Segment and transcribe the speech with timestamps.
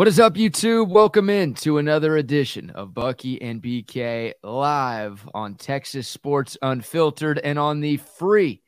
[0.00, 0.88] What is up, YouTube?
[0.88, 7.58] Welcome in to another edition of Bucky and BK live on Texas Sports Unfiltered and
[7.58, 8.62] on the free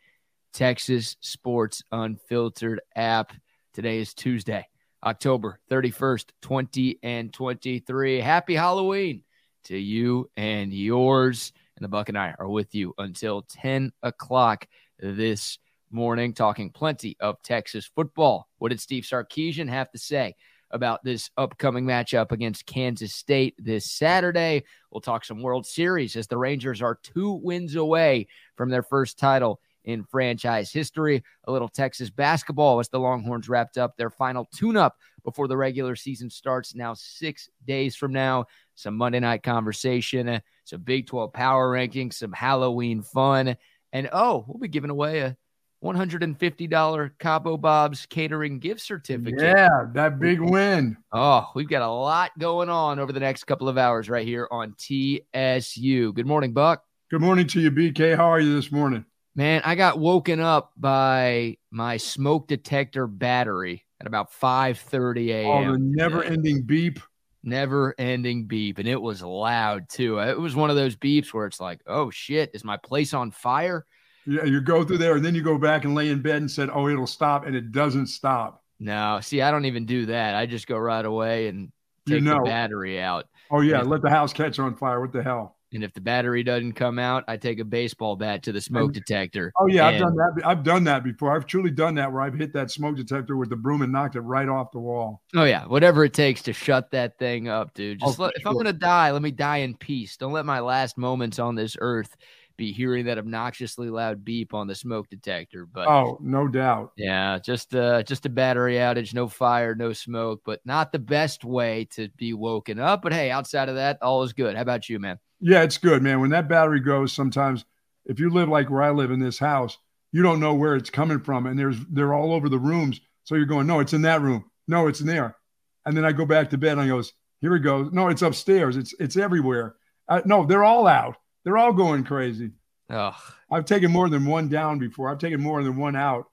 [0.53, 3.32] Texas Sports Unfiltered app.
[3.72, 4.68] Today is Tuesday,
[5.03, 8.20] October 31st, 20 and 23.
[8.20, 9.24] Happy Halloween
[9.64, 11.54] to you and yours.
[11.78, 14.66] And the Buck and I are with you until 10 o'clock
[14.98, 15.58] this
[15.90, 18.48] morning, talking plenty of Texas football.
[18.58, 20.34] What did Steve Sarkisian have to say?
[20.73, 24.65] About this upcoming matchup against Kansas State this Saturday.
[24.91, 29.19] We'll talk some World Series as the Rangers are two wins away from their first
[29.19, 31.23] title in franchise history.
[31.45, 35.56] A little Texas basketball as the Longhorns wrapped up their final tune up before the
[35.56, 38.46] regular season starts now six days from now.
[38.74, 43.57] Some Monday night conversation, uh, some Big 12 power rankings, some Halloween fun.
[43.93, 45.37] And oh, we'll be giving away a
[45.82, 49.40] $150 Cabo Bob's catering gift certificate.
[49.40, 50.96] Yeah, that big win.
[51.12, 54.46] Oh, we've got a lot going on over the next couple of hours right here
[54.50, 56.12] on TSU.
[56.12, 56.84] Good morning, Buck.
[57.10, 58.16] Good morning to you, BK.
[58.16, 59.04] How are you this morning?
[59.34, 65.69] Man, I got woken up by my smoke detector battery at about 5:30 a.m.
[65.69, 67.00] Oh, the never-ending beep.
[67.42, 70.20] Never-ending beep, and it was loud too.
[70.20, 73.31] It was one of those beeps where it's like, "Oh shit, is my place on
[73.32, 73.84] fire?"
[74.26, 76.50] Yeah, you go through there and then you go back and lay in bed and
[76.50, 78.62] said, "Oh, it'll stop," and it doesn't stop.
[78.78, 80.34] No, see, I don't even do that.
[80.34, 81.70] I just go right away and
[82.06, 82.38] take you know.
[82.38, 83.26] the battery out.
[83.50, 85.00] Oh yeah, if, let the house catch on fire.
[85.00, 85.56] What the hell?
[85.75, 88.94] And if the battery doesn't come out, I take a baseball bat to the smoke
[88.94, 89.53] and, detector.
[89.59, 90.47] Oh yeah, and, I've done that.
[90.47, 91.34] I've done that before.
[91.34, 94.16] I've truly done that where I've hit that smoke detector with the broom and knocked
[94.16, 95.22] it right off the wall.
[95.34, 98.00] Oh yeah, whatever it takes to shut that thing up, dude.
[98.03, 100.16] Oh, just oh, let, if I'm gonna die, let me die in peace.
[100.16, 102.16] Don't let my last moments on this earth
[102.62, 105.66] be hearing that obnoxiously loud beep on the smoke detector.
[105.66, 106.93] But oh, no doubt.
[106.97, 111.44] Yeah, just uh just a battery outage, no fire, no smoke, but not the best
[111.44, 113.03] way to be woken up.
[113.03, 114.54] But hey, outside of that, all is good.
[114.54, 115.19] How about you, man?
[115.41, 116.21] Yeah, it's good, man.
[116.21, 117.65] When that battery goes, sometimes
[118.04, 119.76] if you live like where I live in this house,
[120.12, 123.00] you don't know where it's coming from, and there's they're all over the rooms.
[123.25, 124.44] So you're going, no, it's in that room.
[124.69, 125.36] No, it's in there.
[125.84, 127.92] And then I go back to bed and I goes, here it goes.
[127.92, 128.76] No, it's upstairs.
[128.76, 129.75] It's it's everywhere.
[130.09, 131.16] Uh, no, they're all out.
[131.44, 132.53] They're all going crazy.
[132.92, 133.14] Ugh.
[133.50, 135.10] I've taken more than one down before.
[135.10, 136.26] I've taken more than one out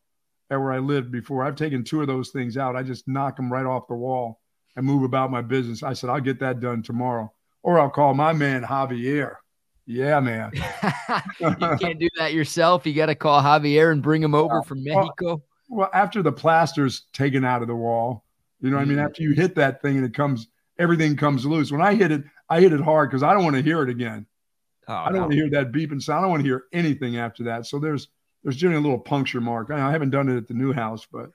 [0.50, 1.44] at where I lived before.
[1.44, 2.76] I've taken two of those things out.
[2.76, 4.40] I just knock them right off the wall
[4.76, 5.84] and move about my business.
[5.84, 7.32] I said, I'll get that done tomorrow.
[7.64, 9.36] Or I'll call my man Javier.
[9.86, 10.52] Yeah, man.
[11.40, 12.86] you can't do that yourself.
[12.86, 15.28] You got to call Javier and bring him over from Mexico.
[15.28, 18.24] Well, well, after the plaster's taken out of the wall,
[18.62, 18.86] you know what mm.
[18.86, 18.98] I mean?
[19.00, 19.06] Mm.
[19.06, 20.48] After you hit that thing and it comes,
[20.78, 21.72] everything comes loose.
[21.72, 23.90] When I hit it, I hit it hard because I don't want to hear it
[23.90, 24.26] again.
[24.90, 25.20] Oh, I don't no.
[25.22, 26.18] want to hear that beeping sound.
[26.18, 27.68] I don't want to hear anything after that.
[27.68, 28.08] So there's
[28.44, 29.70] there's generally a little puncture mark.
[29.70, 31.30] I haven't done it at the new house, but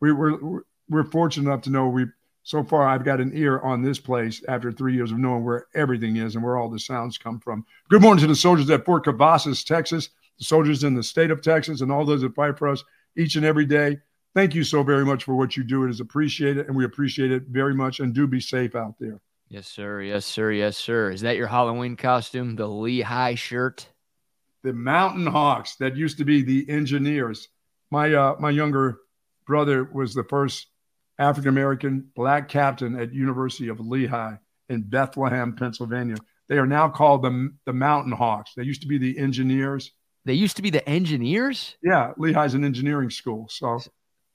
[0.00, 2.06] we, we're we're fortunate enough to know we
[2.42, 5.66] so far I've got an ear on this place after three years of knowing where
[5.74, 7.66] everything is and where all the sounds come from.
[7.90, 10.08] Good morning to the soldiers at Fort Cavazos, Texas,
[10.38, 12.82] the soldiers in the state of Texas, and all those that fight for us
[13.14, 13.98] each and every day.
[14.34, 15.84] Thank you so very much for what you do.
[15.84, 18.00] It is appreciated, and we appreciate it very much.
[18.00, 19.20] And do be safe out there.
[19.50, 20.00] Yes, sir.
[20.00, 20.52] Yes, sir.
[20.52, 21.10] Yes, sir.
[21.10, 22.54] Is that your Halloween costume?
[22.54, 23.88] The Lehigh shirt?
[24.62, 27.48] The Mountain Hawks that used to be the engineers.
[27.90, 28.98] My uh, my younger
[29.48, 30.68] brother was the first
[31.18, 34.36] African American black captain at University of Lehigh
[34.68, 36.16] in Bethlehem, Pennsylvania.
[36.48, 38.52] They are now called the the Mountain Hawks.
[38.56, 39.90] They used to be the engineers.
[40.26, 41.76] They used to be the engineers?
[41.82, 43.48] Yeah, Lehigh's an engineering school.
[43.50, 43.80] So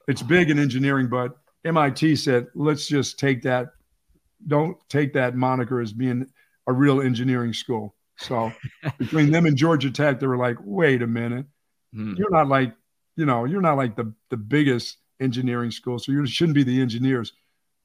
[0.09, 3.67] it's big in engineering, but MIT said, let's just take that
[4.47, 6.27] don't take that moniker as being
[6.67, 7.95] a real engineering school.
[8.17, 8.51] So
[8.97, 11.45] between them and Georgia Tech, they were like, wait a minute,
[11.93, 12.13] hmm.
[12.17, 12.73] you're not like,
[13.15, 16.81] you know, you're not like the the biggest engineering school, so you shouldn't be the
[16.81, 17.33] engineers.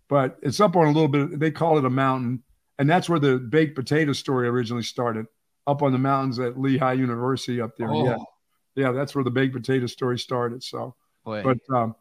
[0.08, 1.38] But it's up on a little bit.
[1.38, 2.42] They call it a mountain,
[2.78, 5.26] and that's where the baked potato story originally started.
[5.66, 7.90] Up on the mountains at Lehigh University up there.
[7.90, 8.04] Oh.
[8.04, 8.16] Yeah,
[8.74, 10.64] yeah, that's where the baked potato story started.
[10.64, 11.42] So, Boy.
[11.42, 11.94] but um,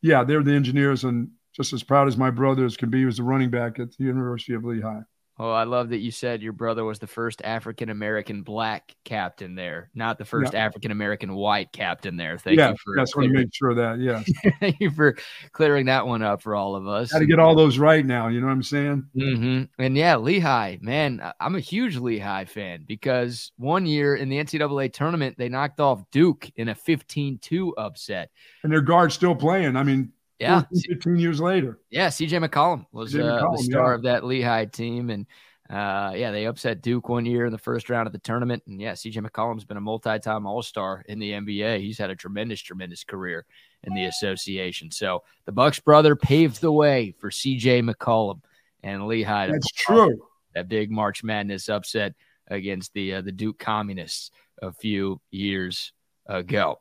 [0.00, 2.98] yeah, they're the engineers, and just as proud as my brothers can be.
[2.98, 5.02] He was the running back at the University of Lehigh.
[5.38, 9.54] Oh, I love that you said your brother was the first African American black captain
[9.54, 10.64] there, not the first yeah.
[10.64, 12.38] African American white captain there.
[12.38, 13.98] Thank yeah, you for that's want to make sure that.
[14.00, 14.22] Yeah,
[14.60, 15.14] thank you for
[15.52, 17.12] clearing that one up for all of us.
[17.12, 18.28] Got to get all those right now.
[18.28, 19.06] You know what I'm saying?
[19.14, 19.82] Mm-hmm.
[19.82, 24.90] And yeah, Lehigh, man, I'm a huge Lehigh fan because one year in the NCAA
[24.94, 28.30] tournament they knocked off Duke in a 15-2 upset,
[28.62, 29.76] and their guard's still playing.
[29.76, 31.78] I mean, yeah, 14, 15 years later.
[31.90, 33.94] Yeah, CJ McCollum was uh, McCollum, the star yeah.
[33.94, 35.26] of that Lehigh team, and
[35.68, 38.62] uh, yeah, they upset Duke one year in the first round of the tournament.
[38.66, 41.80] And yeah, CJ McCollum's been a multi time All Star in the NBA.
[41.80, 43.44] He's had a tremendous, tremendous career
[43.82, 44.90] in the association.
[44.90, 48.42] So the Bucks brother paved the way for CJ McCollum
[48.82, 49.48] and Lehigh.
[49.48, 50.22] That's true.
[50.54, 52.14] That big March Madness upset
[52.48, 54.30] against the uh, the Duke Communists
[54.62, 55.92] a few years
[56.26, 56.78] ago.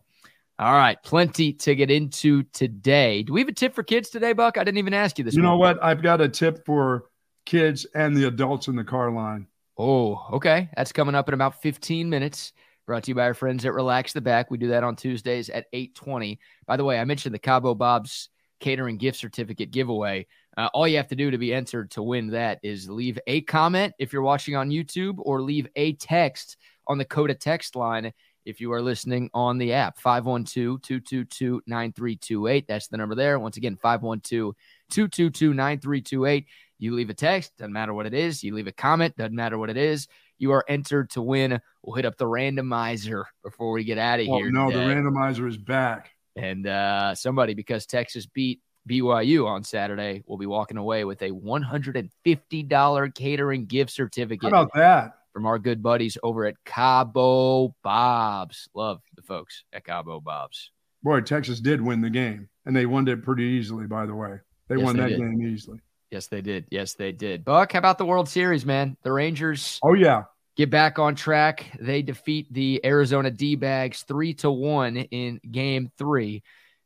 [0.58, 3.24] All right, plenty to get into today.
[3.24, 4.58] Do we have a tip for kids today, Buck?
[4.58, 5.36] I didn't even ask you this.
[5.36, 5.84] You know what?
[5.84, 7.10] I've got a tip for
[7.46, 9.48] kids and the adults in the car line.
[9.78, 10.70] Oh, okay.
[10.78, 12.54] That's coming up in about 15 minutes.
[12.86, 14.50] Brought to you by our friends at Relax the Back.
[14.50, 16.40] We do that on Tuesdays at 8:20.
[16.68, 18.30] By the way, I mentioned the Cabo Bob's
[18.62, 20.28] catering gift certificate giveaway.
[20.56, 23.42] Uh, all you have to do to be entered to win that is leave a
[23.42, 26.56] comment if you're watching on YouTube or leave a text
[26.88, 28.14] on the Coda text line
[28.46, 36.46] if you are listening on the app 512-222-9328 that's the number there once again 512-222-9328
[36.78, 38.44] you leave a text, doesn't matter what it is.
[38.44, 40.08] You leave a comment, doesn't matter what it is.
[40.38, 41.60] You are entered to win.
[41.82, 44.52] We'll hit up the randomizer before we get out of oh, here.
[44.52, 44.88] No, today.
[44.88, 46.12] the randomizer is back.
[46.36, 48.60] And uh, somebody, because Texas beat
[48.90, 54.52] BYU on Saturday, will be walking away with a $150 catering gift certificate.
[54.52, 55.14] How about that?
[55.36, 58.70] From our good buddies over at Cabo Bob's.
[58.74, 60.72] Love the folks at Cabo Bob's.
[61.04, 64.40] Boy, Texas did win the game, and they won it pretty easily, by the way.
[64.70, 65.20] They yes, won they that did.
[65.20, 65.80] game easily.
[66.10, 66.68] Yes, they did.
[66.72, 67.44] Yes, they did.
[67.44, 68.96] Buck, how about the World Series, man?
[69.04, 69.78] The Rangers.
[69.84, 70.24] Oh yeah.
[70.56, 71.66] Get back on track.
[71.82, 76.44] They defeat the Arizona D bags three to one in game three.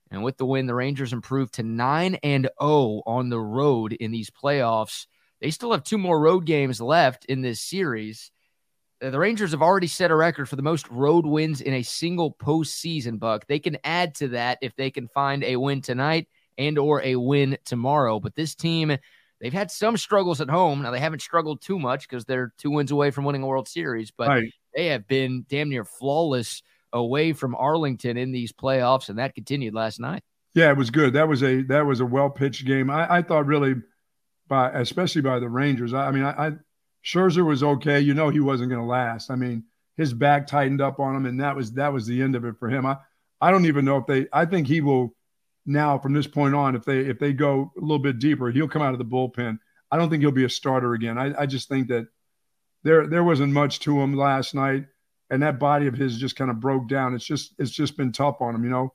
[0.09, 4.09] And with the win, the Rangers improved to 9 and 0 on the road in
[4.09, 5.05] these playoffs.
[5.39, 8.31] They still have two more road games left in this series.
[9.01, 12.33] The Rangers have already set a record for the most road wins in a single
[12.33, 13.47] postseason, Buck.
[13.47, 17.15] They can add to that if they can find a win tonight and or a
[17.15, 18.19] win tomorrow.
[18.19, 18.97] But this team
[19.39, 20.81] They've had some struggles at home.
[20.81, 23.67] Now they haven't struggled too much because they're two wins away from winning a World
[23.67, 24.53] Series, but right.
[24.75, 26.61] they have been damn near flawless
[26.91, 30.23] away from Arlington in these playoffs, and that continued last night.
[30.53, 31.13] Yeah, it was good.
[31.13, 32.89] That was a that was a well pitched game.
[32.89, 33.75] I, I, thought really
[34.47, 35.93] by especially by the Rangers.
[35.93, 36.51] I, I mean, I, I
[37.09, 37.99] Scherzer was okay.
[37.99, 39.31] You know, he wasn't going to last.
[39.31, 39.63] I mean,
[39.97, 42.55] his back tightened up on him, and that was that was the end of it
[42.59, 42.85] for him.
[42.85, 42.97] I
[43.41, 44.27] I don't even know if they.
[44.31, 45.15] I think he will
[45.65, 48.67] now from this point on, if they if they go a little bit deeper, he'll
[48.67, 49.57] come out of the bullpen.
[49.91, 51.17] I don't think he'll be a starter again.
[51.17, 52.07] I, I just think that
[52.83, 54.85] there there wasn't much to him last night,
[55.31, 57.15] and that body of his just kind of broke down.
[57.15, 58.93] It's just it's just been tough on him, you know,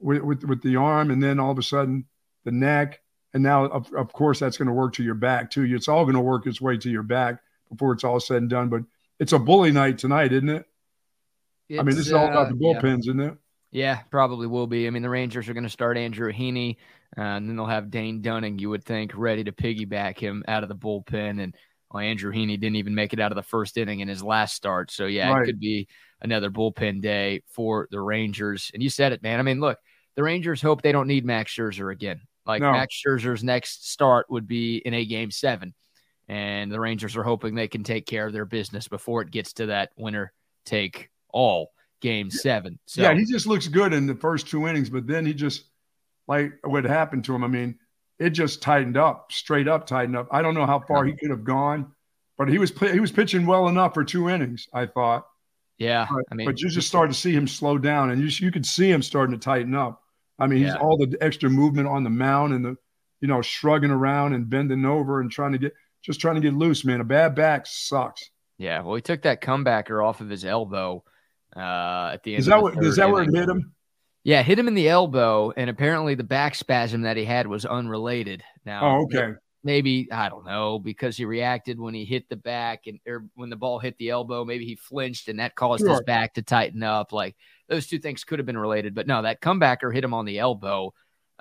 [0.00, 2.06] with with, with the arm, and then all of a sudden
[2.44, 3.00] the neck,
[3.32, 5.62] and now of, of course that's going to work to your back too.
[5.62, 7.38] It's all going to work its way to your back
[7.72, 8.68] before it's all said and done.
[8.68, 8.82] But
[9.18, 10.66] it's a bully night tonight, isn't it?
[11.68, 13.10] It's, I mean, this is all about the uh, bullpens, yeah.
[13.10, 13.34] isn't it?
[13.70, 14.86] Yeah, probably will be.
[14.86, 16.76] I mean, the Rangers are going to start Andrew Heaney,
[17.16, 20.62] uh, and then they'll have Dane Dunning, you would think, ready to piggyback him out
[20.62, 21.42] of the bullpen.
[21.42, 21.54] And
[21.90, 24.54] well, Andrew Heaney didn't even make it out of the first inning in his last
[24.54, 24.90] start.
[24.90, 25.42] So, yeah, right.
[25.42, 25.88] it could be
[26.20, 28.70] another bullpen day for the Rangers.
[28.74, 29.38] And you said it, man.
[29.38, 29.78] I mean, look,
[30.16, 32.20] the Rangers hope they don't need Max Scherzer again.
[32.44, 32.72] Like, no.
[32.72, 35.74] Max Scherzer's next start would be in a game seven.
[36.28, 39.54] And the Rangers are hoping they can take care of their business before it gets
[39.54, 40.32] to that winner
[40.64, 42.78] take all game seven.
[42.86, 45.64] So, yeah, he just looks good in the first two innings, but then he just
[46.28, 47.44] like what happened to him.
[47.44, 47.78] I mean,
[48.18, 50.28] it just tightened up, straight up tightened up.
[50.30, 51.92] I don't know how far he could have gone,
[52.38, 54.68] but he was he was pitching well enough for two innings.
[54.72, 55.26] I thought.
[55.78, 58.28] Yeah, but, I mean, but you just started to see him slow down, and you
[58.46, 60.02] you could see him starting to tighten up.
[60.38, 62.76] I mean, he's all the extra movement on the mound and the,
[63.20, 66.54] you know, shrugging around and bending over and trying to get just trying to get
[66.54, 66.84] loose.
[66.84, 68.30] Man, a bad back sucks.
[68.58, 71.02] Yeah, well, he took that comebacker off of his elbow
[71.56, 72.40] uh, at the end.
[72.40, 72.84] Is that what?
[72.84, 73.72] Is that where it hit him?
[74.24, 77.64] Yeah, hit him in the elbow, and apparently the back spasm that he had was
[77.64, 78.42] unrelated.
[78.64, 79.32] Now, oh, okay.
[79.64, 83.48] Maybe I don't know because he reacted when he hit the back and or when
[83.48, 84.44] the ball hit the elbow.
[84.44, 85.90] Maybe he flinched and that caused sure.
[85.90, 87.12] his back to tighten up.
[87.12, 87.36] Like
[87.68, 90.40] those two things could have been related, but no, that comebacker hit him on the
[90.40, 90.92] elbow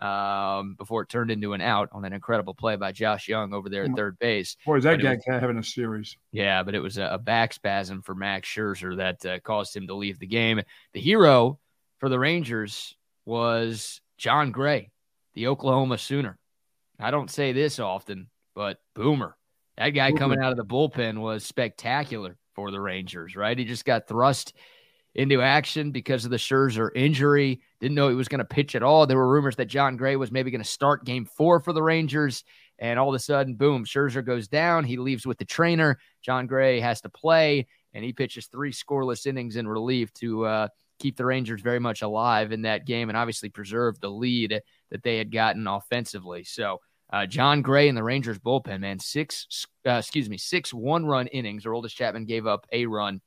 [0.02, 3.70] um, before it turned into an out on an incredible play by Josh Jung over
[3.70, 4.58] there at third base.
[4.66, 6.18] Boy, is that guy was, having a series.
[6.32, 9.88] Yeah, but it was a, a back spasm for Max Scherzer that uh, caused him
[9.88, 10.62] to leave the game.
[10.94, 11.60] The hero
[12.00, 14.92] for the Rangers was Jon Gray,
[15.36, 16.38] the Oklahoma Sooner.
[17.00, 19.38] I don't say this often, but Boomer,
[19.78, 20.20] that guy Boomer.
[20.20, 23.58] coming out of the bullpen was spectacular for the Rangers, right?
[23.58, 24.54] He just got thrust
[25.14, 27.62] into action because of the Scherzer injury.
[27.80, 29.06] Didn't know he was going to pitch at all.
[29.06, 31.84] There were rumors that Jon Gray was maybe going to start game four for the
[31.84, 32.44] Rangers.
[32.80, 34.86] And all of a sudden, boom, Scherzer goes down.
[34.86, 36.00] He leaves with the trainer.
[36.22, 40.68] Jon Gray has to play, and he pitches three scoreless innings in relief to uh,
[41.00, 45.04] keep the Rangers very much alive in that game and obviously preserve the lead that
[45.04, 46.44] they had gotten offensively.
[46.44, 46.80] So
[47.14, 51.28] Uh, Jon Gray and the Rangers bullpen, man, six, uh, excuse me, six one run
[51.28, 51.66] innings.
[51.66, 53.20] Aroldis Chapman gave up a run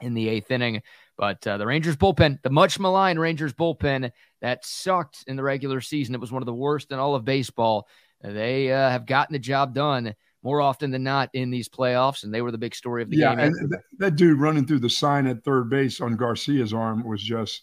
[0.00, 0.80] in the eighth inning.
[1.18, 5.80] But uh, the Rangers bullpen, the much maligned Rangers bullpen that sucked in the regular
[5.80, 7.88] season, it was one of the worst in all of baseball.
[8.22, 12.32] They uh, have gotten the job done more often than not in these playoffs, and
[12.32, 13.52] they were the big story of the yeah, game.
[13.52, 17.22] and that, that dude running through the sign at third base on Garcia's arm was
[17.22, 17.62] just,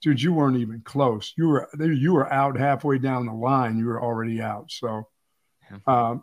[0.00, 1.34] dude, you weren't even close.
[1.36, 3.78] You were you were out halfway down the line.
[3.78, 4.70] You were already out.
[4.70, 5.08] So,
[5.88, 6.22] um,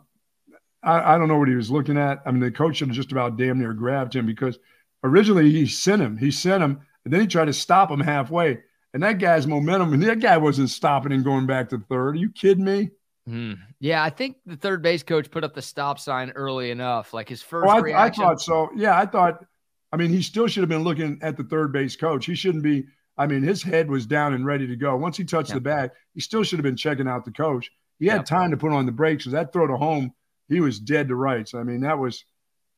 [0.82, 2.20] I, I don't know what he was looking at.
[2.24, 4.58] I mean, the coach should have just about damn near grabbed him because
[5.02, 6.16] originally he sent him.
[6.16, 8.60] He sent him, and then he tried to stop him halfway.
[8.92, 12.16] And that guy's momentum, and that guy wasn't stopping and going back to third.
[12.16, 12.90] Are you kidding me?
[13.28, 13.58] Mm.
[13.78, 17.14] Yeah, I think the third base coach put up the stop sign early enough.
[17.14, 18.24] Like his first oh, I, reaction.
[18.24, 18.70] I thought so.
[18.74, 19.44] Yeah, I thought.
[19.92, 22.26] I mean, he still should have been looking at the third base coach.
[22.26, 22.86] He shouldn't be.
[23.16, 24.96] I mean, his head was down and ready to go.
[24.96, 25.56] Once he touched Yeah.
[25.56, 27.70] the bag, he still should have been checking out the coach.
[27.98, 28.22] He had Yeah.
[28.22, 30.12] time to put on the brakes because that throw to home,
[30.48, 31.54] he was dead to rights.
[31.54, 32.24] I mean, that was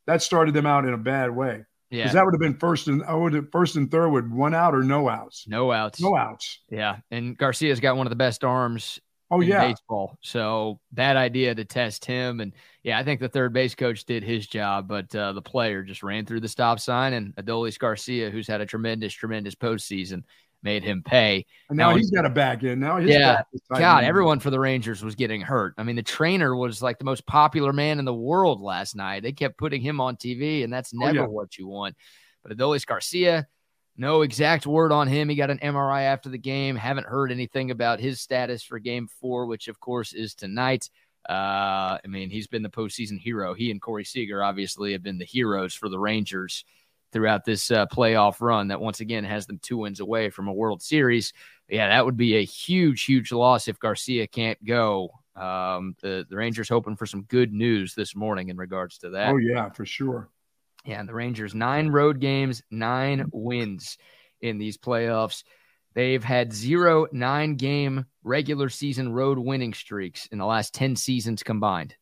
[0.07, 2.89] that started them out in a bad way yeah, because that would have been first
[2.89, 5.45] and I would have first and third with one out or no outs.
[5.47, 6.01] no outs.
[6.01, 6.61] No outs.
[6.71, 9.01] Yeah, and Garcia's got one of the best arms
[9.33, 10.19] Oh in yeah, baseball.
[10.21, 12.41] So bad idea to test him.
[12.41, 15.83] And yeah, I think the third base coach did his job, but uh, the player
[15.83, 20.25] just ran through the stop sign, and Adolis Garcia, who's had a tremendous, tremendous postseason,
[20.63, 21.45] made him pay.
[21.69, 22.79] and now Now he's got a back in.
[22.81, 23.37] Now Yeah.
[23.37, 25.75] back is tight God, everyone for the Rangers was getting hurt.
[25.79, 29.23] I mean, the trainer was like the most popular man in the world last night.
[29.23, 31.27] They kept putting him on TV, and that's Oh, never yeah.
[31.27, 31.97] what you want.
[32.43, 33.47] But Adolis Garcia,
[33.97, 35.29] no exact word on him.
[35.29, 36.77] He got an MRI after the game.
[36.77, 40.89] Haven't heard anything about his status for game four, which of course is tonight.
[41.29, 43.55] Uh, I mean, he's been the postseason hero.
[43.55, 46.65] He and Corey Seager obviously have been the heroes for the Rangers
[47.13, 50.53] throughout this uh, playoff run that once again has them two wins away from a
[50.53, 51.33] World Series.
[51.69, 55.11] Yeah, that would be a huge, huge loss if Garcia can't go.
[55.37, 59.31] Um, the, the Rangers hoping for some good news this morning in regards to that.
[59.31, 60.29] Oh yeah, for sure.
[60.85, 63.97] Yeah, and the Rangers nine road games, nine wins
[64.41, 65.45] in these playoffs.
[65.95, 71.43] They've had zero nine game regular season road winning streaks in the last 10 seasons
[71.43, 71.95] combined.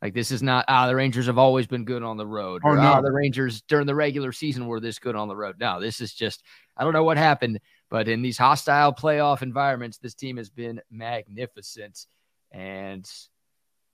[0.00, 2.62] Like this is not ah the Rangers have always been good on the road.
[2.64, 2.82] Oh, or, no.
[2.82, 5.56] "Ah, the Rangers during the regular season were this good on the road.
[5.58, 6.44] No, this is just
[6.76, 7.58] I don't know what happened,
[7.90, 12.06] but in these hostile playoff environments, this team has been magnificent.
[12.52, 13.10] And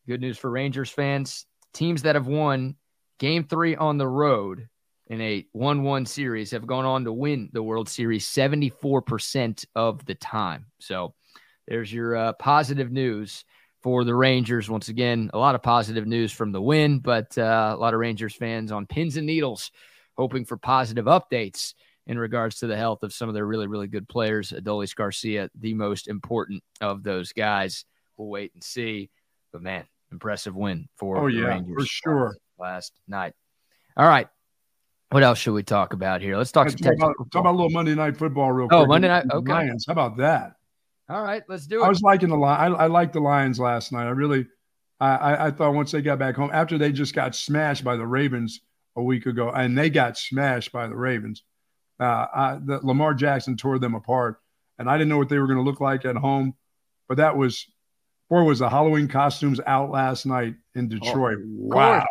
[0.07, 2.77] good news for Rangers fans: teams that have won
[3.19, 4.69] Game Three on the road
[5.07, 10.05] in a one-one series have gone on to win the World Series seventy-four percent of
[10.05, 10.67] the time.
[10.81, 11.15] So
[11.67, 13.45] there's your uh, positive news
[13.85, 14.71] for the Rangers.
[14.71, 18.01] Once again, a lot of positive news from the win, but uh, a lot of
[18.01, 19.71] Rangers fans on pins and needles
[20.17, 21.75] hoping for positive updates
[22.07, 24.53] in regards to the health of some of their really, really good players.
[24.57, 27.85] Adolis Garcia, the most important of those guys.
[28.17, 29.11] We'll wait and see.
[29.53, 32.37] But man, impressive win for Oh the yeah, Rangers for sure.
[32.59, 33.35] last night.
[33.99, 34.29] All right.
[35.11, 36.39] What else should we talk about here?
[36.39, 38.79] Let's talk Let's some talk about, talk about a little Monday night football real Oh,
[38.79, 38.89] quick.
[38.89, 39.53] Monday night- okay.
[39.53, 39.85] Lions.
[39.87, 40.55] How about that?
[41.09, 41.85] All right, let's do it.
[41.85, 42.73] I was liking the line.
[42.73, 44.07] I, I liked the Lions last night.
[44.07, 44.47] I really,
[45.01, 48.07] I, I, thought once they got back home, after they just got smashed by the
[48.07, 48.61] Ravens
[48.97, 51.43] a week ago, and they got smashed by the Ravens.
[52.01, 54.37] Uh, I, the, Lamar Jackson tore them apart,
[54.79, 56.55] and I didn't know what they were going to look like at home.
[57.07, 57.67] But that was,
[58.31, 61.39] boy, was the Halloween costumes out last night in Detroit.
[61.45, 62.07] wow!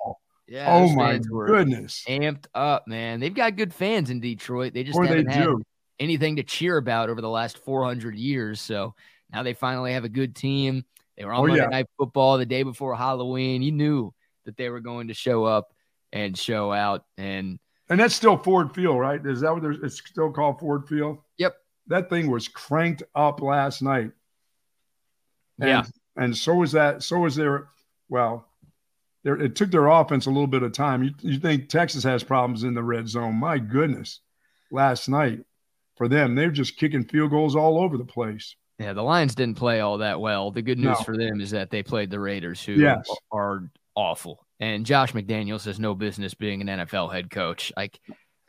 [0.47, 2.03] Yeah, Oh my goodness!
[2.07, 3.19] amped up, man.
[3.19, 4.73] They've got good fans in Detroit.
[4.73, 5.61] They just Boy, they do.
[5.99, 8.61] Anything to cheer about over the last 400 years.
[8.61, 8.95] So
[9.31, 10.85] now they finally have a good team.
[11.17, 11.69] They were on Oh, Monday yeah.
[11.69, 13.61] Night Football the day before Halloween.
[13.61, 14.13] You knew
[14.45, 15.73] that they were going to show up
[16.11, 17.05] and show out.
[17.17, 17.59] And
[17.89, 19.23] And that's still Ford Field, right?
[19.25, 19.63] Is that what?
[19.83, 21.19] It's still called Ford Field.
[21.37, 21.55] Yep.
[21.87, 24.11] That thing was cranked up last night.
[25.59, 25.83] And, Yeah.
[26.15, 27.03] And so was that.
[27.03, 27.67] So was their.
[28.09, 28.47] Well,
[29.23, 31.03] their, it took their offense a little bit of time.
[31.03, 33.35] You, you think Texas has problems in the red zone?
[33.35, 34.19] My goodness,
[34.71, 35.39] last night
[35.95, 38.55] for them, they're just kicking field goals all over the place.
[38.79, 40.49] yeah, the Lions didn't play all that well.
[40.51, 41.03] The good news No.
[41.05, 43.07] for them is that they played the Raiders, who Yes.
[43.31, 44.45] are awful.
[44.59, 47.71] And Josh McDaniels has no business being an NFL head coach.
[47.77, 47.99] Like,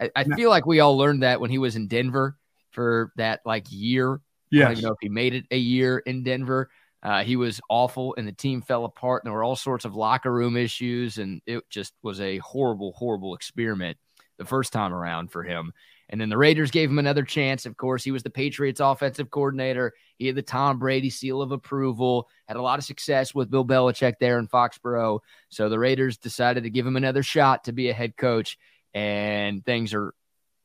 [0.00, 0.34] I, I No.
[0.36, 2.38] feel like we all learned that when he was in Denver
[2.70, 6.22] for that like year I don't even know if he made it a year in
[6.22, 6.70] Denver.
[7.02, 9.22] Uh, he was awful, and the team fell apart.
[9.22, 12.92] And there were all sorts of locker room issues, and it just was a horrible,
[12.92, 13.98] horrible experiment
[14.38, 15.72] the first time around for him.
[16.10, 17.66] And then the Raiders gave him another chance.
[17.66, 19.92] Of course, he was the Patriots' offensive coordinator.
[20.18, 22.28] He had the Tom Brady seal of approval.
[22.46, 25.20] Had a lot of success with Bill Belichick there in Foxborough.
[25.48, 28.58] So the Raiders decided to give him another shot to be a head coach,
[28.92, 30.14] and things are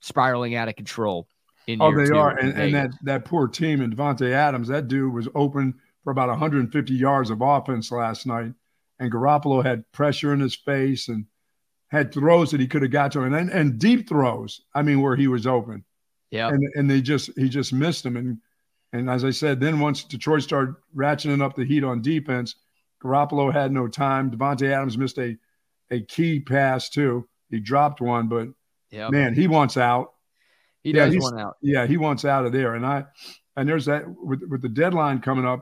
[0.01, 1.27] spiraling out of control.
[1.67, 5.13] In Oh, they are, and, and that that poor team and Davante Adams, that dude
[5.13, 8.53] was open for about 150 yards of offense last night.
[8.99, 11.25] And Garoppolo had pressure in his face and
[11.89, 14.61] had throws that he could have got to, and and, and deep throws.
[14.73, 15.83] I mean, where he was open.
[16.31, 16.49] Yeah.
[16.49, 18.15] And and they just he just missed them.
[18.15, 18.37] And
[18.93, 22.55] and as I said, then once Detroit started ratcheting up the heat on defense,
[23.03, 24.31] Garoppolo had no time.
[24.31, 25.37] Davante Adams missed a
[25.91, 27.27] a key pass too.
[27.49, 28.49] He dropped one, but
[28.91, 30.13] man, he wants out.
[30.83, 31.57] He does want out.
[31.61, 32.75] Yeah, he wants out of there.
[32.75, 33.05] And I
[33.57, 35.61] and there's that with with the deadline coming up.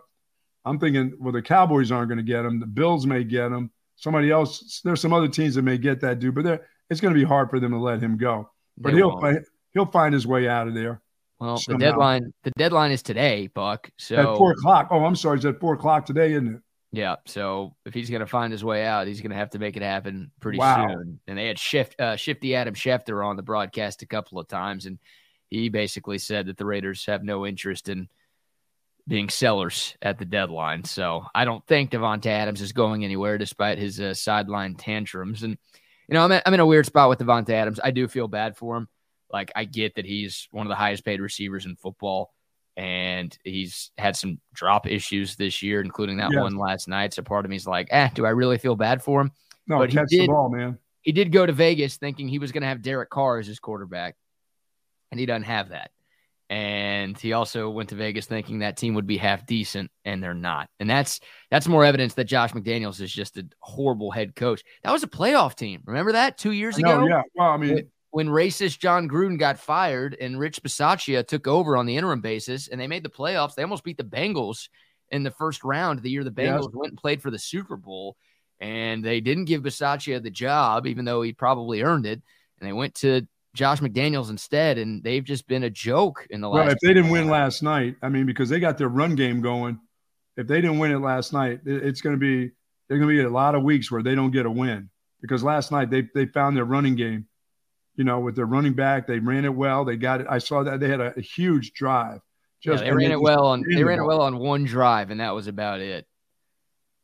[0.65, 2.59] I'm thinking, well, the Cowboys aren't going to get him.
[2.59, 3.71] The Bills may get him.
[3.97, 4.81] Somebody else.
[4.83, 7.49] There's some other teams that may get that dude, but it's going to be hard
[7.49, 8.49] for them to let him go.
[8.77, 9.45] But they he'll won't.
[9.73, 11.01] he'll find his way out of there.
[11.39, 11.77] Well, somehow.
[11.77, 13.89] the deadline the deadline is today, Buck.
[13.97, 14.87] So at four o'clock.
[14.91, 16.61] Oh, I'm sorry, it's at four o'clock today, isn't it?
[16.91, 17.15] Yeah.
[17.25, 19.75] So if he's going to find his way out, he's going to have to make
[19.75, 20.87] it happen pretty wow.
[20.87, 21.19] soon.
[21.27, 24.85] And they had shift uh, shifty Adam Schefter on the broadcast a couple of times,
[24.85, 24.97] and
[25.49, 28.07] he basically said that the Raiders have no interest in
[29.07, 30.83] being sellers at the deadline.
[30.83, 35.43] So I don't think Davante Adams is going anywhere despite his uh, sideline tantrums.
[35.43, 35.57] And
[36.07, 37.79] you know, I'm, I'm in a weird spot with Davante Adams.
[37.83, 38.87] I do feel bad for him.
[39.31, 42.33] Like I get that he's one of the highest paid receivers in football,
[42.77, 47.13] and he's had some drop issues this year, including that one last night.
[47.13, 49.31] So part of me is like, eh, do I really feel bad for him?
[49.67, 50.77] No, but catch he did, the ball, man.
[51.01, 53.59] He did go to Vegas thinking he was going to have Derek Carr as his
[53.59, 54.15] quarterback,
[55.11, 55.91] and he doesn't have that.
[56.49, 60.33] And he also went to Vegas thinking that team would be half decent, and they're
[60.33, 60.69] not.
[60.79, 61.19] And that's
[61.51, 64.63] that's more evidence that Josh McDaniels is just a horrible head coach.
[64.83, 65.81] That was a playoff team.
[65.85, 67.01] Remember that two years ago?
[67.01, 67.21] No, yeah.
[67.35, 71.85] Well, I mean, when racist Jon Gruden got fired and Rich Bisaccia took over on
[71.85, 73.55] the interim basis, and they made the playoffs.
[73.55, 74.69] They almost beat the Bengals
[75.11, 76.73] in the first round the year the Bengals yes.
[76.73, 78.15] went and played for the Super Bowl.
[78.59, 82.21] And they didn't give Bisaccia the job, even though he probably earned it.
[82.59, 83.27] And they went to
[83.57, 86.65] Josh McDaniels instead, and they've just been a joke in the last.
[86.65, 89.41] Well, if they didn't win last night, I mean, because they got their run game
[89.41, 89.79] going.
[90.37, 92.51] If they didn't win it last night, it's going to be
[92.87, 94.89] there's going to be a lot of weeks where they don't get a win
[95.21, 97.27] because last night they they found their running game.
[97.95, 99.83] You know, with their running back, they ran it well.
[99.83, 100.27] They got it.
[100.29, 102.21] I saw that they had a, a huge drive.
[102.61, 105.19] Just, yeah, they ran it well on they ran it well on one drive, and
[105.19, 106.05] that was about it.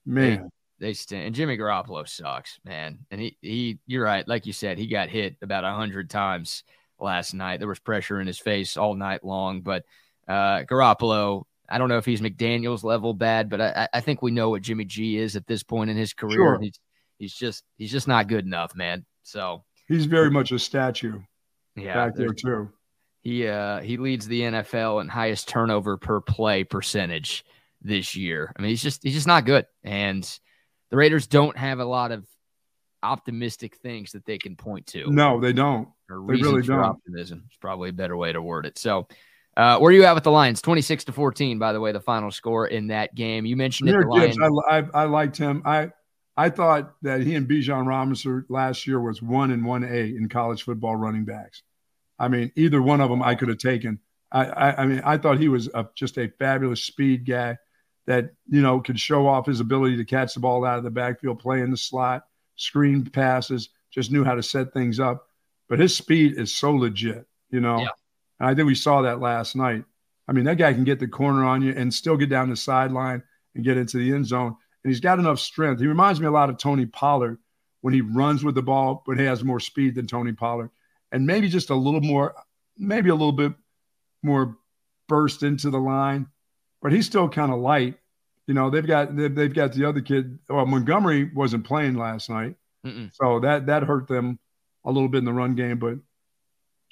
[0.05, 0.49] Man,
[0.83, 1.25] they stink.
[1.25, 2.99] And Jimmy Garoppolo sucks, man.
[3.09, 6.63] And he he you're right, like you said, he got hit about a hundred times
[6.99, 7.59] last night.
[7.59, 9.61] There was pressure in his face all night long.
[9.61, 9.85] But
[10.27, 14.31] uh Garoppolo, I don't know if he's McDaniel's level bad, but I, I think we
[14.31, 16.35] know what Jimmy G is at this point in his career.
[16.35, 16.59] Sure.
[16.59, 16.79] He's
[17.17, 19.05] he's just he's just not good enough, man.
[19.23, 21.21] So he's very much a statue.
[21.77, 22.69] Yeah, back there too.
[23.21, 27.45] He uh he leads the NFL in highest turnover per play percentage
[27.81, 28.51] this year.
[28.57, 29.65] I mean, he's just he's just not good.
[29.81, 30.27] And
[30.93, 32.23] the Raiders don't have a lot of
[33.01, 35.09] optimistic things that they can point to.
[35.09, 35.87] No, they don't.
[36.07, 36.81] Or they really don't.
[36.81, 38.77] Optimism is probably a better way to word it.
[38.77, 39.07] So,
[39.57, 40.61] uh, where are you at with the Lions?
[40.61, 43.43] Twenty six to fourteen, by the way, the final score in that game.
[43.43, 43.93] You mentioned it.
[43.93, 44.37] The Lions.
[44.39, 45.63] I, I, I liked him.
[45.65, 45.89] I
[46.37, 50.29] I thought that he and Bijan Robinson last year was one and one A in
[50.29, 51.63] college football running backs.
[52.19, 53.97] I mean, either one of them I could have taken.
[54.31, 57.57] I, I, I mean, I thought he was a, just a fabulous speed guy
[58.05, 60.91] that you know could show off his ability to catch the ball out of the
[60.91, 65.27] backfield, play in the slot, screen passes, just knew how to set things up.
[65.69, 67.79] But his speed is so legit, you know.
[67.79, 67.89] Yeah.
[68.39, 69.85] And I think we saw that last night.
[70.27, 72.55] I mean, that guy can get the corner on you and still get down the
[72.55, 73.23] sideline
[73.55, 74.55] and get into the end zone.
[74.83, 75.79] And he's got enough strength.
[75.79, 77.37] He reminds me a lot of Tony Pollard
[77.81, 80.71] when he runs with the ball, but he has more speed than Tony Pollard.
[81.11, 82.33] And maybe just a little more,
[82.77, 83.53] maybe a little bit
[84.23, 84.57] more
[85.07, 86.27] burst into the line
[86.83, 87.97] but he's still kind of light.
[88.45, 90.37] You know, they've got they've, they've got the other kid.
[90.49, 93.09] Well, Montgomery wasn't playing last night, Mm-mm.
[93.13, 94.37] so that that hurt them
[94.85, 95.79] a little bit in the run game.
[95.79, 95.95] But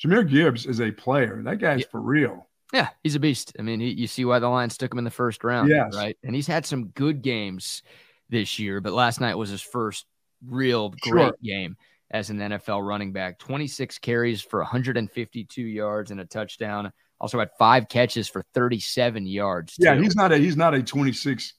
[0.02, 1.42] Jahmyr Gibbs is a player.
[1.44, 1.88] That guy's yeah.
[1.92, 2.48] for real.
[2.74, 3.54] Yeah, he's a beast.
[3.60, 5.94] I mean, he, you see why the Lions took him in the first round, yes.
[5.94, 6.18] right?
[6.24, 7.84] And he's had some good games
[8.30, 10.06] this year, but last night was his first
[10.48, 11.36] real great sure.
[11.44, 11.76] game
[12.12, 13.40] as an NFL running back.
[13.40, 16.94] 26 carries for 152 yards and a touchdown.
[17.22, 19.76] Also had five catches for 37 yards.
[19.76, 19.86] Too.
[19.86, 21.54] Yeah, he's not a he's not a 26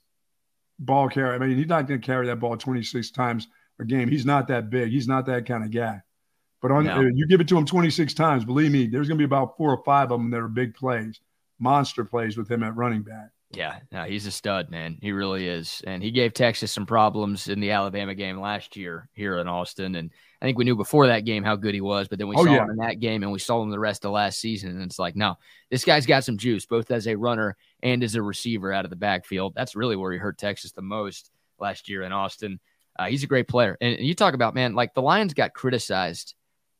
[0.80, 1.34] ball carrier.
[1.34, 3.46] I mean, he's not going to carry that ball 26 times
[3.78, 4.08] a game.
[4.08, 4.90] He's not that big.
[4.90, 6.02] He's not that kind of guy.
[6.60, 7.00] But on no.
[7.00, 9.70] you give it to him 26 times, believe me, there's going to be about four
[9.70, 11.20] or five of them that are big plays,
[11.60, 13.30] monster plays with him at running back.
[13.54, 14.96] Yeah, no, he's a stud, man.
[15.00, 15.82] He really is.
[15.86, 19.94] And he gave Texas some problems in the Alabama game last year here in Austin.
[19.94, 20.10] And
[20.40, 22.44] I think we knew before that game how good he was, but then we oh,
[22.44, 22.64] saw yeah.
[22.64, 24.70] him in that game and we saw him the rest of last season.
[24.70, 25.36] And it's like, no,
[25.70, 28.90] this guy's got some juice, both as a runner and as a receiver out of
[28.90, 29.54] the backfield.
[29.54, 32.58] That's really where he hurt Texas the most last year in Austin.
[32.98, 33.76] Uh, he's a great player.
[33.80, 36.34] And you talk about, man, like the Lions got criticized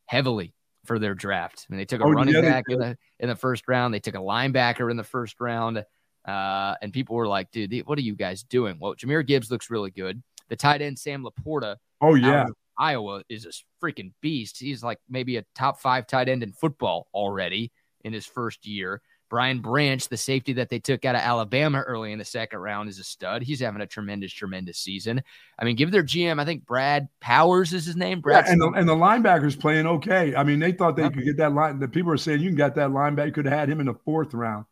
[0.07, 0.55] heavily
[0.85, 1.67] for their draft.
[1.69, 3.95] I mean, they took a oh, running yeah, back in the in the first round.
[3.95, 5.85] They took a linebacker in the first round.
[6.27, 8.77] Uh, and people were like, dude, what are you guys doing?
[8.79, 10.23] Well, Jahmyr Gibbs looks really good.
[10.49, 11.77] The tight end, Sam LaPorta.
[12.01, 12.47] Oh, yeah.
[12.79, 14.59] Iowa is a freaking beast.
[14.59, 17.71] He's like maybe a top five tight end in football already
[18.05, 19.01] in his first year.
[19.33, 22.91] Brian Branch, the safety that they took out of Alabama early in the second round,
[22.91, 23.43] is a stud.
[23.43, 25.23] He's having a tremendous, tremendous season.
[25.59, 28.21] I mean, give their GM, I think Brad Powers is his name.
[28.21, 30.37] Brad yeah, and, the, and the linebackers playing okay.
[30.37, 31.79] I mean, they thought they could get that line.
[31.79, 33.27] The people are saying you can get that linebacker.
[33.29, 34.67] You could have had him in the fourth round,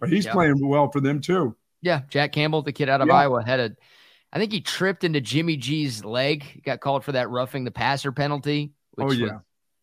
[0.00, 1.56] but he's playing well for them too.
[1.82, 3.76] Yeah, Jack Campbell, the kid out of Iowa, had a.
[4.32, 6.42] I think he tripped into Jimmy G's leg.
[6.42, 8.72] He got called for that roughing the passer penalty.
[8.98, 9.24] oh yeah.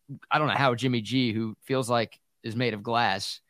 [0.08, 3.40] Was, I don't know how Jimmy G, who feels like is made of glass,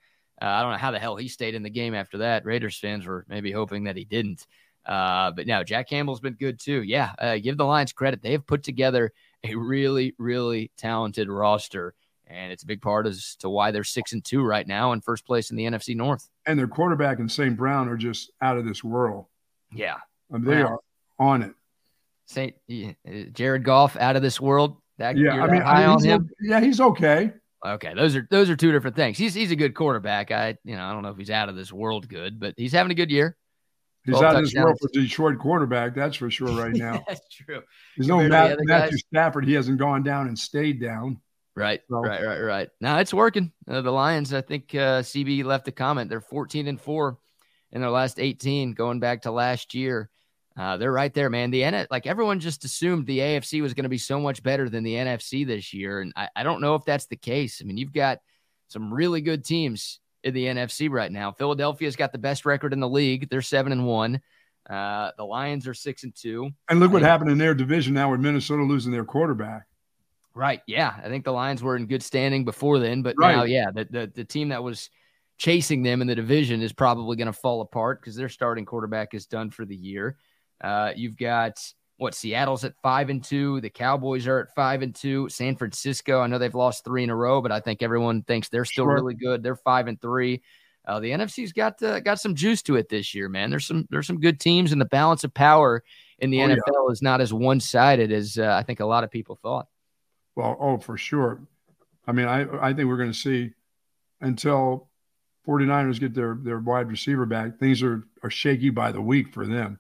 [0.41, 2.45] uh, I don't know how the hell he stayed in the game after that.
[2.45, 4.47] Raiders fans were maybe hoping that he didn't.
[4.85, 6.83] Uh, but now Jack Campbell's been good too.
[6.83, 8.21] Yeah, uh, give the Lions credit.
[8.21, 11.95] They have put together a really, really talented roster,
[12.27, 15.01] and it's a big part as to why they're six and two right now in
[15.01, 16.29] first place in the NFC North.
[16.47, 17.57] And their quarterback and St.
[17.57, 19.27] Brown are just out of this world.
[19.73, 19.97] Yeah,
[20.33, 20.71] I mean, they wow.
[20.71, 20.81] are
[21.19, 21.55] on it.
[22.27, 22.55] Saint
[23.33, 24.77] Jared Goff out of this world.
[24.99, 26.31] That, yeah, I mean, high on him.
[26.41, 27.33] Yeah, he's okay.
[27.67, 29.17] Okay, those are those are two different things.
[29.17, 30.31] He's he's a good quarterback.
[30.31, 32.73] I you know I don't know if he's out of this world good, but he's
[32.73, 33.37] having a good year.
[34.05, 35.95] He's out of this world for Detroit quarterback.
[35.95, 37.03] That's for sure right now.
[37.09, 37.63] that's true.
[37.97, 39.47] There's no Matt, Matthew Stafford.
[39.47, 41.21] He hasn't gone down and stayed down.
[41.57, 42.01] Right, so.
[42.01, 42.69] right, right, right.
[42.81, 43.53] Now it's working.
[43.69, 44.35] Uh, the Lions.
[44.35, 46.11] I think uh, CB left a comment.
[46.11, 47.19] They're 14 and four
[47.71, 50.11] in their last 18, going back to last year.
[50.57, 51.51] Uh, they're right there, man.
[51.51, 54.69] The N like everyone just assumed the AFC was going to be so much better
[54.69, 57.61] than the NFC this year, and I, I don't know if that's the case.
[57.61, 58.19] I mean, you've got
[58.69, 61.33] some really good teams in the NFC right now.
[61.33, 64.21] Philadelphia's got the best record in the league; they're seven and one.
[64.71, 66.51] Uh, the Lions are six and two.
[66.69, 69.67] And look what happened in their division now with Minnesota losing their quarterback.
[70.35, 70.61] Right.
[70.67, 73.37] Yeah, I think the Lions were in good standing before then, but right.
[73.37, 74.91] now, yeah, the, the the team that was
[75.39, 79.15] chasing them in the division is probably going to fall apart because their starting quarterback
[79.15, 80.17] is done for the year.
[80.61, 81.59] Uh, you've got
[81.99, 83.61] what Seattle's at five and two.
[83.61, 85.29] The Cowboys are at five and two.
[85.29, 88.49] San Francisco, I know they've lost three in a row, but I think everyone thinks
[88.49, 88.95] they're still sure.
[88.95, 89.43] really good.
[89.43, 90.43] They're five and three.
[90.87, 93.51] Uh, the NFC's got uh, got some juice to it this year, man.
[93.51, 95.83] There's some there's some good teams, and the balance of power
[96.19, 96.93] in the oh, NFL yeah.
[96.93, 99.67] is not as one sided as uh, I think a lot of people thought.
[100.37, 101.41] Well, oh, for sure.
[102.07, 103.53] I mean, I I think we're going to see
[104.21, 104.89] until
[105.47, 109.47] 49ers get their their wide receiver back, things are are shaky by the week for
[109.47, 109.79] them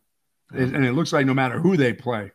[0.54, 2.32] and it looks like no matter who they play,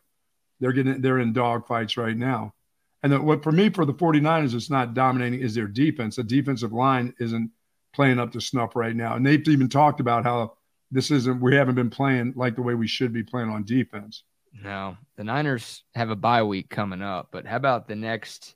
[0.59, 2.53] they're getting they're in dog fights right now.
[3.01, 6.17] And the, what for me for the 49ers it's not dominating is their defense.
[6.17, 7.51] The defensive line isn't
[7.93, 9.15] playing up to snuff right now.
[9.15, 10.53] And they've even talked about how
[10.91, 14.23] this isn't we haven't been playing like the way we should be playing on defense.
[14.61, 18.55] No, the Niners have a bye week coming up, but how about the next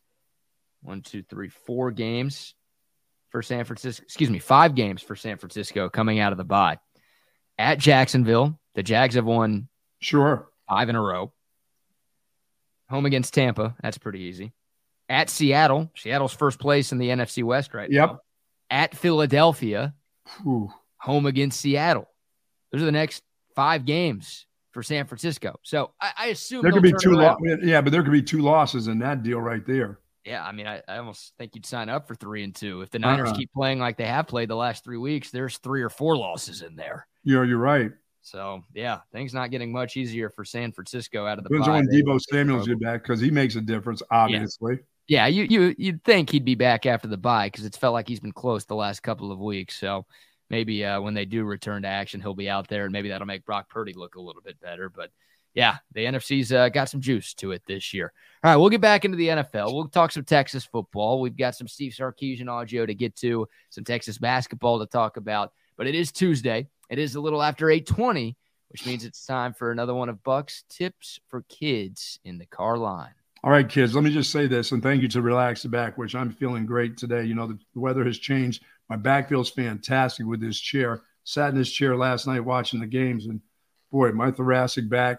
[0.82, 2.56] one, two, three, four games
[3.30, 4.04] for San Francisco?
[4.04, 6.78] Excuse me, five games for San Francisco coming out of the bye
[7.58, 9.68] at Jacksonville, the Jags have won
[10.00, 11.32] sure five in a row.
[12.90, 14.54] Home against Tampa, that's pretty easy.
[15.10, 18.10] At Seattle, Seattle's first place in the NFC West right yep.
[18.10, 18.20] now.
[18.70, 19.94] At Philadelphia,
[20.46, 20.72] Ooh.
[20.98, 22.08] home against Seattle.
[22.72, 23.24] Those are the next
[23.56, 25.58] five games for San Francisco.
[25.64, 27.14] So I, I assume there could be two.
[27.14, 30.00] Lo- yeah, but there could be two losses in that deal right there.
[30.26, 32.90] Yeah, I mean, I, I almost think you'd sign up for three and two if
[32.90, 33.38] the Niners uh-huh.
[33.38, 35.32] keep playing like they have played the last three weeks.
[35.32, 37.08] There's three or four losses in there.
[37.24, 37.92] Yeah, you're right.
[38.22, 41.50] So yeah, things not getting much easier for San Francisco out of the.
[41.50, 44.80] Depends on Deebo Samuel's get back because he makes a difference, obviously.
[45.08, 45.28] Yeah.
[45.28, 48.08] yeah, you you you'd think he'd be back after the bye because it's felt like
[48.08, 49.78] he's been close the last couple of weeks.
[49.78, 50.06] So
[50.50, 53.28] maybe uh, when they do return to action, he'll be out there, and maybe that'll
[53.28, 54.90] make Brock Purdy look a little bit better.
[54.90, 55.12] But
[55.54, 58.12] yeah, the NFC's uh, got some juice to it this year.
[58.44, 59.74] All right, we'll get back into the NFL.
[59.74, 61.22] We'll talk some Texas football.
[61.22, 65.54] We've got some Steve Sarkisian audio to get to, some Texas basketball to talk about.
[65.78, 66.68] But it is Tuesday.
[66.90, 68.36] It is a little after 820,
[68.70, 72.78] which means it's time for another one of Buck's tips for kids in the car
[72.78, 73.14] line.
[73.44, 75.98] All right, kids, let me just say this and thank you to Relax the Back,
[75.98, 77.26] which I'm feeling great today.
[77.26, 78.64] You know, the weather has changed.
[78.94, 81.02] My back feels fantastic with this chair.
[81.24, 83.42] Sat in this chair last night watching the games, and
[83.92, 85.18] boy, my thoracic back,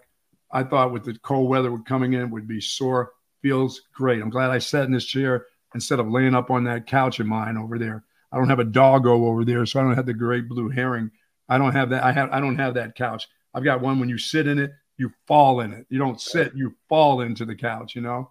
[0.52, 3.10] I thought with the cold weather coming in, would be sore.
[3.42, 4.22] Feels great.
[4.22, 7.26] I'm glad I sat in this chair instead of laying up on that couch of
[7.26, 8.04] mine over there.
[8.30, 11.10] I don't have a doggo over there, so I don't have the Great Blue Heron
[11.48, 12.04] I don't have that.
[12.04, 13.26] I have I don't have that couch.
[13.52, 15.84] I've got one when you sit in it, you fall in it.
[15.90, 18.30] You don't sit, you fall into the couch, you know?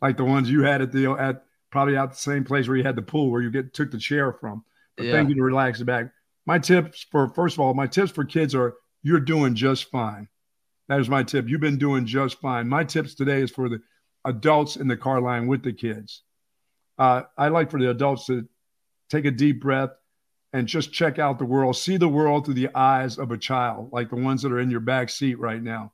[0.00, 2.84] Like the ones you had at the at probably out the same place where you
[2.84, 4.64] had the pool where you get took the chair from.
[4.98, 5.12] Yeah.
[5.12, 6.06] thank you to relax the back.
[6.46, 10.28] My tips for first of all, my tips for kids are you're doing just fine.
[10.88, 11.48] That is my tip.
[11.48, 12.68] You've been doing just fine.
[12.68, 13.80] My tips today is for the
[14.24, 16.22] adults in the car line with the kids.
[16.98, 18.48] Uh, I like for the adults to
[19.10, 19.90] take a deep breath,
[20.52, 21.76] and just check out the world.
[21.76, 24.70] See the world through the eyes of a child, like the ones that are in
[24.70, 25.92] your back seat right now.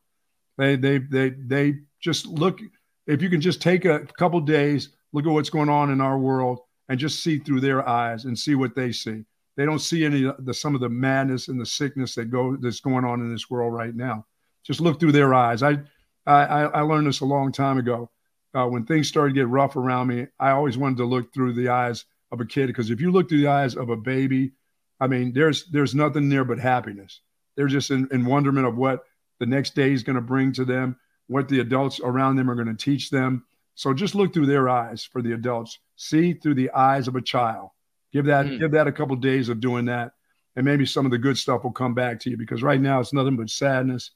[0.56, 2.60] They they they they just look.
[3.06, 6.18] If you can just take a couple days, look at what's going on in our
[6.18, 9.25] world, and just see through their eyes and see what they see.
[9.57, 12.57] They don't see any of the some of the madness and the sickness that go
[12.57, 14.27] that's going on in this world right now.
[14.64, 15.62] Just look through their eyes.
[15.62, 15.79] I
[16.27, 18.11] I, I learned this a long time ago.
[18.55, 21.55] Uh, when things started to get rough around me, I always wanted to look through
[21.55, 24.53] the eyes of a kid because if you look through the eyes of a baby,
[25.01, 27.20] I mean, there's there's nothing there but happiness.
[27.57, 29.05] They're just in, in wonderment of what
[29.38, 32.55] the next day is going to bring to them, what the adults around them are
[32.55, 33.44] going to teach them.
[33.74, 35.78] So just look through their eyes for the adults.
[35.96, 37.70] See through the eyes of a child.
[38.12, 38.58] Give that mm.
[38.60, 40.12] give that a couple of days of doing that,
[40.54, 42.37] and maybe some of the good stuff will come back to you.
[42.37, 44.12] Because right now it's nothing but sadness,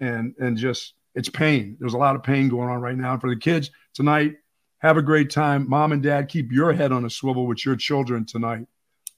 [0.00, 1.76] and and just it's pain.
[1.78, 4.36] There's a lot of pain going on right now for the kids tonight.
[4.78, 6.28] Have a great time, mom and dad.
[6.28, 8.66] Keep your head on a swivel with your children tonight.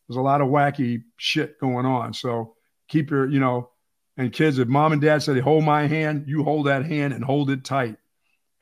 [0.08, 2.56] There's a lot of wacky shit going on, so
[2.88, 3.70] keep your you know.
[4.18, 7.22] And kids, if mom and dad say, hold my hand, you hold that hand and
[7.22, 7.96] hold it tight.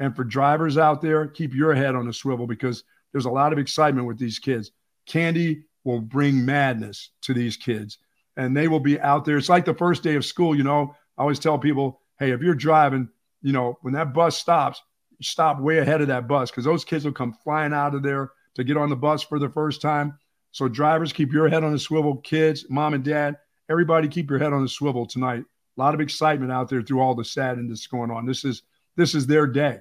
[0.00, 3.52] And for drivers out there, keep your head on a swivel because there's a lot
[3.52, 4.72] of excitement with these kids.
[5.07, 7.98] Candy will bring madness to these kids,
[8.37, 9.37] and they will be out there.
[9.37, 10.57] It's like the first day of school.
[10.57, 13.09] You know, I always tell people, hey, if you're driving,
[13.42, 14.83] you know, when that bus stops,
[15.20, 18.30] stop way ahead of that bus because those kids will come flying out of there
[18.54, 20.18] to get on the bus for the first time.
[20.52, 22.16] So drivers, keep your head on a swivel.
[22.18, 23.37] Kids, mom and dad,
[23.68, 25.44] everybody, keep your head on a swivel tonight.
[25.76, 28.26] A lot of excitement out there through all the sadness that's going on.
[28.26, 28.62] This is
[28.96, 29.78] this is their day.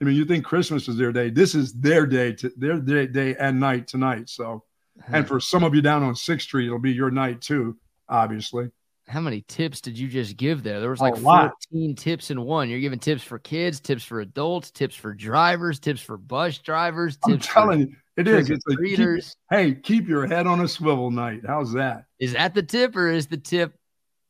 [0.00, 1.30] I mean, you think Christmas is their day.
[1.30, 4.28] This is their day, to, their day, day and night tonight.
[4.28, 4.64] So,
[5.04, 5.14] hmm.
[5.14, 7.76] and for some of you down on Sixth Street, it'll be your night too,
[8.08, 8.70] obviously.
[9.08, 10.80] How many tips did you just give there?
[10.80, 12.68] There was like 14 tips in one.
[12.68, 17.16] You're giving tips for kids, tips for adults, tips for drivers, tips for bus drivers.
[17.16, 18.50] Tips I'm telling you, it is.
[18.50, 21.40] It's like, keep, hey, keep your head on a swivel night.
[21.46, 22.04] How's that?
[22.18, 23.72] Is that the tip or is the tip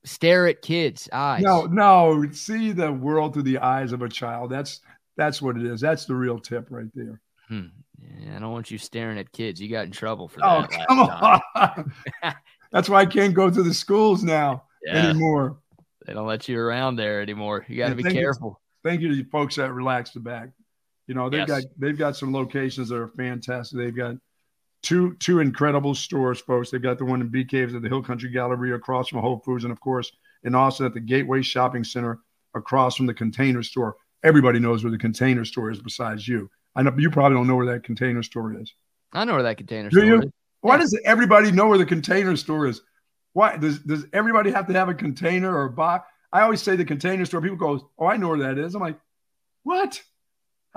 [0.05, 1.43] stare at kids' eyes?
[1.43, 2.25] No, no.
[2.33, 4.51] See the world through the eyes of a child.
[4.51, 4.81] That's
[5.17, 5.81] that's what it is.
[5.81, 7.21] That's the real tip right there.
[7.49, 7.67] Hmm.
[8.01, 9.61] Yeah, I don't want you staring at kids.
[9.61, 10.87] You got in trouble for oh, that.
[10.89, 12.35] Oh, come on.
[12.73, 15.09] That's why I can't go to the schools now yeah.
[15.09, 15.59] anymore.
[16.07, 17.65] They don't let you around there anymore.
[17.69, 18.61] You got to be careful.
[18.85, 20.51] You, thank you to the folks that relax the back.
[21.07, 21.49] You know, they've yes.
[21.49, 23.79] got they've got some locations that are fantastic.
[23.79, 24.17] They've got
[24.83, 26.71] two two incredible stores, folks.
[26.71, 29.38] They've got the one in Bee Caves at the Hill Country Gallery across from Whole
[29.38, 30.11] Foods, and of course
[30.45, 32.21] in Austin at the Gateway Shopping Center
[32.55, 36.51] across from the Container Store everybody knows where the container store is besides you.
[36.75, 38.73] I know you probably don't know where that container store is.
[39.12, 40.19] I know where that container Do store you?
[40.19, 40.31] is.
[40.61, 40.81] Why yeah.
[40.81, 42.83] does everybody know where the container store is?
[43.33, 46.09] Why does does everybody have to have a container or a box?
[46.33, 47.41] I always say the container store.
[47.41, 48.99] People go, "Oh, I know where that is." I'm like,
[49.62, 50.03] "What?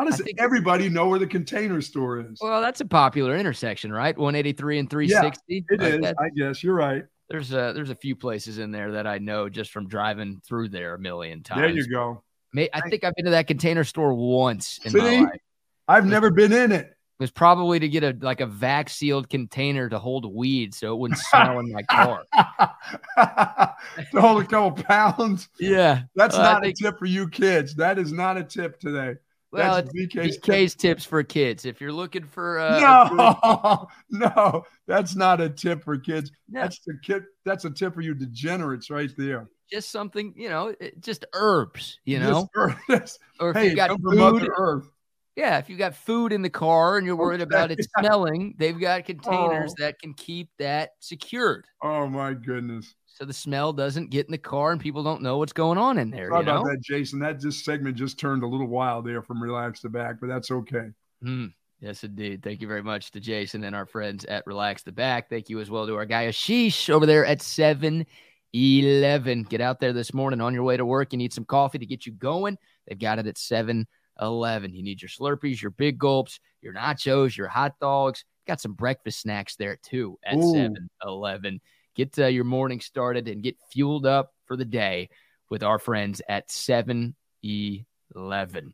[0.02, 4.18] How does everybody know where the container store is?" Well, that's a popular intersection, right?
[4.18, 5.44] 183 and 360.
[5.48, 6.02] Yeah, it like is.
[6.02, 6.16] That.
[6.20, 7.04] I guess you're right.
[7.30, 10.70] There's a there's a few places in there that I know just from driving through
[10.70, 11.62] there a million times.
[11.62, 12.24] There you go.
[12.52, 15.40] May, I think I've been to that container store once in See, my life.
[15.88, 16.88] I've never been in it.
[16.88, 20.94] It was probably to get a like a vac sealed container to hold weed so
[20.94, 22.24] it wouldn't smell in my car.
[24.12, 25.48] to hold a couple pounds.
[25.60, 26.04] Yeah.
[26.16, 27.76] That's uh, not think, a tip for you kids.
[27.76, 29.18] That is not a tip today.
[29.52, 31.66] Well, That's it's BK's, BK's tips for kids.
[31.66, 36.32] If you're looking for uh, no, no, that's not a tip for kids.
[36.50, 36.62] No.
[36.62, 37.24] That's the kid.
[37.44, 42.20] That's a tip for you degenerates right there just something, you know, just herbs, you
[42.20, 42.50] know,
[42.90, 44.90] just, or if hey, you got food, Earth.
[45.36, 48.78] Yeah, if you got food in the car and you're worried about it smelling, they've
[48.78, 49.84] got containers oh.
[49.84, 51.66] that can keep that secured.
[51.82, 52.94] Oh my goodness!
[53.13, 55.97] So the smell doesn't get in the car and people don't know what's going on
[55.97, 56.30] in there.
[56.30, 57.19] Sorry about that, Jason.
[57.19, 60.50] That just segment just turned a little wild there from Relax the Back, but that's
[60.50, 60.89] okay.
[61.24, 62.41] Mm, yes, indeed.
[62.41, 65.30] Thank you very much to Jason and our friends at Relax the Back.
[65.30, 68.06] Thank you as well to our guy Ashish over there at seven
[68.54, 69.43] 11.
[69.43, 71.12] Get out there this morning on your way to work.
[71.12, 72.58] You need some coffee to get you going.
[72.88, 73.88] They've got it at 7
[74.19, 74.74] 11.
[74.74, 78.26] You need your Slurpees, your big gulps, your nachos, your hot dogs.
[78.47, 81.62] Got some breakfast snacks there too at 7 11.
[81.95, 85.10] Get uh, your morning started and get fueled up for the day
[85.49, 88.73] with our friends at 7 11.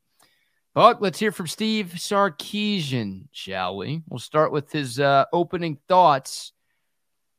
[0.74, 4.04] Buck, let's hear from Steve Sarkisian, shall we?
[4.08, 6.54] We'll start with his uh, opening thoughts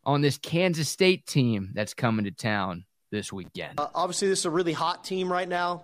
[0.04, 3.78] on this Kansas State team that's coming to town this weekend?
[3.78, 5.82] Uh, obviously, this is a really hot team right now.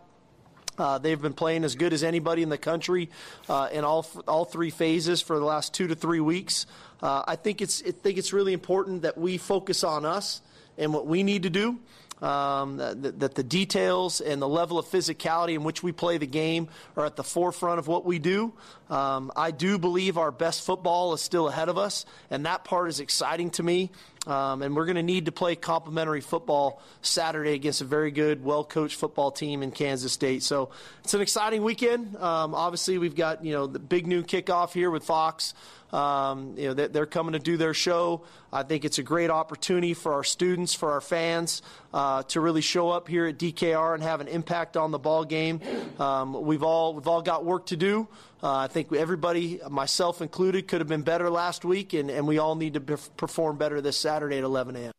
[0.76, 3.08] Uh, they've been playing as good as anybody in the country
[3.48, 6.66] uh, in all all three phases for the last two to three weeks.
[7.04, 10.40] Uh, I think it's I think it's really important that we focus on us
[10.78, 11.78] and what we need to do
[12.22, 16.26] um, that, that, the details and the level of physicality in which we play the
[16.26, 18.54] game are at the forefront of what we do.
[18.88, 22.88] Um, I do believe our best football is still ahead of us, and that part
[22.88, 23.90] is exciting to me.
[24.26, 28.42] Um, and we're going to need to play complementary football Saturday against a very good,
[28.42, 30.42] well coached football team in Kansas State.
[30.42, 30.70] So
[31.02, 32.16] it's an exciting weekend.
[32.16, 35.52] Um, obviously, we've got you know the Big Noon Kickoff here with Fox.
[35.92, 38.24] Um, you know, they're coming to do their show.
[38.52, 42.62] I think it's a great opportunity for our students, for our fans, uh, to really
[42.62, 45.60] show up here at DKR and have an impact on the ball game.
[45.98, 48.08] Um, we've all we've all got work to do.
[48.42, 52.38] Uh, I think everybody, myself included, could have been better last week, and, and we
[52.38, 54.92] all need to perform better this Saturday at 11 a.m.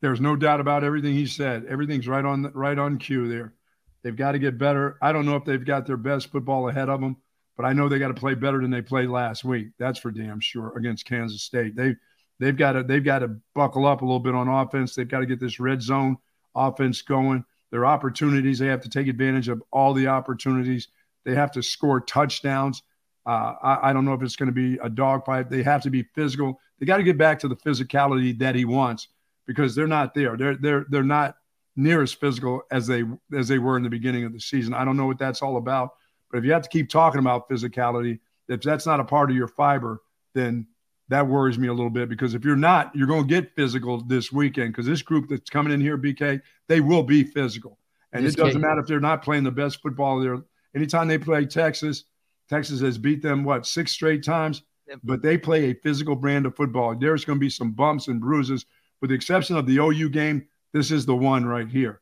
[0.00, 1.64] There's no doubt about everything he said.
[1.66, 3.54] Everything's right on right on cue there.
[4.02, 4.96] They've got to get better.
[5.02, 7.16] I don't know if they've got their best football ahead of them
[7.58, 9.70] but I know they got to play better than they played last week.
[9.78, 11.74] That's for damn sure against Kansas State.
[11.74, 11.96] They
[12.38, 14.94] they've got to they've got to buckle up a little bit on offense.
[14.94, 16.16] They've got to get this red zone
[16.54, 17.44] offense going.
[17.72, 20.88] Their opportunities, they have to take advantage of all the opportunities.
[21.24, 22.82] They have to score touchdowns.
[23.26, 25.50] Uh, I, I, don't know if it's going to be a dogfight.
[25.50, 26.58] They have to be physical.
[26.78, 29.08] They got to get back to the physicality that he wants
[29.46, 30.36] because they're not there.
[30.36, 31.34] They're they're they're not
[31.76, 33.02] near as physical as they
[33.36, 34.72] as they were in the beginning of the season.
[34.72, 35.90] I don't know what that's all about.
[36.30, 39.36] But if you have to keep talking about physicality, if that's not a part of
[39.36, 40.02] your fiber,
[40.34, 40.66] then
[41.08, 44.02] that worries me a little bit because if you're not, you're going to get physical
[44.02, 47.78] this weekend because this group that's coming in here, BK, they will be physical.
[48.12, 50.38] And this it doesn't matter if they're not playing the best football there.
[50.74, 52.04] Anytime they play Texas,
[52.48, 54.62] Texas has beat them, what, six straight times?
[54.88, 55.00] Yep.
[55.04, 56.94] But they play a physical brand of football.
[56.94, 58.64] There's going to be some bumps and bruises.
[59.00, 62.00] With the exception of the OU game, this is the one right here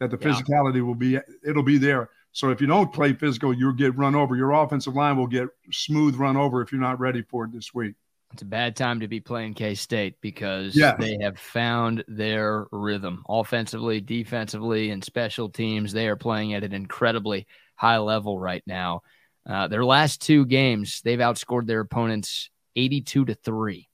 [0.00, 0.82] that the physicality yeah.
[0.82, 2.10] will be, it'll be there.
[2.32, 4.36] So if you don't play physical, you'll get run over.
[4.36, 7.74] Your offensive line will get smooth run over if you're not ready for it this
[7.74, 7.94] week.
[8.32, 10.96] It's a bad time to be playing K State because yes.
[11.00, 15.92] they have found their rhythm offensively, defensively, and special teams.
[15.92, 19.02] They are playing at an incredibly high level right now.
[19.48, 23.88] Uh, their last two games, they've outscored their opponents 82 to 3.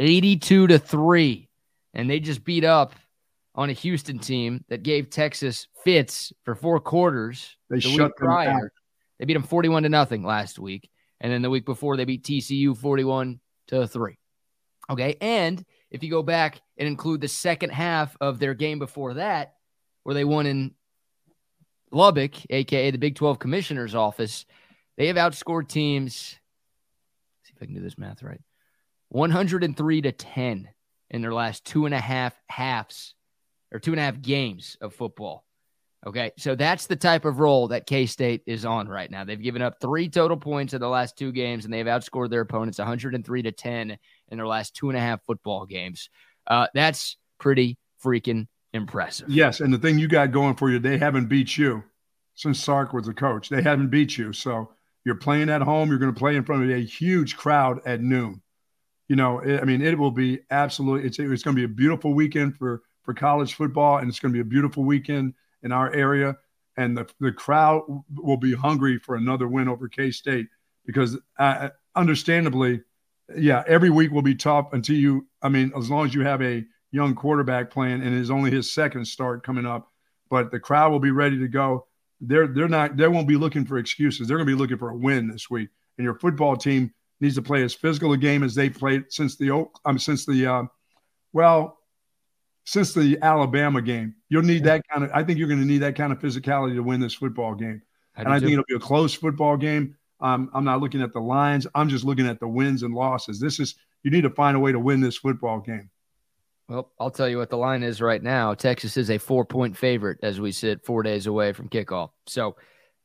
[0.00, 1.48] 82 to 3.
[1.94, 2.94] And they just beat up
[3.58, 7.56] on a Houston team that gave Texas fits for four quarters.
[7.68, 8.50] They the shut them prior.
[8.50, 8.70] Out.
[9.18, 10.88] They beat them 41 to nothing last week.
[11.20, 14.16] And then the week before, they beat TCU 41 to 3.
[14.90, 15.16] Okay.
[15.20, 19.54] And if you go back and include the second half of their game before that,
[20.04, 20.72] where they won in
[21.90, 24.46] Lubbock, aka the Big 12 Commissioner's Office,
[24.96, 26.14] they have outscored teams.
[27.42, 28.40] see if I can do this math right
[29.08, 30.68] 103 to 10
[31.10, 33.14] in their last two and a half halves
[33.72, 35.44] or two and a half games of football.
[36.06, 36.30] Okay.
[36.38, 39.24] So that's the type of role that K State is on right now.
[39.24, 42.42] They've given up three total points in the last two games, and they've outscored their
[42.42, 46.08] opponents 103 to 10 in their last two and a half football games.
[46.46, 49.28] Uh, that's pretty freaking impressive.
[49.28, 49.60] Yes.
[49.60, 51.82] And the thing you got going for you, they haven't beat you
[52.36, 53.48] since Sark was the coach.
[53.48, 54.32] They haven't beat you.
[54.32, 54.70] So
[55.04, 55.88] you're playing at home.
[55.88, 58.40] You're going to play in front of a huge crowd at noon.
[59.08, 61.68] You know, it, I mean, it will be absolutely, it's, it's going to be a
[61.68, 65.72] beautiful weekend for for college football, and it's going to be a beautiful weekend in
[65.72, 66.36] our area.
[66.76, 70.46] And the, the crowd will be hungry for another win over K State
[70.84, 72.82] because, uh, understandably,
[73.34, 76.42] yeah, every week will be tough until you, I mean, as long as you have
[76.42, 79.90] a young quarterback playing and it's only his second start coming up,
[80.28, 81.86] but the crowd will be ready to go.
[82.20, 84.28] They're, they're not, they won't be looking for excuses.
[84.28, 85.70] They're going to be looking for a win this week.
[85.96, 86.92] And your football team
[87.22, 90.46] needs to play as physical a game as they played since the, um, since the,
[90.46, 90.64] uh,
[91.32, 91.77] well,
[92.68, 94.14] since the Alabama game.
[94.28, 95.10] You'll need that kind of.
[95.14, 97.80] I think you're going to need that kind of physicality to win this football game.
[98.14, 99.96] I and I think it'll be a close football game.
[100.20, 101.66] Um, I'm not looking at the lines.
[101.74, 103.40] I'm just looking at the wins and losses.
[103.40, 105.88] This is you need to find a way to win this football game.
[106.68, 108.52] Well, I'll tell you what the line is right now.
[108.52, 112.10] Texas is a four point favorite as we sit four days away from kickoff.
[112.26, 112.56] So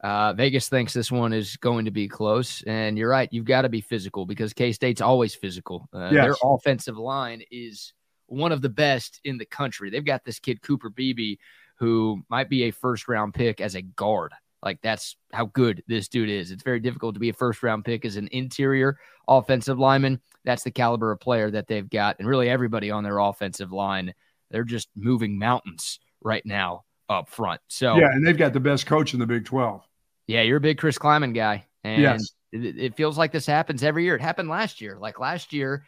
[0.04, 2.63] uh, Vegas thinks this one is going to be close.
[2.63, 3.30] And you're right.
[3.32, 5.88] You've got to be physical because K State's always physical.
[5.93, 6.26] Uh, yes.
[6.26, 7.93] Their offensive line is
[8.28, 9.90] one of the best in the country.
[9.90, 11.38] They've got this kid, Cooper Beebe,
[11.76, 14.32] who might be a first round pick as a guard.
[14.62, 16.52] Like that's how good this dude is.
[16.52, 20.22] It's very difficult to be a first round pick as an interior offensive lineman.
[20.46, 22.18] That's the caliber of player that they've got.
[22.20, 24.14] And really everybody on their offensive line,
[24.52, 27.60] they're just moving mountains right now up front.
[27.68, 29.86] So Yeah, and they've got the best coach in the Big 12.
[30.28, 31.66] Yeah, you're a big Chris Klieman guy.
[31.84, 32.32] And yes.
[32.54, 34.16] it, it feels like this happens every year.
[34.16, 34.98] It happened last year.
[34.98, 35.86] Like last year,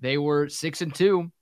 [0.00, 1.32] they were six and two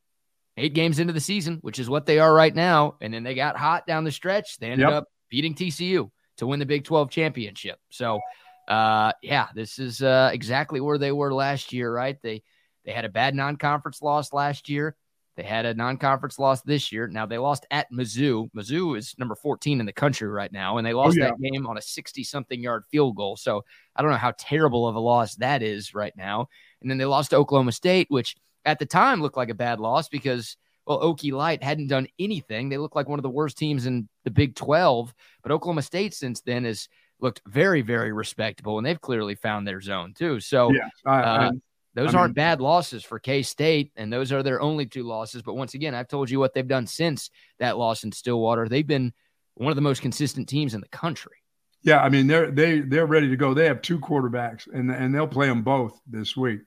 [0.61, 2.97] eight games into the season, which is what they are right now.
[3.01, 4.59] And then they got hot down the stretch.
[4.59, 4.93] They ended yep.
[4.93, 7.79] up beating TCU to win the Big 12 championship.
[7.89, 8.21] So,
[8.69, 12.17] uh, yeah, this is uh, exactly where they were last year, right?
[12.23, 12.43] They
[12.85, 14.97] they had a bad non-conference loss last year.
[15.37, 17.07] They had a non-conference loss this year.
[17.07, 18.51] Now they lost at Mizzou.
[18.57, 21.31] Mizzou is number 14 in the country right now, and they lost oh, yeah.
[21.31, 23.37] that game on a 60-something yard field goal.
[23.37, 26.49] So I don't know how terrible of a loss that is right now.
[26.81, 29.81] And then they lost to Oklahoma State, which at the time looked like a bad
[29.81, 30.57] loss because
[30.87, 32.69] well, Okie Light hadn't done anything.
[32.69, 36.15] They looked like one of the worst teams in the Big 12, but Oklahoma State
[36.15, 36.89] since then has
[37.21, 40.41] looked very, very respectable, and they've clearly found their zone too.
[40.41, 41.51] So, yeah, I, uh, I,
[41.95, 45.05] those I aren't mean- bad losses for K State, and those are their only two
[45.05, 45.43] losses.
[45.43, 48.69] But once again, I've told you what they've done since that loss in Stillwater.
[48.69, 49.13] They've been
[49.55, 51.37] one of the most consistent teams in the country.
[51.83, 53.55] Yeah, I mean they're they they're ready to go.
[53.55, 56.61] They have two quarterbacks, and and they'll play them both this week.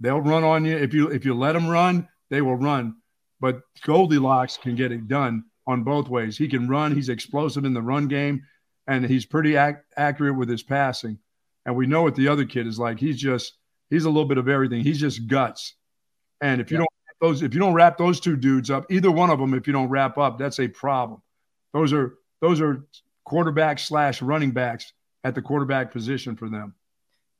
[0.00, 2.96] They'll run on you if you if you let them run, they will run.
[3.40, 6.36] But Goldilocks can get it done on both ways.
[6.38, 6.94] He can run.
[6.94, 8.42] He's explosive in the run game,
[8.86, 11.18] and he's pretty ac- accurate with his passing.
[11.64, 12.98] And we know what the other kid is like.
[12.98, 13.54] He's just
[13.90, 14.82] he's a little bit of everything.
[14.82, 15.74] He's just guts.
[16.40, 16.80] And if you Yeah.
[16.80, 16.88] don't
[17.20, 19.72] those if you don't wrap those two dudes up, either one of them, if you
[19.72, 21.22] don't wrap up, that's a problem.
[21.72, 22.84] Those are those are
[23.24, 24.92] quarterback slash running backs
[25.24, 26.74] at the quarterback position for them.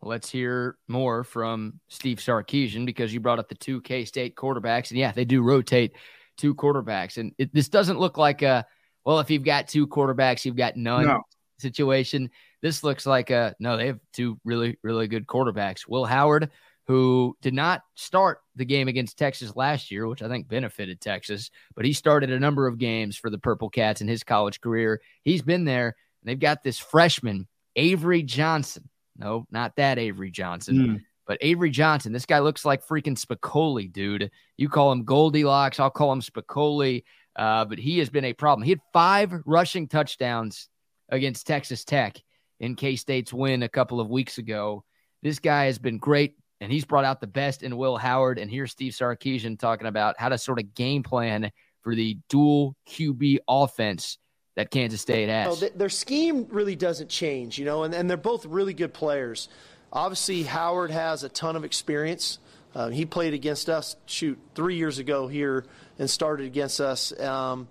[0.07, 4.91] Let's hear more from Steve Sarkisian because you brought up the two K State quarterbacks,
[4.91, 5.93] and yeah, they do rotate
[6.39, 8.65] two quarterbacks, and it, this doesn't look like a
[9.05, 11.23] well, if you've got two quarterbacks, you've got none No.
[11.59, 12.31] situation.
[12.63, 13.77] This looks like a no.
[13.77, 15.87] They have two really, really good quarterbacks.
[15.89, 16.51] Will Howard,
[16.87, 21.51] who did not start the game against Texas last year, which I think benefited Texas,
[21.75, 25.01] but he started a number of games for the Purple Cats in his college career.
[25.23, 27.47] He's been there, and they've got this freshman,
[27.77, 28.89] Avery Johnson.
[29.19, 31.05] No, not that Avery Johnson, Mm.
[31.27, 32.13] but Avery Johnson.
[32.13, 34.31] This guy looks like freaking Spicoli, dude.
[34.57, 37.05] You call him Goldilocks, I'll call him Spicoli.
[37.35, 38.65] Uh, but he has been a problem.
[38.65, 40.69] He had five rushing touchdowns
[41.11, 42.17] against Texas Tech
[42.61, 44.85] in K State's win a couple of weeks ago.
[45.23, 48.39] This guy has been great, and he's brought out the best in Will Howard.
[48.39, 51.51] And here's Steve Sarkisian talking about how to sort of game plan
[51.83, 54.17] for the dual QB offense
[54.57, 55.61] that Kansas State has.
[55.61, 59.49] th- their scheme really doesn't change, you know, and, and they're both really good players.
[59.93, 62.39] Obviously, Howard has a ton of experience.
[62.75, 65.65] Uh, he played against us, shoot, three years ago here
[65.99, 67.19] and started against us.
[67.21, 67.69] Um,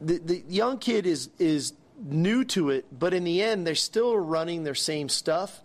[0.00, 4.16] the, the young kid is is new to it, but in the end, they're still
[4.16, 5.60] running their same stuff,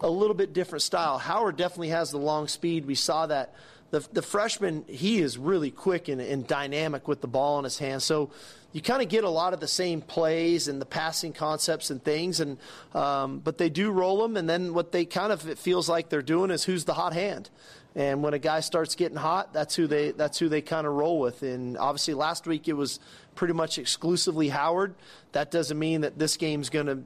[0.00, 1.18] a little bit different style.
[1.18, 2.86] Howard definitely has the long speed.
[2.86, 3.54] We saw that.
[3.94, 7.78] The, the freshman, he is really quick and, and dynamic with the ball in his
[7.78, 8.02] hand.
[8.02, 8.32] So
[8.72, 12.02] you kind of get a lot of the same plays and the passing concepts and
[12.02, 12.40] things.
[12.40, 12.58] And
[12.92, 16.08] um, but they do roll them, and then what they kind of it feels like
[16.08, 17.50] they're doing is who's the hot hand.
[17.94, 20.94] And when a guy starts getting hot, that's who they that's who they kind of
[20.94, 21.44] roll with.
[21.44, 22.98] And obviously, last week it was
[23.36, 24.96] pretty much exclusively Howard.
[25.30, 26.98] That doesn't mean that this game's going to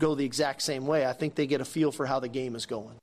[0.00, 1.06] go the exact same way.
[1.06, 2.96] I think they get a feel for how the game is going.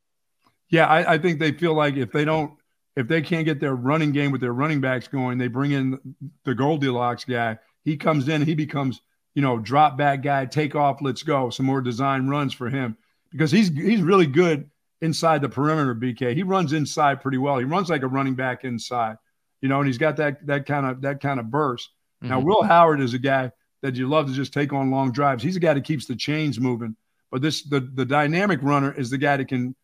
[0.68, 2.52] Yeah, I, I think they feel like if they don't,
[2.96, 6.16] if they can't get their running game with their running backs going, they bring in
[6.44, 7.58] the Goldilocks guy.
[7.84, 9.02] He comes in, he becomes,
[9.34, 11.50] you know, drop back guy, take off, let's go.
[11.50, 12.98] Some more design runs for him
[13.32, 14.70] because he's he's really good
[15.02, 15.96] inside the perimeter.
[15.96, 17.58] BK, he runs inside pretty well.
[17.58, 19.18] He runs like a running back inside,
[19.62, 21.90] you know, and he's got that that kind of that kind of burst.
[22.22, 22.44] Now, Mhm.
[22.44, 25.42] Will Howard is a guy that you love to just take on long drives.
[25.42, 26.96] He's a guy that keeps the chains moving.
[27.32, 29.76] But this the the dynamic runner is the guy that can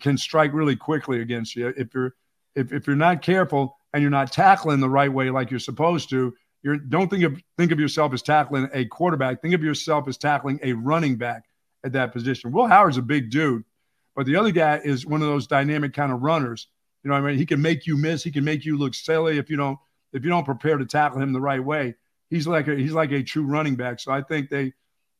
[0.00, 1.72] can strike really quickly against you.
[1.76, 2.14] If you're
[2.54, 6.10] if, if you're not careful and you're not tackling the right way like you're supposed
[6.10, 9.42] to, you're don't think of think of yourself as tackling a quarterback.
[9.42, 11.44] Think of yourself as tackling a running back
[11.84, 12.52] at that position.
[12.52, 13.64] Will Howard's a big dude,
[14.14, 16.68] but the other guy is one of those dynamic kind of runners.
[17.02, 18.22] You know, what I mean, he can make you miss.
[18.22, 19.78] He can make you look silly if you don't
[20.12, 21.94] if you don't prepare to tackle him the right way.
[22.30, 23.98] He's like a he's like a true running back.
[23.98, 24.72] So I think they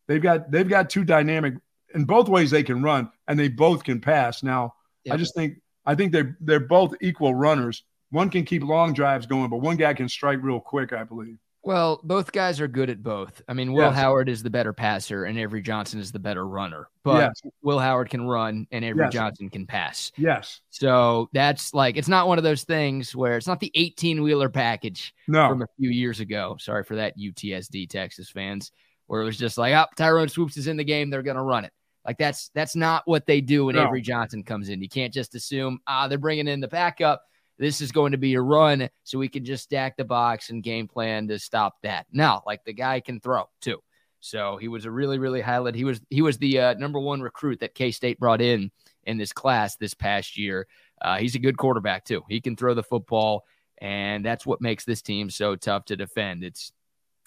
[0.06, 1.54] they've got they've got two dynamic
[1.94, 4.42] in both ways they can run and they both can pass.
[4.42, 4.74] Now
[5.04, 5.14] Yep.
[5.14, 7.82] I just think I think they're they're both equal runners.
[8.10, 11.38] One can keep long drives going, but one guy can strike real quick, I believe.
[11.64, 13.40] Well, both guys are good at both.
[13.48, 13.94] I mean, Will Yes.
[13.94, 16.88] Howard is the better passer and Avery Johnson is the better runner.
[17.04, 19.12] But yes, Will Howard can run and Avery Yes.
[19.12, 20.10] Johnson can pass.
[20.16, 24.22] yes, So that's like it's not one of those things where it's not the 18
[24.24, 26.56] wheeler package no, from a few years ago.
[26.58, 28.72] Sorry for that, UTSD Texas fans,
[29.06, 31.64] where it was just like, oh, Tyrone Swoopes is in the game, they're gonna run
[31.64, 31.72] it.
[32.06, 33.84] Like that's that's not what they do when No.
[33.84, 34.82] Avery Johnson comes in.
[34.82, 37.22] You can't just assume ah they're bringing in the backup.
[37.58, 40.62] This is going to be a run, so we can just stack the box and
[40.62, 42.06] game plan to stop that.
[42.10, 43.82] Now, like the guy can throw too.
[44.18, 45.74] So he was a really, really highlight.
[45.74, 48.70] He was he was the uh, number one recruit that K State brought in
[49.04, 50.66] in this class this past year.
[51.00, 52.22] Uh, he's a good quarterback too.
[52.28, 53.44] He can throw the football,
[53.78, 56.44] and that's what makes this team so tough to defend.
[56.44, 56.72] It's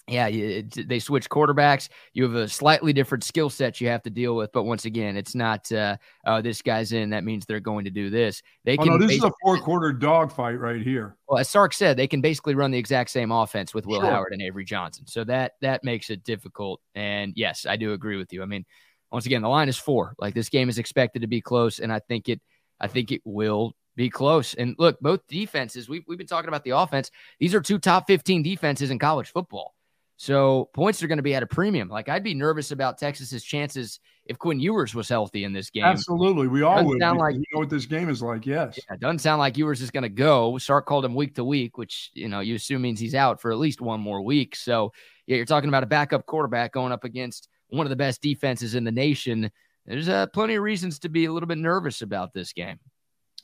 [0.08, 1.88] yeah, it, they switch quarterbacks.
[2.12, 5.16] You have a slightly different skill set you have to deal with, but once again,
[5.16, 7.10] it's not uh, uh, this guy's in.
[7.10, 8.40] That means they're going to do this.
[8.64, 8.92] They oh can.
[8.92, 11.16] no, this is a four quarter dogfight right here.
[11.28, 14.10] well, as Sark said, they can basically run the exact same offense with Will Sure.
[14.10, 15.06] Howard and Avery Johnson.
[15.08, 16.80] So that that makes it difficult.
[16.94, 18.42] And yes, I do agree with you.
[18.42, 18.64] I mean,
[19.10, 20.14] once again, the line is four.
[20.18, 22.40] Like this game is expected to be close, and I think it
[22.80, 24.54] I think it will be close.
[24.54, 27.10] And look, both defenses, we've, we've been talking about the offense.
[27.40, 29.74] These are two top 15 defenses in college football.
[30.16, 31.88] So points are going to be at a premium.
[31.88, 35.84] Like I'd be nervous about Texas's chances if Quinn Ewers was healthy in this game.
[35.84, 37.00] Absolutely, we all doesn't would.
[37.00, 38.46] Sound like, we know what this game is like.
[38.46, 40.56] Yes, yeah, it doesn't sound like Ewers is going to go.
[40.58, 43.52] Sark called him week to week, which you know you assume means he's out for
[43.52, 44.56] at least one more week.
[44.56, 44.92] So
[45.26, 48.74] yeah, you're talking about a backup quarterback going up against one of the best defenses
[48.74, 49.50] in the nation.
[49.84, 52.78] There's uh, plenty of reasons to be a little bit nervous about this game.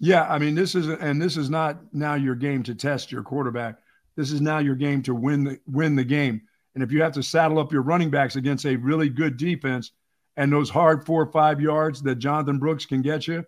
[0.01, 3.23] Yeah, I mean this is and this is not now your game to test your
[3.23, 3.77] quarterback.
[4.17, 6.43] This is now your game to win the win the game.
[6.75, 9.93] And if you have to saddle up your running backs against a really good defense
[10.37, 13.45] and those hard four or five yards that Jonathan Brooks can get you,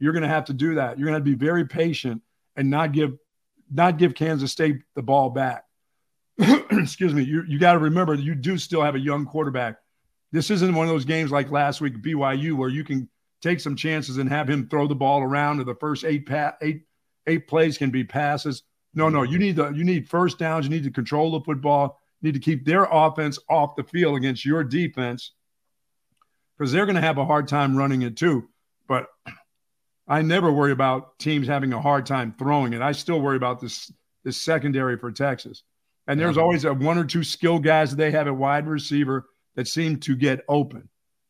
[0.00, 0.98] you're going to have to do that.
[0.98, 2.22] You're going to, to be very patient
[2.56, 3.16] and not give
[3.70, 5.64] not give Kansas State the ball back.
[6.38, 7.22] Excuse me.
[7.22, 9.76] You you got to remember you do still have a young quarterback.
[10.32, 13.08] This isn't one of those games like last week BYU where you can
[13.40, 16.56] take some chances and have him throw the ball around to the first eight pa-
[16.60, 16.82] eight
[17.26, 18.64] eight plays can be passes.
[18.94, 20.66] No, no, you need the you need first downs.
[20.66, 24.44] You need to control the football need to keep their offense off the field against
[24.44, 25.32] your defense
[26.56, 28.48] because they're going to have a hard time running it too.
[28.88, 29.06] But
[30.08, 32.80] I never worry about teams having a hard time throwing it.
[32.80, 33.92] I still worry about this
[34.24, 35.62] this secondary for Texas.
[36.06, 39.26] And there's always a one or two skill guys that they have at wide receiver
[39.54, 40.88] that seem to get open.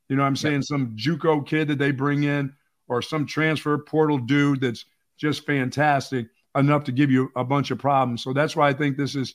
[0.09, 0.62] You know I'm saying?
[0.62, 2.53] Some JUCO kid that they bring in
[2.86, 4.84] or some transfer portal dude that's
[5.16, 6.26] just fantastic
[6.57, 8.22] enough to give you a bunch of problems.
[8.22, 9.34] So that's why I think this is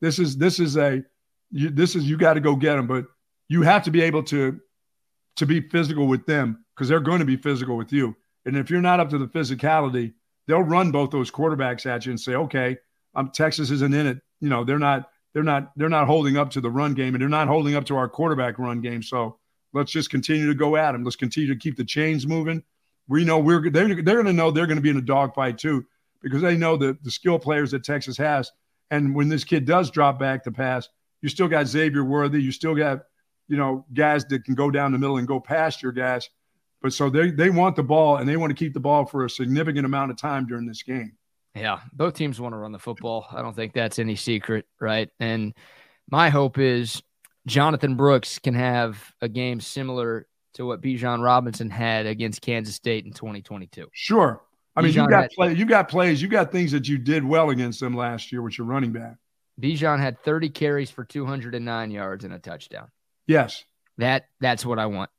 [0.00, 1.02] this is this is a
[1.50, 3.06] you, this is you got to go get them, but
[3.48, 4.60] you have to be able to
[5.36, 8.14] to be physical with them because they're going to be physical with you.
[8.46, 10.14] And if you're not up to the physicality,
[10.46, 12.76] they'll run both those quarterbacks at you and say, "Okay,
[13.14, 16.50] I'm Texas isn't in it." You know, they're not they're not they're not holding up
[16.50, 19.02] to the run game and they're not holding up to our quarterback run game.
[19.02, 19.38] So
[19.72, 21.04] let's just continue to go at them.
[21.04, 22.62] Let's continue to keep the chains moving.
[23.08, 25.58] We know we're they're they're going to know they're going to be in a dogfight
[25.58, 25.84] too
[26.22, 28.50] because they know that the skill players that Texas has
[28.90, 30.88] and when this kid does drop back to pass,
[31.22, 32.42] you still got Xavier Worthy.
[32.42, 33.00] You still got,
[33.48, 36.28] you know, guys that can go down the middle and go past your guys.
[36.82, 39.24] But so they they want the ball and they want to keep the ball for
[39.24, 41.12] a significant amount of time during this game.
[41.54, 43.26] Yeah, both teams want to run the football.
[43.30, 45.10] I don't think that's any secret, right?
[45.18, 45.52] And
[46.10, 47.02] my hope is
[47.46, 53.04] Jonathan Brooks can have a game similar to what Bijan Robinson had against Kansas State
[53.04, 53.88] in 2022.
[53.92, 54.40] Sure.
[54.76, 57.24] I mean, Bijan you got play, you got plays, you got things that you did
[57.24, 59.16] well against them last year with your running back.
[59.60, 62.88] Bijan had 30 carries for 209 yards and a touchdown.
[63.26, 63.64] Yes.
[63.98, 65.10] That that's what I want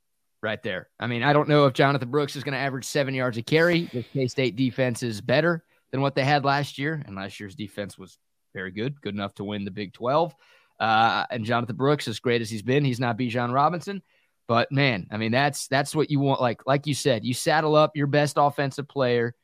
[0.42, 0.90] right there.
[1.00, 3.44] I mean, I don't know if Jonathan Brooks is going to average seven yards a
[3.44, 3.86] carry.
[3.94, 7.56] The K State defense is better than what they had last year, and last year's
[7.56, 8.18] defense was
[8.54, 10.34] very good, good enough to win the Big 12.
[10.80, 14.02] Uh, and Jonathan Brooks, as great as he's been, he's not Bijan Robinson.
[14.48, 16.42] But man, I mean, that's that's what you want.
[16.42, 19.36] Like like you said, you saddle up your best offensive player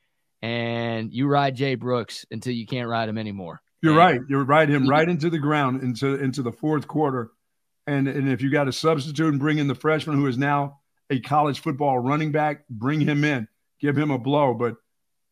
[0.41, 3.61] and you ride Jay Brooks until you can't ride him anymore.
[3.81, 4.21] You're and right.
[4.29, 7.31] You ride him right into the ground into into the fourth quarter,
[7.85, 10.79] and and if you got a substitute and bring in the freshman who is now
[11.09, 13.47] a college football running back, bring him in,
[13.79, 14.53] give him a blow.
[14.53, 14.75] But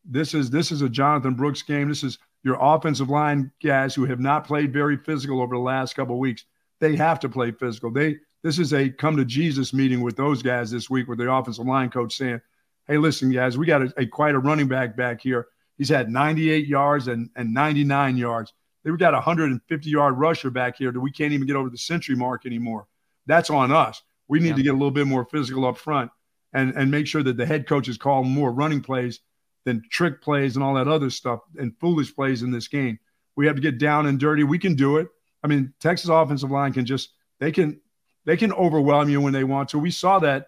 [0.03, 1.89] this is this is a Jonathan Brooks game.
[1.89, 5.95] This is your offensive line guys who have not played very physical over the last
[5.95, 6.45] couple of weeks.
[6.79, 7.91] They have to play physical.
[7.91, 11.31] They this is a come to Jesus meeting with those guys this week with the
[11.31, 12.41] offensive line coach saying,
[12.87, 15.47] hey, listen, guys, we got a, a, quite a running back back here.
[15.77, 18.53] He's had 98 yards and, and 99 yards.
[18.83, 21.77] They've got a 150 yard rusher back here that we can't even get over the
[21.77, 22.87] century mark anymore.
[23.25, 24.01] That's on us.
[24.27, 24.55] We need yeah.
[24.55, 26.11] to get a little bit more physical up front
[26.53, 29.19] and, and make sure that the head coach is calling more running plays
[29.65, 32.99] than trick plays and all that other stuff and foolish plays in this game.
[33.35, 34.43] We have to get down and dirty.
[34.43, 35.07] We can do it.
[35.43, 37.09] I mean, Texas offensive line can just
[37.39, 37.79] they can
[38.25, 39.79] they can overwhelm you when they want to.
[39.79, 40.47] We saw that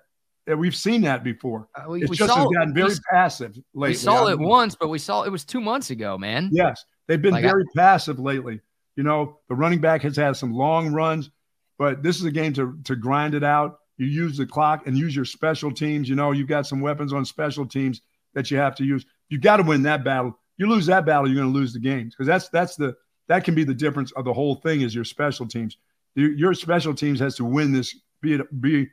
[0.56, 1.68] We've seen that before.
[1.76, 3.92] Uh, we, it just saw, has gotten very we, passive lately.
[3.92, 6.50] We saw it once, but we saw it was two months ago, man.
[6.54, 8.62] Yes, they've been like very I, passive lately.
[8.96, 11.30] You know, the running back has had some long runs,
[11.78, 13.80] but this is a game to to grind it out.
[13.98, 16.08] You use the clock and use your special teams.
[16.08, 18.02] You know, you've got some weapons on special teams
[18.34, 19.06] that you have to use.
[19.30, 20.38] You got to win that battle.
[20.58, 22.96] You lose that battle, you're going to lose the games because that's that's the
[23.28, 25.78] that can be the difference of the whole thing is your special teams.
[26.16, 28.88] Your, your special teams has to win this, be it be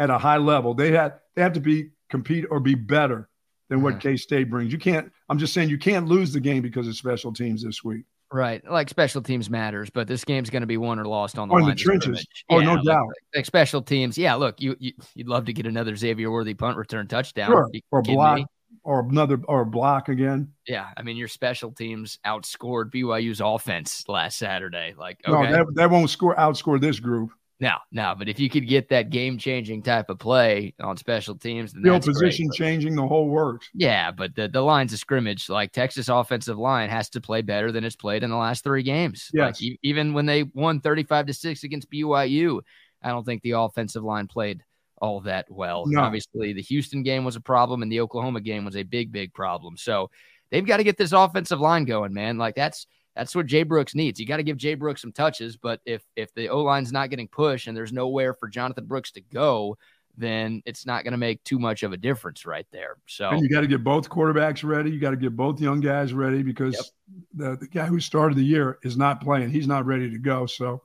[0.00, 0.74] at a high level.
[0.74, 3.28] They had they have to be compete or be better
[3.68, 4.08] than what mm-hmm.
[4.08, 4.72] K State brings.
[4.72, 5.12] You can't.
[5.28, 8.04] I'm just saying you can't lose the game because of special teams this week.
[8.32, 11.48] Right, like special teams matters, but this game's going to be won or lost on
[11.48, 12.24] the, line the trenches.
[12.48, 13.08] Oh, yeah, no doubt.
[13.08, 14.34] Like, like, special teams, yeah.
[14.34, 17.68] Look, you, you would love to get another Xavier Worthy punt return touchdown, sure.
[17.90, 18.46] or block, me?
[18.84, 20.52] or another, or block again.
[20.64, 24.94] Yeah, I mean your special teams outscored BYU's offense last Saturday.
[24.96, 25.50] Like, okay.
[25.50, 27.32] no, that, that won't score outscore this group.
[27.60, 31.34] No, no, but if you could get that game changing type of play on special
[31.34, 32.56] teams, then that's position great.
[32.56, 33.68] changing, the whole works.
[33.74, 37.70] Yeah, but the, the lines of scrimmage, like Texas offensive line, has to play better
[37.70, 39.30] than it's played in the last three games.
[39.34, 39.60] Yes.
[39.60, 42.62] e- even when they won 35 to 6 against BYU,
[43.02, 44.62] I don't think the offensive line played
[44.96, 45.84] all that well.
[45.86, 46.00] No.
[46.00, 49.34] Obviously, the Houston game was a problem and the Oklahoma game was a big, big
[49.34, 49.76] problem.
[49.76, 50.10] So
[50.50, 52.38] they've got to get this offensive line going, man.
[52.38, 54.20] Like that's that's what Jay Brooks needs.
[54.20, 57.10] You got to give Jay Brooks some touches, but if if the O line's not
[57.10, 59.76] getting pushed and there's nowhere for Jonathan Brooks to go,
[60.16, 62.96] then it's not going to make too much of a difference right there.
[63.06, 64.90] So And you got to get both quarterbacks ready.
[64.90, 66.92] You got to get both young guys ready because
[67.34, 69.50] the, the guy who started the year is not playing.
[69.50, 70.46] He's not ready to go.
[70.46, 70.82] So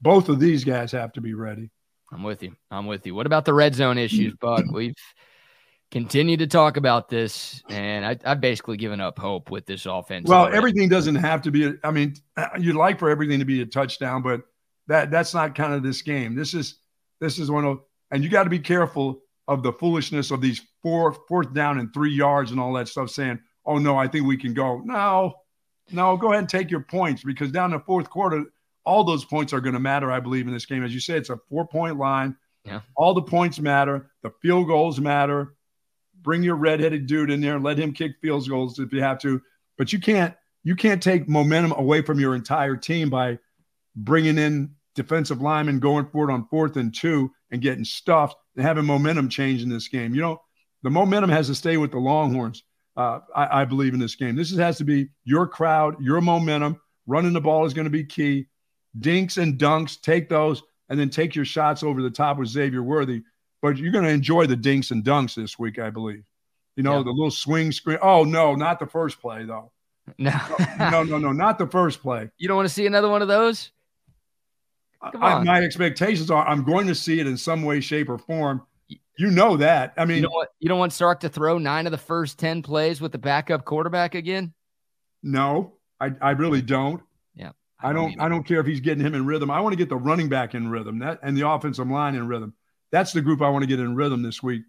[0.00, 1.70] both of these guys have to be ready.
[2.12, 2.54] I'm with you.
[2.70, 3.14] I'm with you.
[3.14, 4.64] What about the red zone issues, Bud?
[4.70, 4.94] We've
[5.94, 10.28] continued to talk about this, and I, I've basically given up hope with this offense.
[10.28, 10.56] Well, already.
[10.56, 11.66] everything doesn't have to be.
[11.66, 12.16] A, I mean,
[12.58, 14.40] you'd like for everything to be a touchdown, but
[14.88, 16.34] that that's not kind of this game.
[16.34, 16.80] This is
[17.20, 17.78] this is one of,
[18.10, 21.94] and you got to be careful of the foolishness of these four fourth down and
[21.94, 23.10] three yards and all that stuff.
[23.10, 25.32] Saying, "Oh no, I think we can go." No,
[25.92, 28.44] no, go ahead and take your points because down the fourth quarter,
[28.84, 30.10] all those points are going to matter.
[30.10, 32.36] I believe in this game, as you say, it's a four point line.
[32.64, 32.80] Yeah.
[32.96, 34.10] All the points matter.
[34.24, 35.54] The field goals matter.
[36.24, 39.20] Bring your redheaded dude in there and let him kick field goals if you have
[39.20, 39.40] to.
[39.78, 43.38] But you can't you can't take momentum away from your entire team by
[43.94, 48.64] bringing in defensive linemen going for it on fourth and two and getting stuffed and
[48.64, 50.14] having momentum change in this game.
[50.14, 50.40] You know,
[50.82, 52.64] the momentum has to stay with the Longhorns.
[52.96, 54.36] Uh, I, I believe in this game.
[54.36, 56.80] This has to be your crowd, your momentum.
[57.06, 58.46] Running the ball is going to be key.
[58.98, 62.82] Dinks and dunks, take those, and then take your shots over the top with Xavier
[62.82, 63.22] Worthy.
[63.64, 66.22] But you're going to enjoy the dinks and dunks this week, I believe.
[66.76, 67.04] You know, Yeah.
[67.04, 67.96] the little swing screen.
[68.02, 69.72] Oh, no, not the first play, though.
[70.18, 72.28] no, oh, No, no, no, not the first play.
[72.36, 73.72] you don't want to see another one of those.
[75.12, 75.46] Come I, on.
[75.46, 78.60] my expectations are I'm going to see it in some way, shape, or form.
[79.16, 79.94] You know that.
[79.96, 82.38] I mean, You don't want you don't want Sark to throw nine of the first
[82.38, 84.52] ten plays with the backup quarterback again.
[85.22, 87.02] no, I, I really don't.
[87.34, 87.52] Yeah.
[87.82, 88.20] I don't either.
[88.22, 89.50] I don't care if he's getting him in rhythm.
[89.50, 92.28] I want to get the running back in rhythm that and the offensive line in
[92.28, 92.52] rhythm.
[92.94, 94.62] That's the group I want to get in rhythm this week.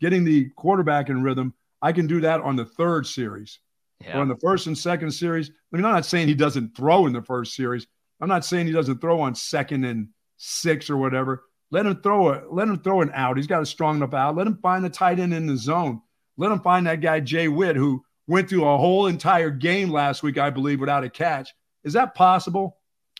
[0.00, 1.52] Getting the quarterback in rhythm,
[1.82, 3.58] I can do that on the third series.
[4.00, 4.18] Yeah.
[4.18, 5.50] Or on the first and second series.
[5.50, 7.88] I mean, I'm not saying he doesn't throw in the first series.
[8.20, 11.42] I'm not saying he doesn't throw on second and six or whatever.
[11.72, 13.36] Let him throw a let him throw an out.
[13.36, 14.36] He's got a strong enough out.
[14.36, 16.02] Let him find the tight end in the zone.
[16.36, 20.22] Let him find that guy Jay Witt who went through a whole entire game last
[20.22, 21.52] week, I believe, without a catch.
[21.82, 22.76] Is that possible?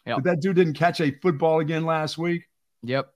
[0.07, 0.19] Yep.
[0.19, 2.45] That that dude didn't catch a football again last week.
[2.85, 3.12] Yep.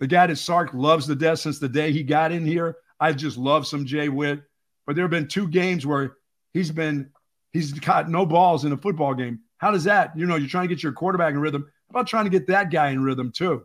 [0.00, 2.76] The guy that Sark loves to death since the day he got in here.
[3.00, 4.42] I just love some Jay Witt.
[4.86, 6.16] But there have been two games where
[6.52, 7.10] he's been
[7.52, 9.40] he's caught no balls in a football game.
[9.58, 10.16] How does that?
[10.16, 11.62] You know, you're trying to get your quarterback in rhythm.
[11.90, 13.64] How about trying to get that guy in rhythm too?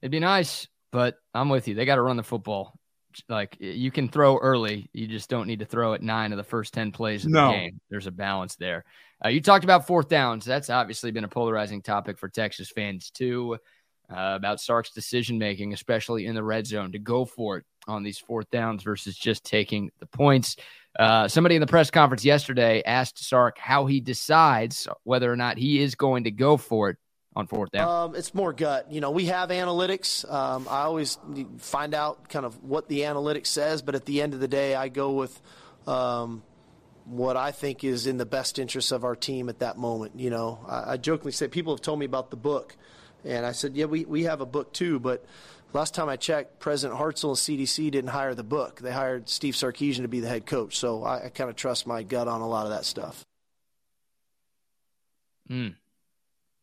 [0.00, 1.74] It'd be nice, but I'm with you.
[1.74, 2.78] They got to run the football.
[3.28, 6.44] Like you can throw early, you just don't need to throw at nine of the
[6.44, 7.48] first ten plays of No.
[7.48, 7.80] the game.
[7.90, 8.84] There's a balance there.
[9.22, 10.44] Uh, you talked about fourth downs.
[10.44, 13.58] That's obviously been a polarizing topic for Texas fans too.
[14.10, 18.02] Uh, about Sark's decision making, especially in the red zone, to go for it on
[18.02, 20.56] these fourth downs versus just taking the points.
[20.98, 25.58] Uh, somebody in the press conference yesterday asked Sark how he decides whether or not
[25.58, 26.96] he is going to go for it
[27.36, 27.88] on fourth down.
[27.88, 28.90] Um, it's more gut.
[28.90, 30.30] You know, we have analytics.
[30.30, 31.16] Um, I always
[31.58, 34.74] find out kind of what the analytics says, but at the end of the day,
[34.74, 35.40] I go with
[35.86, 36.42] um,
[37.04, 40.18] what I think is in the best interest of our team at that moment.
[40.18, 42.76] You know, I, I jokingly say people have told me about the book,
[43.24, 45.24] and I said, yeah, we, we have a book too, but
[45.72, 48.80] last time I checked, President Hartzell and CDC didn't hire the book.
[48.80, 50.76] They hired Steve Sarkisian to be the head coach.
[50.78, 53.24] So I, I kind of trust my gut on a lot of that stuff.
[55.50, 55.74] Mm.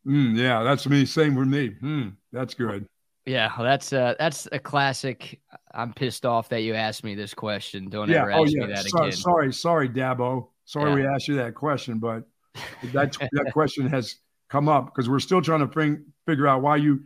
[0.06, 1.04] Mm, yeah, that's me.
[1.04, 1.70] Same with me.
[1.82, 2.86] Mm, that's good.
[3.26, 5.38] Yeah, well, that's uh that's a classic.
[5.74, 7.90] I'm pissed off that you asked me this question.
[7.90, 8.22] Don't Yeah.
[8.22, 8.60] ever Oh ask yeah.
[8.66, 9.16] me that sorry, again.
[9.18, 10.48] sorry, sorry, Dabo.
[10.64, 10.94] Sorry Yeah.
[10.96, 12.22] we asked you that question, but
[12.94, 14.16] that that question has
[14.48, 17.00] come up because we're still trying to bring, figure out why you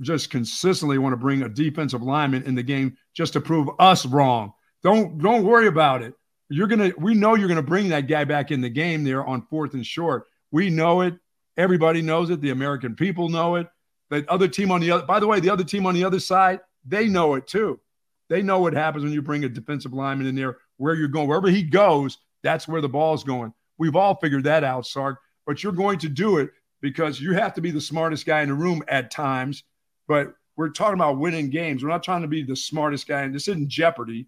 [0.00, 4.04] just consistently want to bring a defensive lineman in the game just to prove us
[4.04, 4.52] wrong.
[4.82, 6.14] Don't don't worry about it.
[6.50, 9.46] You're gonna we know you're gonna bring that guy back in the game there on
[9.48, 10.26] fourth and short.
[10.50, 11.14] We know it.
[11.56, 12.40] Everybody knows it.
[12.40, 13.68] The American people know it.
[14.10, 16.20] The other team on the other, by the way, the other team on the other
[16.20, 17.80] side, they know it too.
[18.28, 21.28] They know what happens when you bring a defensive lineman in there, where you're going.
[21.28, 23.52] Wherever he goes, that's where the ball's going.
[23.78, 25.18] We've all figured that out, Sark.
[25.46, 26.50] But you're going to do it
[26.84, 29.64] because you have to be the smartest guy in the room at times.
[30.06, 31.82] But we're talking about winning games.
[31.82, 33.22] We're not trying to be the smartest guy.
[33.22, 34.26] And this isn't Jeopardy.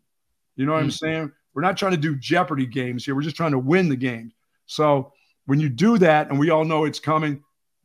[0.56, 0.98] You know what I'm Mm.
[0.98, 1.32] saying?
[1.52, 3.14] We're not trying to do Jeopardy games here.
[3.14, 4.32] We're just trying to win the games.
[4.64, 5.12] So
[5.44, 7.42] when you do that, and we all know it's coming,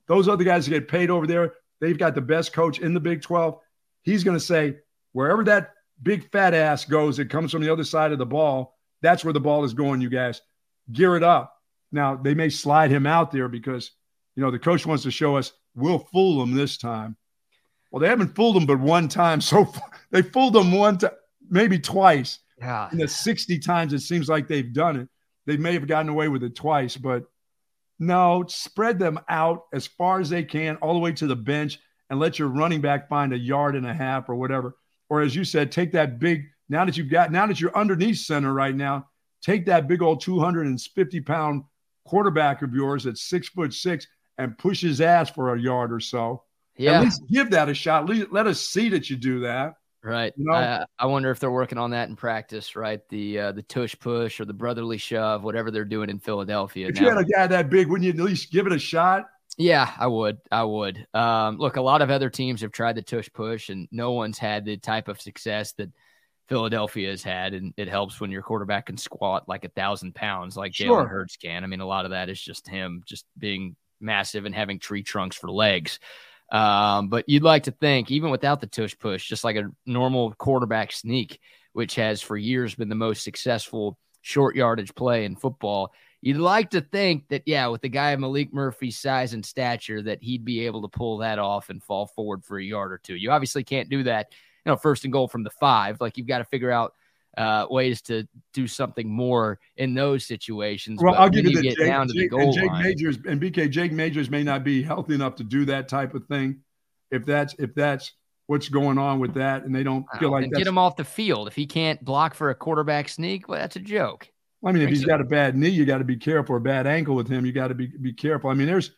[0.08, 3.00] those other guys that get paid over there, they've got the best coach in the
[3.02, 3.60] Big 12.
[4.04, 4.78] He's going to say,
[5.12, 8.78] wherever that big fat ass goes, it comes from the other side of the ball.
[9.02, 10.42] That's where the ball is going, you guys.
[10.94, 11.58] Gear it up.
[11.92, 13.92] Now, they may slide him out there because,
[14.36, 17.16] you know, the coach wants to show us we'll fool them this time.
[17.92, 19.90] Well, they haven't fooled them but one time so far.
[20.12, 21.12] They fooled them one time,
[21.50, 22.40] maybe twice.
[22.60, 22.90] Yeah.
[22.92, 25.08] In the 60 times it seems like they've done it,
[25.46, 27.24] they may have gotten away with it twice, but
[27.98, 31.80] no, spread them out as far as they can, all the way to the bench,
[32.10, 34.76] and let your running back find a yard and a half or whatever.
[35.10, 38.18] Or as you said, take that big, now that you've got, now that you're underneath
[38.18, 39.08] center right now,
[39.42, 41.64] take that big old 250 pound
[42.06, 44.08] quarterback of yours at six foot six
[44.42, 46.44] and push his ass for a yard or so.
[46.78, 46.98] Yeah.
[46.98, 48.10] At least give that a shot.
[48.32, 49.76] Let us see that you do that.
[50.04, 50.34] Right.
[50.36, 50.54] You know?
[50.54, 53.02] I, I wonder if they're working on that in practice, right?
[53.10, 56.88] The uh, the tush push or the brotherly shove, whatever they're doing in Philadelphia.
[56.88, 57.02] If now.
[57.02, 59.26] you had a guy that big, wouldn't you at least give it a shot?
[59.58, 60.40] Yeah, I would.
[60.52, 61.06] I would.
[61.14, 64.40] Um, look, a lot of other teams have tried the tush push, and no one's
[64.40, 65.90] had the type of success that
[66.48, 67.54] Philadelphia has had.
[67.54, 71.04] And it helps when your quarterback can squat like a thousand pounds, like Sure.
[71.04, 71.64] Jalen Hurts can.
[71.64, 75.04] I mean, a lot of that is just him just being massive and having tree
[75.04, 76.00] trunks for legs.
[76.52, 80.34] Um, but you'd like to think, even without the tush push, just like a normal
[80.34, 81.40] quarterback sneak,
[81.74, 86.70] which has for years been the most successful short yardage play in football, you'd like
[86.72, 90.44] to think that, yeah, with the guy of Maalik Murphy's size and stature, that he'd
[90.44, 93.16] be able to pull that off and fall forward for a yard or two.
[93.16, 94.28] You obviously can't do that,
[94.66, 96.02] you know, first and goal from the five.
[96.02, 96.94] Like you've got to figure out
[97.38, 101.02] uh, ways to do something more in those situations.
[101.02, 102.84] Well, But I'll give you the get Jake, down to the goal and Jake line.
[102.84, 106.26] Majors and BK Jake Majors may not be healthy enough to do that type of
[106.28, 106.62] thing.
[107.10, 108.14] If that's if that's
[108.48, 111.04] what's going on with that, and they don't feel Wow, like get him off the
[111.04, 111.48] field.
[111.48, 114.28] If he can't block for a quarterback sneak, well, that's a joke.
[114.64, 116.56] I mean, if he's got a bad knee, you got to be careful.
[116.56, 118.50] A bad ankle with him, you got to be be careful.
[118.50, 118.92] I mean, there's,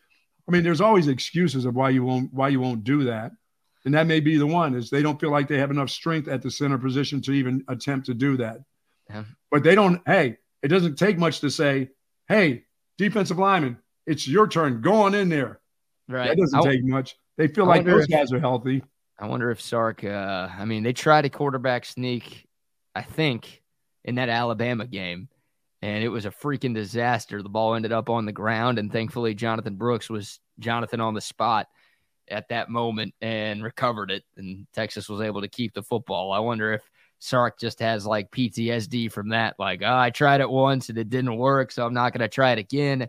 [0.46, 3.32] I mean, there's always excuses of why you won't why you won't do that,
[3.84, 6.28] and that may be the one is they don't feel like they have enough strength
[6.28, 8.58] at the center position to even attempt to do that.
[9.10, 9.24] Yeah.
[9.50, 10.00] But they don't.
[10.06, 11.90] Hey, it doesn't take much to say,
[12.28, 12.64] hey,
[12.96, 14.80] defensive lineman, it's your turn.
[14.80, 15.60] Go on in there.
[16.08, 16.28] Right.
[16.28, 17.16] That doesn't I, take much.
[17.36, 18.82] They feel I like those if- guys are healthy.
[19.16, 22.48] I wonder if Sark, uh, I mean, they tried a quarterback sneak,
[22.96, 23.62] I think,
[24.02, 25.28] in that Alabama game,
[25.82, 27.40] and it was a freaking disaster.
[27.40, 31.20] The ball ended up on the ground, and thankfully, Jonathan Brooks was Jonathan on the
[31.20, 31.68] spot
[32.28, 36.32] at that moment and recovered it, and Texas was able to keep the football.
[36.32, 36.82] I wonder if
[37.18, 39.54] Sark just has like PTSD from that.
[39.58, 42.28] Like, oh, I tried it once and it didn't work, so I'm not going to
[42.28, 42.98] try it again.
[43.00, 43.08] The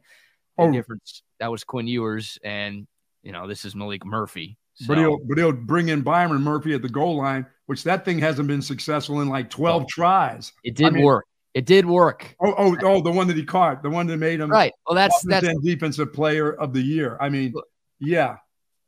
[0.64, 0.72] Oh.
[0.72, 2.88] difference that was Quinn Ewers, and
[3.24, 4.58] you know this is Maalik Murphy.
[4.88, 8.20] But he'll but he'll bring in Byron Murphy at the goal line, which that thing
[8.20, 9.86] hasn't been successful in like 12 Oh.
[9.90, 10.54] tries.
[10.64, 11.26] It did mean- work.
[11.54, 12.36] It did work.
[12.44, 14.74] Oh, oh, oh, the one that he caught, the one that made him Right.
[14.86, 15.48] Well, that's that's.
[15.62, 17.18] defensive player of the year.
[17.22, 17.54] I mean,
[18.00, 18.36] yeah.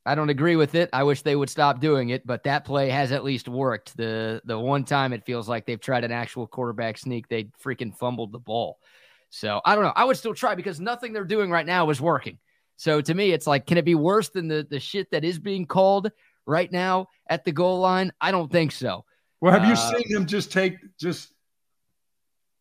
[0.07, 0.89] I don't agree with it.
[0.93, 3.95] I wish they would stop doing it, but that play has at least worked.
[3.97, 7.95] The the one time it feels like they've tried an actual quarterback sneak, they freaking
[7.95, 8.79] fumbled the ball.
[9.29, 9.93] So I don't know.
[9.95, 12.39] I would still try because nothing they're doing right now is working.
[12.77, 15.39] So to me, it's like, can it be worse than the the shit that is
[15.39, 16.09] being called
[16.45, 18.13] right now at the goal line?
[18.21, 19.03] I don't think so.
[19.41, 21.33] Well, have you Uh, seen him just take just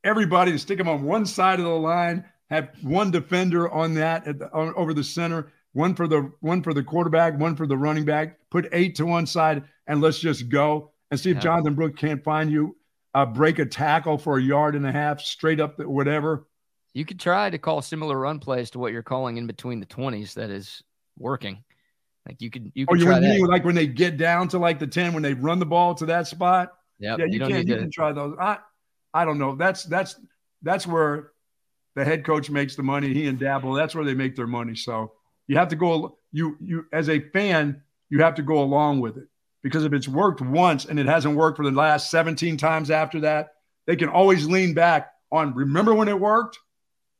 [0.02, 4.26] everybody and stick them on one side of the line, have one defender on that
[4.26, 7.66] at the, on, over the center, one for the one for the quarterback, one for
[7.66, 11.36] the running back, put eight to one side, and let's just go and see if
[11.36, 11.42] Yeah.
[11.42, 12.76] Jonathan Brooks can't find you,
[13.12, 16.46] uh, break a tackle for a yard and a half, straight up the, whatever.
[16.94, 19.86] You could try to call similar run plays to what you're calling in between the
[19.86, 20.32] twenties.
[20.32, 20.82] That is
[21.18, 21.62] working.
[22.26, 24.48] Like you could you Or could you, try you mean like when they get down
[24.48, 26.72] to like the 10, when they run the ball to that spot?
[27.00, 27.18] Yep.
[27.18, 27.80] yeah, you, don't can need you to.
[27.82, 28.34] can try those.
[28.40, 28.58] I
[29.12, 29.54] I don't know.
[29.56, 30.18] That's that's
[30.62, 31.32] that's where
[31.96, 33.12] the head coach makes the money.
[33.12, 33.76] He and Dabo.
[33.76, 34.74] That's where they make their money.
[34.74, 35.12] So
[35.48, 36.18] you have to go.
[36.32, 39.28] You you as a fan, you have to go along with it
[39.62, 43.20] because if it's worked once and it hasn't worked for the last 17 times after
[43.20, 43.48] that,
[43.86, 45.54] they can always lean back on.
[45.54, 46.58] Remember when it worked?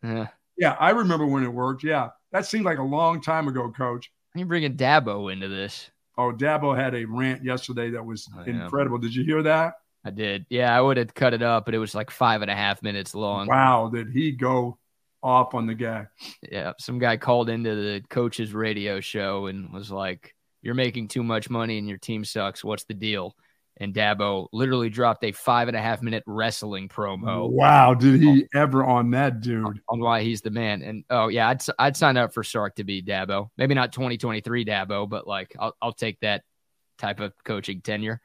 [0.03, 0.29] Yeah.
[0.59, 1.85] Yeah, I remember when it worked.
[1.85, 4.11] Yeah, that seemed like a long time ago, Coach.
[4.35, 5.91] You're bringing Dabo into this.
[6.19, 8.65] Oh, Dabo had a rant yesterday that was Oh, yeah.
[8.65, 8.99] incredible.
[8.99, 9.75] Did you hear that?
[10.05, 10.47] I did.
[10.49, 12.83] Yeah, I would have cut it up, but it was like five and a half
[12.83, 13.49] minutes long.
[13.49, 14.79] Wow, did he go
[15.27, 16.07] off on the guy?
[16.51, 16.73] Yeah.
[16.79, 21.51] Some guy called into the coach's radio show and was like, You're making too much
[21.51, 22.65] money and your team sucks.
[22.65, 23.35] What's the deal?
[23.79, 28.45] And Dabo literally dropped a five and a half minute wrestling promo Wow, did he
[28.45, 28.59] oh.
[28.59, 29.81] ever on that dude?
[29.89, 30.81] on why he's the man.
[30.81, 33.51] And oh, yeah, I'd, I'd sign up for Sark to be Dabo.
[33.59, 36.43] Maybe not 2023 Dabo, but like I'll, I'll take that
[36.99, 38.23] type of coaching tenure.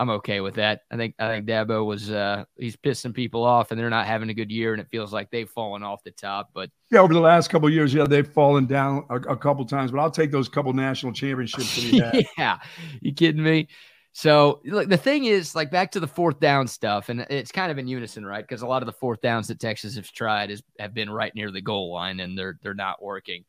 [0.00, 0.84] I'm okay with that.
[0.90, 4.30] I think I think Dabo was uh he's pissing people off and they're not having
[4.30, 6.48] a good year and it feels like they've fallen off the top.
[6.54, 9.90] But yeah, over the last couple years, yeah, they've fallen down a, a, couple times.
[9.90, 11.76] But I'll take those couple national championships.
[12.38, 12.58] yeah,
[13.02, 13.68] you kidding me?
[14.12, 17.70] So look, the thing is, like back to the fourth down stuff, and it's kind
[17.70, 18.42] of in unison, right?
[18.42, 21.34] Because a lot of the fourth downs that Texas has tried is have been right
[21.34, 23.44] near the goal line, and they're they're not working.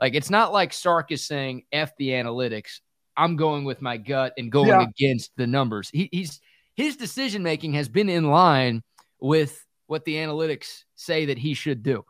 [0.00, 2.78] Like it's not like Sark is saying "f the analytics."
[3.16, 4.82] I'm going with my gut and going yeah.
[4.82, 5.88] against the numbers.
[5.90, 6.40] He, he's
[6.74, 8.82] his decision making has been in line
[9.20, 12.04] with what the analytics say that he should do.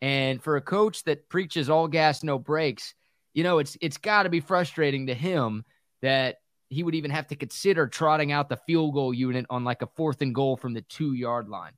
[0.00, 2.94] And for a coach that preaches all gas, no brakes,
[3.34, 5.64] you know, it's it's got to be frustrating to him
[6.02, 6.38] that
[6.68, 9.86] he would even have to consider trotting out the field goal unit on like a
[9.94, 11.72] fourth and goal from the two yard line.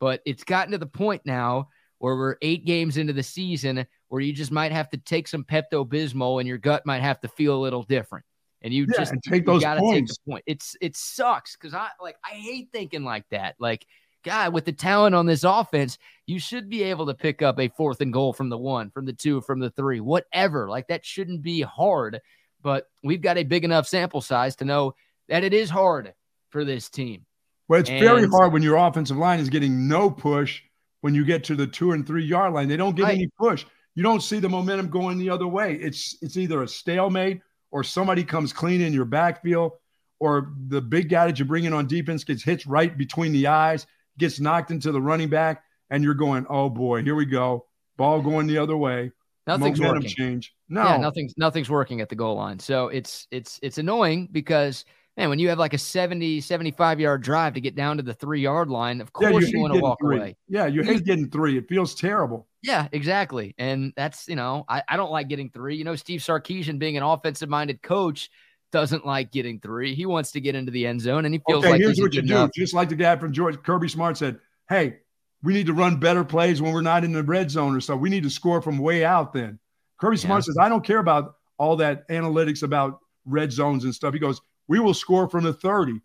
[0.00, 1.68] But it's gotten to the point now
[1.98, 5.44] where we're eight games into the season where you just might have to take some
[5.44, 8.24] Pepto Bismol and your gut might have to feel a little different.
[8.62, 10.16] And you yeah, just and take those points.
[10.16, 10.44] take the point.
[10.46, 13.54] It's it sucks because I like I hate thinking like that.
[13.58, 13.86] Like,
[14.24, 17.68] God, with the talent on this offense, you should be able to pick up a
[17.68, 20.68] fourth and goal from the one, from the two, from the three, whatever.
[20.68, 22.20] Like that shouldn't be hard.
[22.62, 24.94] But we've got a big enough sample size to know
[25.28, 26.14] that it is hard
[26.48, 27.26] for this team.
[27.68, 30.62] Well, it's and, very hard when your offensive line is getting no push
[31.00, 32.68] when you get to the two and three yard line.
[32.68, 33.14] They don't get right.
[33.14, 33.64] any push.
[33.96, 35.74] You don't see the momentum going the other way.
[35.74, 37.40] It's it's either a stalemate
[37.72, 39.72] or somebody comes clean in your backfield,
[40.20, 43.48] or the big guy that you bring in on defense gets hit right between the
[43.48, 43.86] eyes,
[44.18, 47.66] gets knocked into the running back, and you're going, oh boy, here we go.
[47.96, 49.10] Ball going the other way.
[49.46, 50.14] Nothing's Momentum working.
[50.14, 50.54] change.
[50.68, 52.58] No, yeah, nothing's nothing's working at the goal line.
[52.58, 54.84] So it's it's it's annoying because
[55.16, 58.12] man, when you have like a 70, 75 yard drive to get down to the
[58.12, 60.16] three yard line, of course yeah, you, you want to walk three.
[60.16, 60.36] away.
[60.48, 61.56] Yeah, you hate getting three.
[61.56, 62.46] It feels terrible.
[62.66, 63.54] Yeah, exactly.
[63.58, 65.76] And that's, you know, I, I don't like getting three.
[65.76, 68.28] You know, Steve Sarkisian being an offensive minded coach
[68.72, 69.94] doesn't like getting three.
[69.94, 72.12] He wants to get into the end zone and he feels okay, like here's what
[72.14, 72.50] you enough.
[72.50, 72.60] do.
[72.60, 74.96] Just like the guy from Georgia Kirby Smart said, Hey,
[75.44, 77.94] we need to run better plays when we're not in the red zone or so.
[77.94, 79.60] We need to score from way out then.
[80.00, 80.46] Kirby Smart yeah.
[80.46, 84.12] says, I don't care about all that analytics about red zones and stuff.
[84.12, 86.00] He goes, we will score from the 30.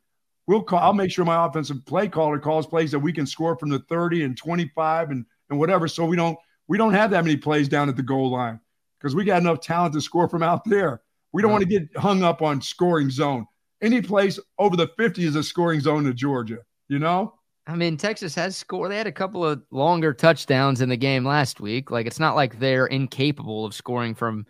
[0.45, 3.57] We'll call, I'll make sure my offensive play caller calls plays that we can score
[3.57, 5.87] from the 30 and 25 and, and whatever.
[5.87, 6.37] So we don't
[6.67, 8.59] we don't have that many plays down at the goal line
[8.99, 11.01] because we got enough talent to score from out there.
[11.33, 13.45] We don't want to get hung up on scoring zone.
[13.81, 17.33] Any place over the 50 is a scoring zone to Georgia, you know?
[17.67, 18.91] I mean, Texas has scored.
[18.91, 21.89] They had a couple of longer touchdowns in the game last week.
[21.89, 24.45] Like, it's not like they're incapable of scoring from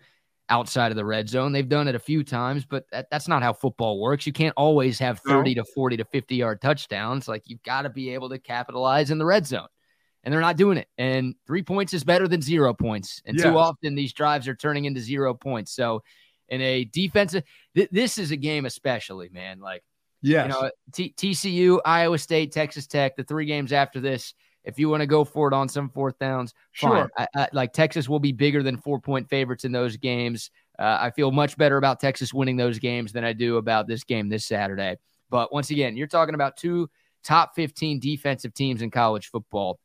[0.48, 1.52] outside of the red zone.
[1.52, 4.26] They've done it a few times, but that, that's not how football works.
[4.26, 5.62] You can't always have 30 no.
[5.62, 7.28] to 40 to 50 yard touchdowns.
[7.28, 9.68] Like you've got to be able to capitalize in the red zone.
[10.24, 10.88] And they're not doing it.
[10.98, 13.22] And three points is better than zero points.
[13.26, 13.44] And yes.
[13.44, 15.72] too often these drives are turning into zero points.
[15.72, 16.02] So
[16.48, 17.42] in a defensive,
[17.74, 19.60] th- this is a game especially, man.
[19.60, 19.82] Like,
[20.20, 24.78] yeah, you know, T- TCU, Iowa State, Texas Tech, the three games after this, if
[24.78, 27.10] you want to go for it on some fourth downs, sure.
[27.18, 30.50] I, I, like Texas will be bigger than four point favorites in those games.
[30.78, 34.04] Uh, I feel much better about Texas winning those games than I do about this
[34.04, 34.96] game this Saturday.
[35.30, 36.88] But once again, you're talking about two
[37.24, 39.78] top 15 defensive teams in college football.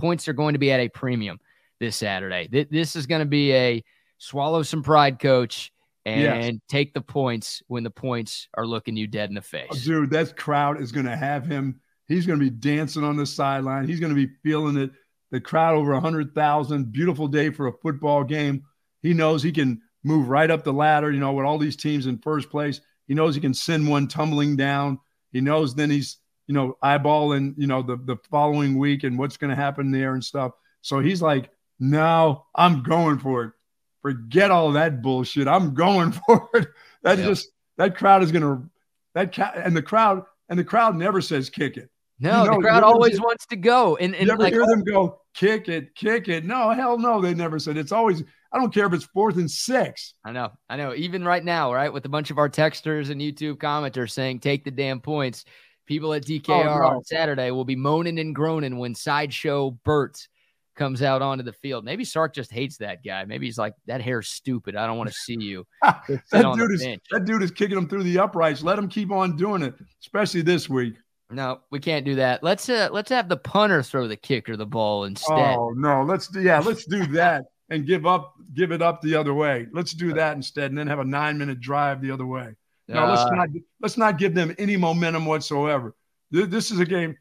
[0.00, 1.38] Points are going to be at a premium
[1.78, 2.48] this Saturday.
[2.70, 3.84] This is going to be a
[4.18, 5.72] swallow some pride, coach,
[6.06, 6.54] and yes.
[6.68, 9.68] take the points when the points are looking you dead in the face.
[9.70, 11.80] Oh, dude, that crowd is going to have him
[12.10, 13.86] He's going to be dancing on the sideline.
[13.86, 14.90] He's going to be feeling it.
[15.30, 16.90] The crowd over 100,000.
[16.90, 18.64] Beautiful day for a football game.
[19.00, 22.06] He knows he can move right up the ladder, you know, with all these teams
[22.06, 22.80] in first place.
[23.06, 24.98] He knows he can send one tumbling down.
[25.30, 26.16] He knows then he's,
[26.50, 30.14] you know, eyeballing, you know, the, the following week and what's going to happen there
[30.14, 30.50] and stuff.
[30.82, 31.48] So he's like,
[31.78, 33.52] no, I'm going for it.
[34.02, 35.46] Forget all that bullshit.
[35.46, 36.66] I'm going for it.
[37.04, 37.28] That's yep.
[37.28, 38.68] just, that crowd is going to,
[39.14, 41.88] that cat, and the crowd, and the crowd never says kick it.
[42.18, 43.96] No, you know, the crowd always wants to go.
[43.98, 46.44] And, and you never like, hear them go, kick it, kick it.
[46.44, 47.76] No, hell no, they never said.
[47.76, 50.14] It's always, I don't care if it's fourth and six.
[50.24, 50.96] I know, I know.
[50.96, 54.64] Even right now, right, with a bunch of our texters and YouTube commenters saying, take
[54.64, 55.44] the damn points.
[55.86, 56.86] People at DKR oh, no.
[56.86, 60.26] on Saturday will be moaning and groaning when Sideshow Bert
[60.76, 61.84] comes out onto the field.
[61.84, 63.24] Maybe Sark just hates that guy.
[63.24, 64.76] Maybe he's like, that hair's stupid.
[64.76, 65.66] I don't want to see you.
[65.82, 68.62] that, dude is, that dude is kicking him through the uprights.
[68.62, 70.94] Let him keep on doing it, especially this week.
[71.30, 72.42] No, we can't do that.
[72.42, 75.56] Let's uh let's have the punter throw the kicker the ball instead.
[75.56, 79.14] Oh no, let's do yeah, let's do that and give up give it up the
[79.14, 79.66] other way.
[79.72, 82.54] Let's do that instead and then have a nine minute drive the other way.
[82.90, 83.48] No, uh, let's not
[83.80, 85.94] let's not give them any momentum whatsoever.
[86.30, 87.16] This is a game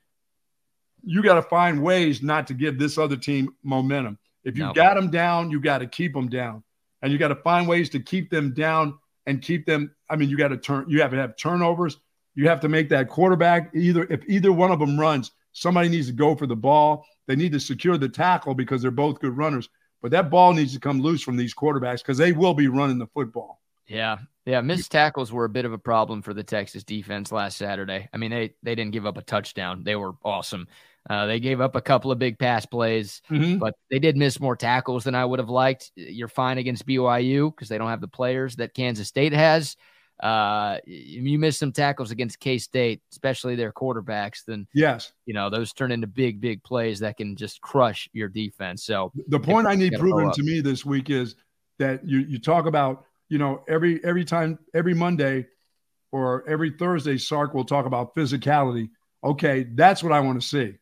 [1.03, 4.17] you got to find ways not to give this other team momentum.
[4.43, 4.73] If you no.
[4.73, 6.63] got them down, you got to keep them down,
[7.01, 9.93] and you got to find ways to keep them down and keep them.
[10.09, 10.85] I mean, you got to turn.
[10.87, 11.97] You have to have turnovers
[12.35, 16.07] You have to make that quarterback either if either one of them runs, somebody needs
[16.07, 17.05] to go for the ball.
[17.27, 19.69] They need to secure the tackle because they're both good runners.
[20.01, 22.97] But that ball needs to come loose from these quarterbacks because they will be running
[22.97, 23.61] the football.
[23.87, 24.19] Yeah.
[24.49, 24.61] Yeah.
[24.61, 28.09] Missed tackles were a bit of a problem for the Texas defense last Saturday.
[28.13, 29.83] I mean, they, they didn't give up a touchdown.
[29.83, 30.67] They were awesome.
[31.09, 33.57] Uh, they gave up a couple of big pass plays, mm-hmm.
[33.57, 35.91] but they did miss more tackles than I would have liked.
[35.95, 39.75] You're fine against BYU because they don't have the players that Kansas State has.
[40.19, 45.49] Uh, you miss some tackles against K State, especially their quarterbacks, then yes, you know
[45.49, 48.83] those turn into big, big plays that can just crush your defense.
[48.83, 51.37] So the point I need proven to me this week is
[51.77, 55.47] that you you talk about you know every every time every Monday
[56.11, 58.89] or every Thursday, Sark will talk about physicality.
[59.23, 60.75] Okay, that's what I want to see.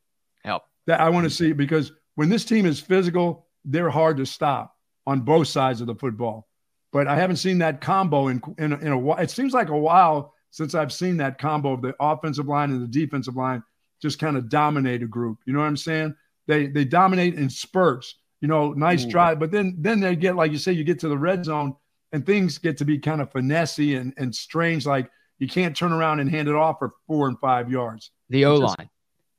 [0.43, 4.25] Help that I want to see because when this team is physical, they're hard to
[4.25, 4.75] stop
[5.05, 6.47] on both sides of the football
[6.91, 9.19] but I haven't seen that combo in, in, in a while.
[9.19, 12.81] It seems like a while since I've seen that combo of the offensive line and
[12.81, 13.61] the defensive line
[14.01, 15.39] just kind of dominate a group.
[15.45, 16.15] You know what I'm saying?
[16.47, 18.15] They they dominate in spurts.
[18.41, 19.09] You know, nice Ooh.
[19.09, 21.75] drive, but then then they get like you say, you get to the red zone
[22.11, 24.85] and things get to be kind of finessey and, and strange.
[24.85, 28.11] Like you can't turn around and hand it off for four and five yards.
[28.29, 28.89] The O line.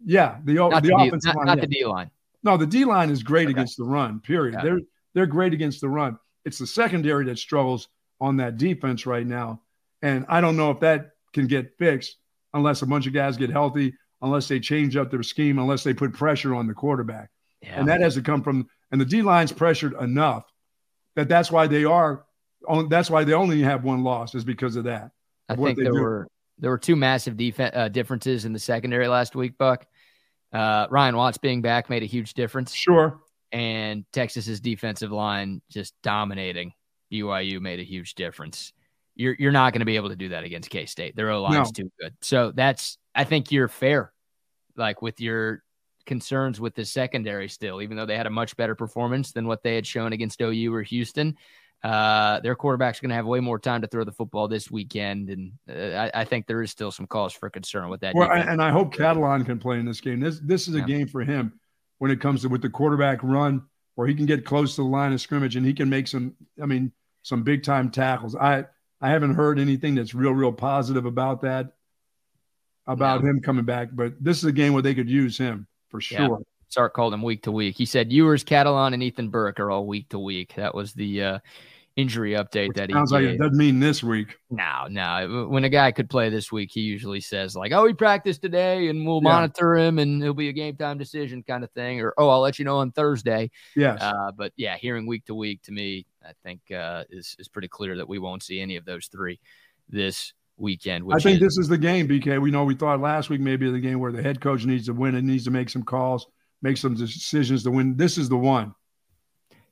[0.05, 1.47] Yeah, the O the, the offensive not, line.
[1.47, 1.61] Not yeah.
[1.63, 2.11] the D line.
[2.43, 3.53] No, the D line is great okay.
[3.53, 4.21] against the run.
[4.21, 4.55] Period.
[4.55, 4.63] Yeah.
[4.63, 4.81] They're
[5.15, 6.19] they're great against the run.
[6.45, 7.89] It's the secondary that struggles
[8.21, 9.63] on that defense right now.
[10.03, 12.17] And I don't know if that can get fixed
[12.55, 15.93] unless a bunch of guys get healthy, unless they change up their scheme, unless they
[15.93, 17.31] put pressure on the quarterback.
[17.63, 17.81] Yeah.
[17.81, 20.45] And that has to come from, and the D line's pressured enough
[21.17, 22.25] that that's why they are,
[22.89, 25.11] that's why they only have one loss is because of that.
[25.49, 26.01] I think there do.
[26.01, 26.29] were
[26.59, 29.87] there were two massive defense uh, differences in the secondary last week, Buck.
[30.53, 32.73] Uh, Ryan Watts being back made a huge difference.
[32.73, 33.21] Sure
[33.53, 36.73] and Texas's defensive line just dominating
[37.13, 38.73] BYU made a huge difference.
[39.15, 41.17] You're you're not going to be able to do that against K State.
[41.17, 41.85] Their O line's no.
[41.85, 42.15] too good.
[42.21, 44.13] So that's I think you're fair,
[44.77, 45.63] like with your
[46.07, 49.63] concerns with the secondary still, even though they had a much better performance than what
[49.63, 51.37] they had shown against OU or Houston.
[51.83, 55.31] Uh, their quarterback's going to have way more time to throw the football this weekend,
[55.31, 58.17] and uh, I, I, think there is still some cause for concern with that.
[58.17, 60.19] Well, and I hope Catalon can play in this game.
[60.19, 60.87] This this is a yeah.
[60.87, 61.53] game for him
[61.99, 63.63] when it comes to with the quarterback run,
[63.95, 66.35] where he can get close to the line of scrimmage and he can make some,
[66.61, 66.91] I mean,
[67.23, 68.35] some big time tackles.
[68.35, 68.65] I
[69.01, 71.75] I haven't heard anything that's real, real positive about that,
[72.87, 73.91] about him coming back.
[73.93, 76.19] But this is a game where they could use him for sure.
[76.41, 76.45] Yeah.
[76.69, 77.77] Sark called him week to week.
[77.77, 80.55] He said Ewers, Catalon, and Ethan Burke are all week to week.
[80.57, 81.39] That was the uh,
[81.97, 83.23] injury update Which that he sounds gave.
[83.23, 84.39] like it doesn't mean this week.
[84.51, 85.47] No, no.
[85.49, 88.89] When a guy could play this week, he usually says like, "Oh, he practiced today,
[88.89, 89.31] and we'll yeah.
[89.31, 92.41] monitor him, and it'll be a game time decision kind of thing," or "Oh, I'll
[92.41, 94.01] let you know on Thursday." Yes.
[94.01, 97.69] Uh, but yeah, hearing week to week to me, I think uh, is is pretty
[97.69, 99.41] clear that we won't see any of those three
[99.89, 101.05] this weekend.
[101.13, 102.41] I think is, this is the game, BK.
[102.41, 104.93] We know we thought last week maybe the game where the head coach needs to
[104.93, 106.27] win and needs to make some calls,
[106.63, 107.97] make some decisions to win.
[107.97, 108.75] This is the one.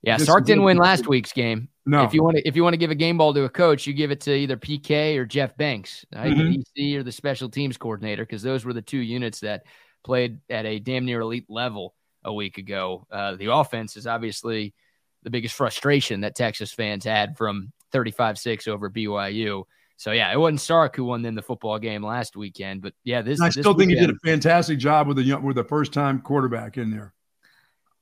[0.02, 1.68] Yeah, this Sark didn't win last week's game.
[1.84, 2.04] No.
[2.04, 3.86] If you want to, if you want to give a game ball to a coach,
[3.86, 6.32] you give it to either PK or Jeff Banks, right?
[6.32, 6.60] mm-hmm.
[6.74, 9.64] the EC or the special teams coordinator, because those were the two units that
[10.04, 13.06] played at a damn near elite level a week ago.
[13.10, 14.74] Uh, the offense is obviously
[15.22, 19.64] the biggest frustration that Texas fans had from 35-6 over BYU.
[19.96, 23.22] So yeah, it wasn't Stark who won them the football game last weekend, but yeah,
[23.22, 23.40] this.
[23.40, 26.20] I still think weekend, he did a fantastic job with the with the first time
[26.20, 27.14] quarterback in there.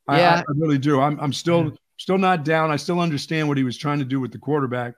[0.09, 1.01] Yeah, I, I really do.
[1.01, 1.64] I'm I'm still.
[1.64, 2.70] Mm-hmm still not down.
[2.70, 4.95] I still understand what he was trying to do with the quarterback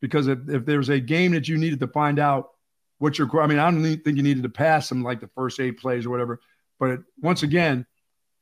[0.00, 2.50] because if, if was a game that you needed to find out
[2.98, 5.60] what your, I mean, I don't think you needed to pass him like the first
[5.60, 6.40] eight plays or whatever.
[6.78, 7.86] But once again,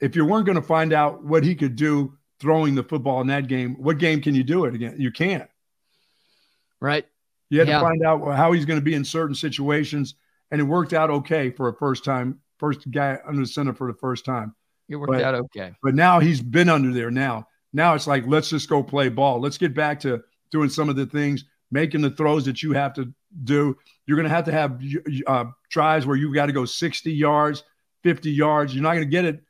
[0.01, 3.28] if you weren't going to find out what he could do throwing the football in
[3.28, 4.97] that game, what game can you do it again?
[4.99, 5.49] You can't.
[6.80, 7.07] Right.
[7.53, 7.81] You had yeah.
[7.81, 10.15] to find out how he's going to be in certain situations.
[10.51, 13.93] And it worked out okay for a first time, first guy under the center for
[13.93, 14.55] the first time.
[14.89, 15.75] It worked but, out okay.
[15.83, 17.47] But now he's been under there now.
[17.75, 19.39] Now it's like, let's just go play ball.
[19.39, 22.95] Let's get back to doing some of the things, making the throws that you have
[22.95, 23.13] to
[23.45, 23.77] do.
[24.07, 24.81] You're going to have to have
[25.27, 27.65] uh, drives where you got to go 60 yards,
[28.03, 28.75] 50 yards.
[28.75, 29.43] You're not going to get it.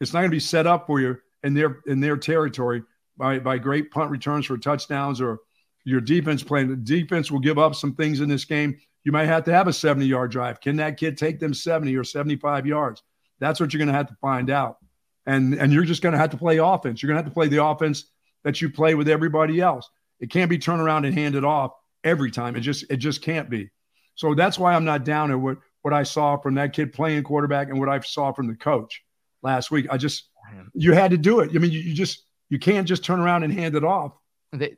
[0.00, 2.82] It's not going to be set up for you in their in their territory
[3.16, 5.38] by by great punt returns for touchdowns or
[5.84, 6.68] your defense playing.
[6.68, 8.78] The defense will give up some things in this game.
[9.04, 10.60] You might have to have a 70 yard drive.
[10.60, 13.02] Can that kid take them 70 or 75 yards?
[13.38, 14.78] That's what you're going to have to find out
[15.26, 17.02] and and you're just going to have to play offense.
[17.02, 18.04] You're going to have to play the offense
[18.42, 19.88] that you play with everybody else.
[20.20, 21.72] It can't be turned around and handed off
[22.02, 22.56] every time.
[22.56, 23.70] It just it just can't be.
[24.14, 27.22] So that's why I'm not down at what what I saw from that kid playing
[27.24, 29.02] quarterback and what I saw from the coach
[29.42, 29.86] last week.
[29.90, 30.28] I just
[30.74, 31.50] you had to do it.
[31.54, 34.12] I mean, you, you just you can't just turn around and hand it off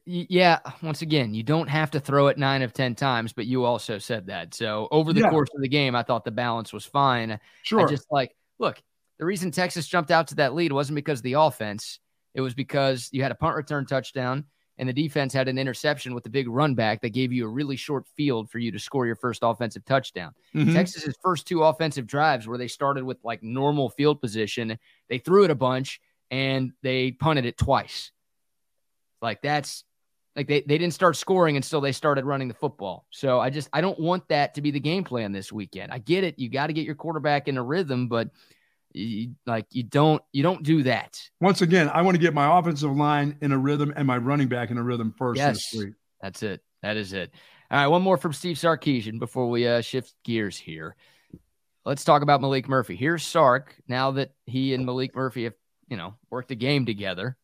[0.05, 3.64] Yeah, once again, you don't have to throw it nine of 10 times, but you
[3.64, 4.55] also said that.
[4.55, 5.31] So over the Yeah.
[5.31, 7.39] course of the game, I thought the balance was fine.
[7.62, 7.81] Sure.
[7.81, 8.81] I just like, look,
[9.18, 12.01] the reason Texas jumped out to that lead wasn't because of the offense.
[12.35, 14.45] It was because you had a punt return touchdown
[14.79, 17.49] and the defense had an interception with the big run back that gave you a
[17.49, 20.33] really short field for you to score your first offensive touchdown.
[20.55, 20.74] Mhm.
[20.74, 25.45] Texas's first two offensive drives where they started with like normal field position, they threw
[25.45, 26.01] it a bunch
[26.31, 28.12] and they punted it twice.
[29.22, 29.84] Like that's
[30.34, 33.06] like they, they didn't start scoring until they started running the football.
[33.10, 35.92] So I just I don't want that to be the game plan this weekend.
[35.92, 36.38] I get it.
[36.38, 38.28] You got to get your quarterback in a rhythm, but
[38.92, 41.20] you, like you don't you don't do that.
[41.40, 44.48] Once again, I want to get my offensive line in a rhythm and my running
[44.48, 45.74] back in a rhythm first Yes.
[46.20, 46.62] That's it.
[46.82, 47.32] That is it.
[47.70, 50.96] All right, one more from Steve Sarkisian before we uh, shift gears here.
[51.84, 52.96] Let's talk about Maalik Murphy.
[52.96, 53.74] Here's Sark.
[53.88, 55.54] Now that he and Maalik Murphy have,
[55.88, 57.36] you know, worked a game together.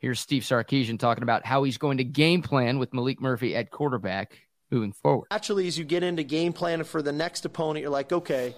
[0.00, 3.70] Here's Steve Sarkisian talking about how he's going to game plan with Maalik Murphy at
[3.70, 4.38] quarterback
[4.70, 5.26] moving forward.
[5.30, 8.54] Actually, as you get into game planning for the next opponent, you're like, okay,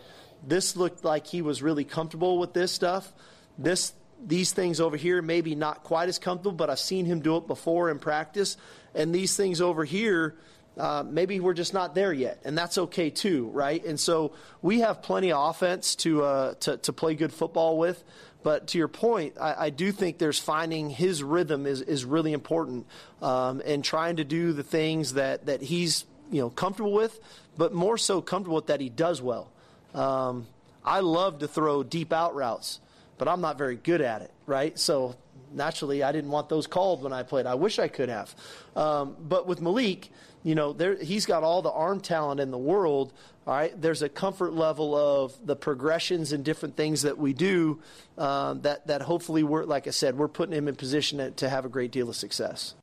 [0.47, 3.13] this looked like he was really comfortable with this stuff.
[3.59, 3.93] This
[4.25, 7.49] these things over here maybe not quite as comfortable, but I've seen him do it
[7.49, 8.57] before in practice.
[8.95, 10.37] And these things over here,
[10.79, 13.85] uh, maybe we're just not there yet, and that's okay too, right?
[13.85, 14.33] And so
[14.63, 18.05] we have plenty of offense to uh, to, to play good football with.
[18.43, 22.33] But to your point, I, I do think there's finding his rhythm is, is really
[22.33, 22.87] important,
[23.21, 27.19] um, and trying to do the things that, that he's you know comfortable with,
[27.57, 29.51] but more so comfortable with that he does well.
[29.95, 30.47] Um,
[30.85, 32.81] I love to throw deep out routes,
[33.19, 34.77] but I'm not very good at it, right?
[34.79, 35.17] So
[35.53, 37.47] naturally, I didn't want those called when I played.
[37.47, 38.35] I wish I could have.
[38.75, 40.09] Um, but with Maalik,
[40.45, 43.13] you know, there, he's got all the arm talent in the world.
[43.47, 47.81] All right, there's a comfort level of the progressions and different things that we do
[48.17, 51.49] um, that that hopefully we're, like I said, we're putting him in position to, to
[51.49, 52.75] have a great deal of success.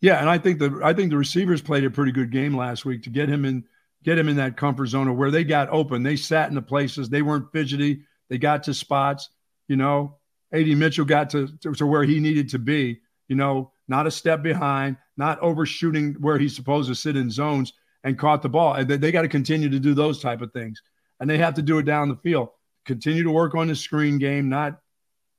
[0.00, 2.84] Yeah, and I think the I think the receivers played a pretty good game last
[2.84, 3.64] week to get him in
[4.02, 6.02] get him in that comfort zone of where they got open.
[6.02, 7.08] They sat in the places.
[7.08, 8.02] They weren't fidgety.
[8.28, 9.30] They got to spots.
[9.68, 10.16] You know,
[10.52, 13.00] AD Mitchell got to, to to where he needed to be.
[13.28, 17.72] You know, not a step behind, not overshooting where he's supposed to sit in zones
[18.02, 18.74] and caught the ball.
[18.74, 20.80] And they, they got to continue to do those type of things,
[21.20, 22.48] and they have to do it down the field.
[22.84, 24.78] Continue to work on the screen game, not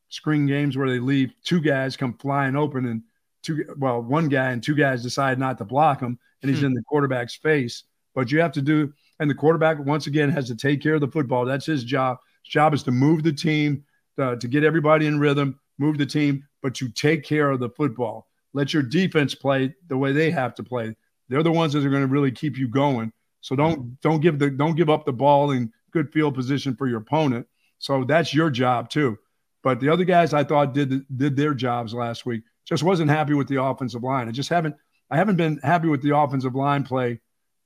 [0.09, 3.01] screen games where they leave two guys come flying open and
[3.41, 6.67] two well one guy and two guys decide not to block him and he's Hmm.
[6.67, 7.83] in the quarterback's face
[8.13, 11.01] but you have to do and the quarterback once again has to take care of
[11.01, 13.83] the football that's his job his job is to move the team
[14.19, 17.69] uh, to get everybody in rhythm move the team but to take care of the
[17.69, 20.95] football let your defense play the way they have to play
[21.29, 24.39] they're the ones that are going to really keep you going so don't don't give
[24.39, 27.45] the don't give up the ball in good field position for your opponent
[27.77, 29.17] so that's your job too
[29.65, 32.43] but the other guys I thought did did their jobs last week.
[32.65, 34.29] Just wasn't happy with the offensive line.
[34.29, 34.75] I just haven't
[35.09, 37.19] I haven't been happy with the offensive line play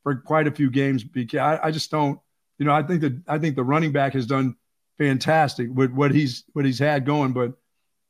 [0.04, 2.18] for quite a few games because I, I just don't.
[2.58, 4.56] You know, I think that I think the running back has done
[4.98, 7.52] fantastic with what he's what he's had going, but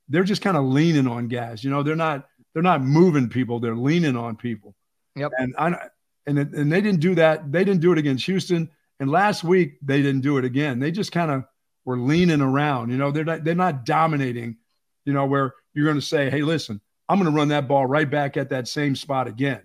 [0.07, 1.63] they're just kind of leaning on guys.
[1.63, 3.59] You know, they're not they're not moving people.
[3.59, 4.75] They're leaning on people.
[5.15, 5.31] Yep.
[5.37, 5.89] And I
[6.25, 7.51] and and they didn't do that.
[7.51, 8.69] They didn't do it against Houston.
[8.99, 10.79] And last week they didn't do it again.
[10.79, 11.45] They just kind of
[11.85, 12.91] were leaning around.
[12.91, 14.57] You know, they're not they're not dominating.
[15.05, 17.85] You know, where you're going to say, "Hey, listen, I'm going to run that ball
[17.85, 19.61] right back at that same spot again."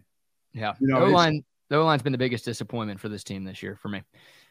[0.52, 0.74] Yeah.
[0.80, 3.76] You know, the line the line's been the biggest disappointment for this team this year
[3.76, 4.02] for me.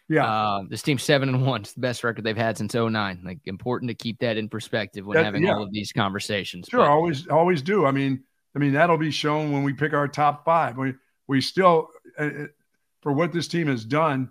[0.10, 1.62] Yeah, Uh, this team's seven and one.
[1.62, 3.22] It's the best record they've had since 09.
[3.24, 5.54] Like important to keep that in perspective when That- having yeah.
[5.54, 6.68] all of these conversations.
[6.70, 7.86] sure, But- always always do.
[7.86, 8.24] I mean,
[8.56, 10.78] I mean that'll be shown when we pick our top five.
[10.78, 10.94] We
[11.28, 11.90] we still
[12.20, 12.46] uh, uh,
[13.02, 14.30] for what this team has done,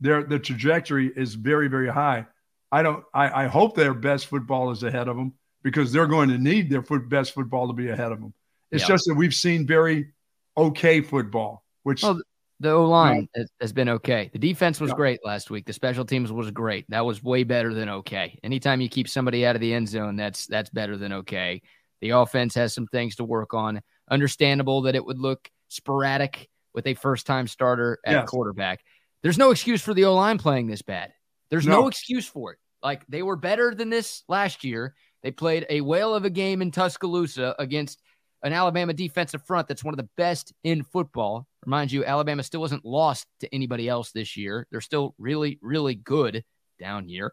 [0.00, 2.26] their the trajectory is very very high.
[2.70, 3.04] I don't.
[3.14, 6.68] I, I hope their best football is ahead of them because they're going to need
[6.68, 8.34] their foot, best football to be ahead of them.
[8.70, 8.88] It's Yeah.
[8.88, 10.12] just that we've seen very
[10.56, 12.20] okay football, which Well,
[12.60, 14.30] The O line has, has been okay.
[14.32, 14.96] The defense was Yeah.
[14.96, 15.66] great last week.
[15.66, 16.86] The special teams was great.
[16.88, 18.38] That was way better than okay.
[18.44, 21.62] Anytime you keep somebody out of the end zone, that's that's better than okay.
[22.00, 23.80] The offense has some things to work on.
[24.10, 28.28] Understandable that it would look sporadic with a first time starter at Yes.
[28.28, 28.84] quarterback.
[29.22, 31.12] There's no excuse for the O line playing this bad.
[31.50, 31.80] There's no.
[31.82, 31.88] No.
[31.88, 32.58] excuse for it.
[32.82, 34.94] Like they were better than this last year.
[35.22, 38.02] They played a whale of a game in Tuscaloosa against
[38.44, 41.46] an Alabama defensive front that's one of the best in football.
[41.66, 44.66] Remind you, Alabama still wasn't lost to anybody else this year.
[44.70, 46.44] They're still really, really good
[46.78, 47.32] down here.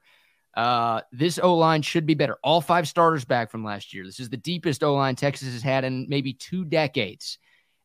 [0.55, 2.37] Uh, this O line should be better.
[2.43, 4.05] All five starters back from last year.
[4.05, 7.37] This is the deepest O line Texas has had in maybe two decades.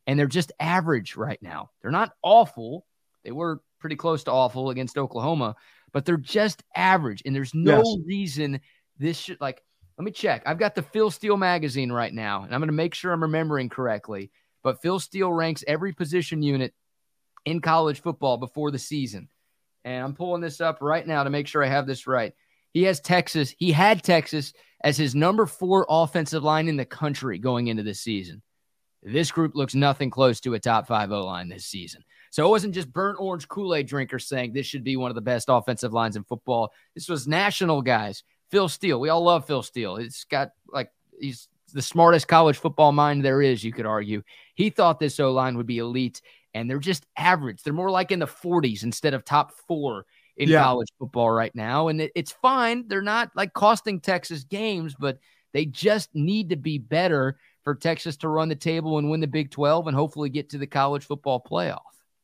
[0.05, 1.69] And they're just average right now.
[1.81, 2.85] They're not awful.
[3.25, 5.55] They were pretty close to awful against Oklahoma,
[5.91, 7.23] but they're just average.
[7.25, 7.97] And there's no Yes.
[8.05, 8.61] reason
[8.97, 9.61] this should, like,
[9.97, 10.43] let me check.
[10.45, 13.23] I've got the Phil Steele magazine right now, and I'm going to make sure I'm
[13.23, 14.31] remembering correctly.
[14.63, 16.73] But Phil Steele ranks every position unit
[17.45, 19.29] in college football before the season.
[19.85, 22.33] And I'm pulling this up right now to make sure I have this right.
[22.73, 23.55] He has Texas.
[23.57, 24.53] He had Texas
[24.83, 28.43] as his number four offensive line in the country going into this season.
[29.01, 32.03] This group looks nothing close to a top five O line this season.
[32.29, 35.15] So it wasn't just burnt orange Kool Aid drinkers saying this should be one of
[35.15, 36.73] the best offensive lines in football.
[36.93, 38.23] This was national guys.
[38.51, 38.99] Phil Steele.
[38.99, 39.97] We all love Phil Steele.
[39.97, 44.23] It's got like he's the smartest college football mind there is, you could argue.
[44.55, 46.21] He thought this O line would be elite,
[46.53, 47.63] and they're just average.
[47.63, 50.05] They're more like in the 40s instead of top four
[50.37, 50.63] in yeah.
[50.63, 51.87] college football right now.
[51.89, 52.87] And it, it's fine.
[52.87, 55.19] They're not like costing Texas games, but
[55.53, 59.27] they just need to be better for Texas to run the table and win the
[59.27, 61.79] Big 12 and hopefully get to the college football playoff.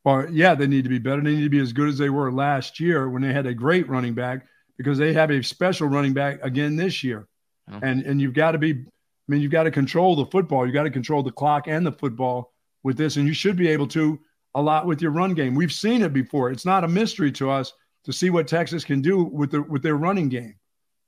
[0.06, 1.22] Well, yeah, they need to be better.
[1.22, 3.54] They need to be as good as they were last year when they had a
[3.54, 4.46] great running back
[4.78, 7.28] because they have a special running back again this year.
[7.72, 7.80] Oh.
[7.82, 10.66] And and you've got to be I mean, you've got to control the football.
[10.66, 12.52] You've got to control the clock and the football
[12.84, 14.20] with this, and you should be able to
[14.56, 15.56] a lot with your run game.
[15.56, 16.52] We've seen it before.
[16.52, 17.74] It's not a mystery to us
[18.04, 20.56] to see what Texas can do with the with their running game.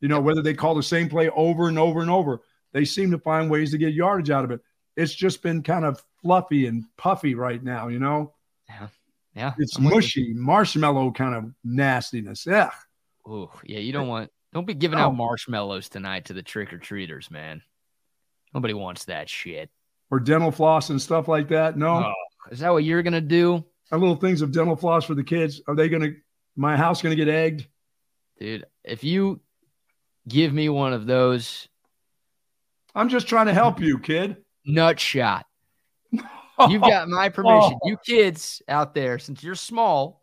[0.01, 2.41] You know, whether they call the same play over and over and over,
[2.73, 4.61] they seem to find ways to get yardage out of it.
[4.95, 8.33] It's just been kind of fluffy and puffy right now, you know.
[8.69, 8.87] Yeah,
[9.35, 9.53] yeah.
[9.57, 12.45] It's I'm mushy, marshmallow kind of nastiness.
[12.45, 12.71] Yeah.
[13.27, 13.79] Oh, yeah.
[13.79, 17.61] You don't want don't be giving out marshmallows tonight to the trick or treaters, man.
[18.53, 19.69] Nobody wants that shit.
[20.09, 21.77] Or dental floss and stuff like that.
[21.77, 22.05] No.
[22.05, 22.13] Oh,
[22.51, 23.65] is that what you're gonna do?
[23.91, 25.61] A little things of dental floss for the kids.
[25.67, 26.11] Are they gonna?
[26.55, 27.67] My house gonna get egged?
[28.39, 29.41] Dude, if you
[30.27, 31.67] give me one of those,
[32.93, 34.37] I'm just trying to help you, kid.
[34.65, 35.45] Nut shot.
[36.69, 37.77] You've got my permission.
[37.83, 37.89] Oh.
[37.89, 40.21] You kids out there, since you're small,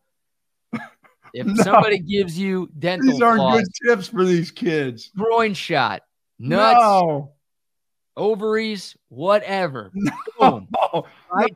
[1.34, 1.62] if no.
[1.62, 5.10] somebody gives you dental, these aren't good tips for these kids.
[5.16, 6.02] Groin shot,
[6.38, 7.32] nuts, no.
[8.16, 9.92] ovaries, whatever.
[10.40, 10.66] No.
[10.92, 11.04] Boom.
[11.32, 11.54] Right?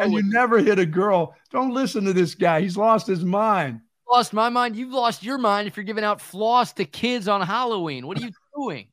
[0.00, 1.34] And you never hit a girl.
[1.50, 2.60] Don't listen to this guy.
[2.60, 3.80] He's lost his mind.
[4.10, 4.76] Lost my mind.
[4.76, 8.06] You've lost your mind if you're giving out floss to kids on Halloween.
[8.06, 8.88] What are you doing?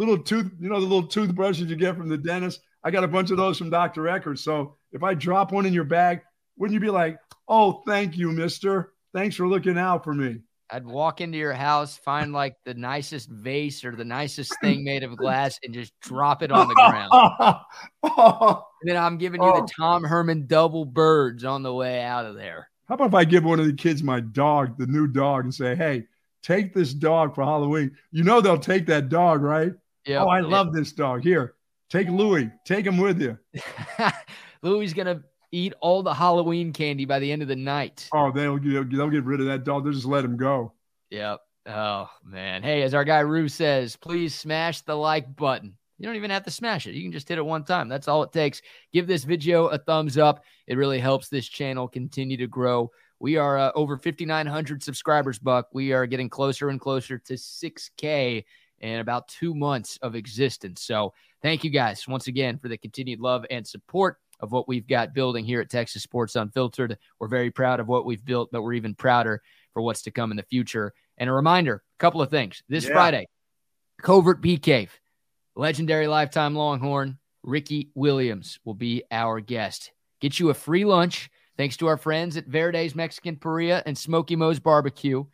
[0.00, 2.60] little tooth, you know, the little toothbrushes you get from the dentist.
[2.82, 4.02] I got a bunch of those from Dr.
[4.02, 4.38] Eckers.
[4.38, 6.22] So if I drop one in your bag,
[6.56, 8.94] wouldn't you be like, oh, thank you, mister?
[9.12, 10.40] Thanks for looking out for me.
[10.72, 15.02] I'd walk into your house, find like the nicest vase or the nicest thing made
[15.02, 17.10] of glass, and just drop it on the ground.
[18.02, 19.66] and then I'm giving you the oh.
[19.76, 22.68] Tom Herman double birds on the way out of there.
[22.88, 25.54] How about if I give one of the kids my dog, the new dog, and
[25.54, 26.06] say, hey,
[26.42, 27.96] take this dog for Halloween?
[28.12, 29.72] You know they'll take that dog, right?
[30.06, 30.22] Yeah.
[30.22, 31.22] Oh, I love this dog.
[31.22, 31.54] Here,
[31.88, 32.50] take Louis.
[32.64, 33.38] Take him with you.
[34.62, 35.22] Louis gonna
[35.52, 38.08] eat all the Halloween candy by the end of the night.
[38.12, 39.84] Oh, they'll they'll get rid of that dog.
[39.84, 40.72] They'll just let him go.
[41.10, 41.40] Yep.
[41.66, 42.62] Oh man.
[42.62, 45.76] Hey, as our guy Rue says, please smash the like button.
[45.98, 46.94] You don't even have to smash it.
[46.94, 47.88] You can just hit it one time.
[47.88, 48.62] That's all it takes.
[48.90, 50.42] Give this video a thumbs up.
[50.66, 52.90] It really helps this channel continue to grow.
[53.18, 55.68] We are uh, over 5,900 subscribers, Buck.
[55.74, 58.44] We are getting closer and closer to 6K
[58.78, 60.80] in about two months of existence.
[60.80, 61.12] So
[61.42, 65.14] thank you guys once again for the continued love and support of what we've got
[65.14, 66.98] building here at Texas Sports Unfiltered.
[67.18, 69.42] We're very proud of what we've built, but we're even prouder
[69.72, 70.92] for what's to come in the future.
[71.18, 72.62] And a reminder, a couple of things.
[72.68, 72.92] This yeah.
[72.92, 73.28] Friday,
[74.00, 74.98] Covert Bee Cave,
[75.54, 79.92] legendary lifetime Longhorn, Ricky Williams will be our guest.
[80.20, 84.36] Get you a free lunch thanks to our friends at Verde's Mexican Parrilla and Smoky
[84.36, 85.24] Mo's Barbecue.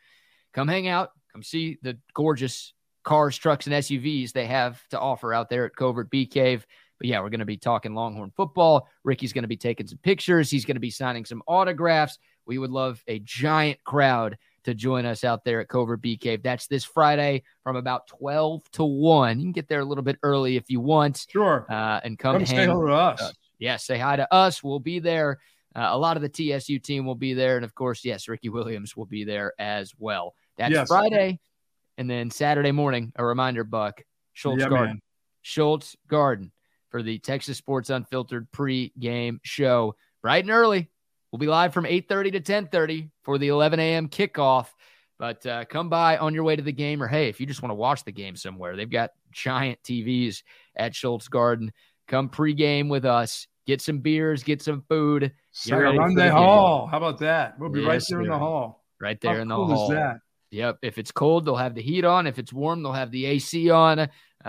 [0.53, 2.73] Come hang out, come see the gorgeous
[3.05, 6.67] cars, trucks, and SUVs they have to offer out there at Covert Bee Cave.
[6.99, 8.89] But yeah, we're going to be talking Longhorn football.
[9.05, 10.51] Ricky's going to be taking some pictures.
[10.51, 12.19] He's going to be signing some autographs.
[12.47, 16.43] We would love a giant crowd to join us out there at Covert Bee Cave.
[16.43, 19.39] That's this Friday from about 12 to 1.
[19.39, 21.27] You can get there a little bit early if you want.
[21.29, 21.67] Sure.
[21.69, 23.21] Uh, and come, come say hello to us.
[23.21, 23.35] us.
[23.59, 24.63] Yeah, say hi to us.
[24.63, 25.39] We'll be there.
[25.75, 27.57] Uh, a lot of the TSU team will be there.
[27.57, 30.35] And of course, yes, Ricky Williams will be there as well.
[30.57, 30.89] That's yes.
[30.89, 31.39] Friday.
[31.99, 34.03] And then Saturday morning, a reminder, Buck,
[34.33, 34.87] Schultz yeah, Garden.
[34.87, 35.01] Man.
[35.43, 36.53] Schultz Garden
[36.97, 39.95] for the Texas Sports Unfiltered pre-game show.
[40.23, 40.89] Bright and early.
[41.31, 44.09] We'll be live from 8.30 to 10.30 for the 11 a.m.
[44.09, 44.69] kickoff.
[45.19, 47.61] But uh, come by on your way to the game, or hey, if you just
[47.61, 50.43] want to watch the game somewhere, they've got giant TVs
[50.75, 51.71] at Schultz Garden.
[52.09, 55.33] Come pregame with us, get some beers, get some food.
[55.53, 56.87] Sunday Hall.
[56.87, 57.59] How about that?
[57.59, 58.87] We'll be yes, right there in the hall.
[58.99, 59.91] Right there How in the cool hall.
[59.91, 60.21] Is that?
[60.51, 60.79] Yep.
[60.81, 62.27] If it's cold, they'll have the heat on.
[62.27, 63.99] If it's warm, they'll have the AC on.
[63.99, 64.09] Uh,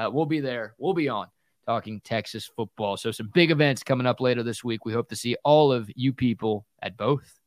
[0.09, 0.75] we'll be there.
[0.77, 1.27] We'll be on
[1.67, 2.97] talking Texas football.
[2.97, 4.85] So, some big events coming up later this week.
[4.85, 7.39] We hope to see all of you people at both.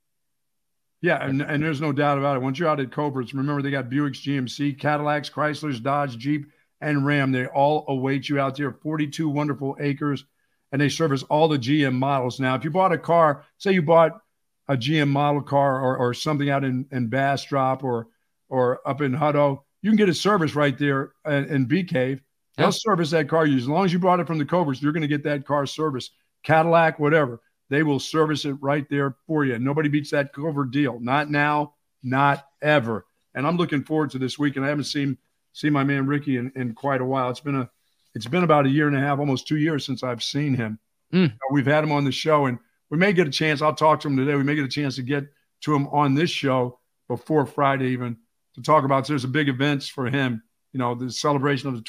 [1.03, 2.43] Yeah, and, and there's no doubt about it.
[2.43, 6.51] Once you're out at Coverts, remember they got Buicks, GMC, Cadillacs, Chryslers, Dodge, Jeep,
[6.83, 7.33] and Ram.
[7.33, 8.71] They all await you out there.
[8.71, 10.27] 42 wonderful acres,
[10.71, 12.39] and they service all the GM models.
[12.39, 14.21] Now, if you bought a car, say you bought
[14.69, 18.09] a GM model car or, or something out in, in Bastrop or
[18.51, 22.21] or up in Hutto, you can get a service right there in, in Bee Cave.
[22.61, 22.73] They'll yeah.
[22.73, 23.47] service that car.
[23.47, 23.57] you.
[23.57, 25.65] As long as you brought it from the Cobras, you're going to get that car
[25.65, 26.11] service.
[26.43, 27.41] Cadillac, whatever.
[27.71, 29.59] They will service it right there for you.
[29.59, 31.01] Nobody beats that Covert deal.
[31.01, 33.07] Not now, not ever.
[33.35, 34.57] And I'm looking forward to this week.
[34.57, 35.17] And I haven't seen
[35.53, 37.31] seen my man Ricky in, in quite a while.
[37.31, 37.71] It's been a
[38.15, 40.79] it's been about a year and a half, almost two years since I've seen him.
[41.15, 41.33] Mm.
[41.53, 42.59] We've had him on the show, and
[42.91, 43.63] we may get a chance.
[43.63, 44.35] I'll talk to him today.
[44.35, 45.25] We may get a chance to get
[45.63, 48.17] to him on this show before Friday, even
[48.55, 49.07] to talk about.
[49.07, 50.43] So there's a big events for him.
[50.73, 51.83] You know, the celebration of the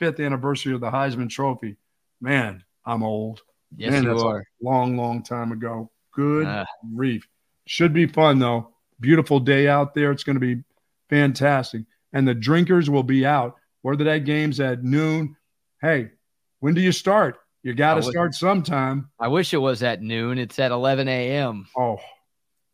[0.00, 1.76] 25th anniversary of the Heisman Trophy.
[2.20, 3.42] Man, I'm old.
[3.76, 4.40] Yes, Man, you that's are.
[4.40, 5.90] A long, long time ago.
[6.12, 7.26] Good reef.
[7.66, 8.74] Should be fun though.
[8.98, 10.10] Beautiful day out there.
[10.10, 10.62] It's going to be
[11.08, 11.82] fantastic.
[12.12, 13.56] And the drinkers will be out.
[13.82, 15.36] Whether that game's at noon.
[15.80, 16.10] Hey,
[16.58, 17.38] when do you start?
[17.62, 19.10] You got to start sometime.
[19.18, 20.38] I wish it was at noon.
[20.38, 21.66] It's at 11 a.m.
[21.76, 21.98] Oh,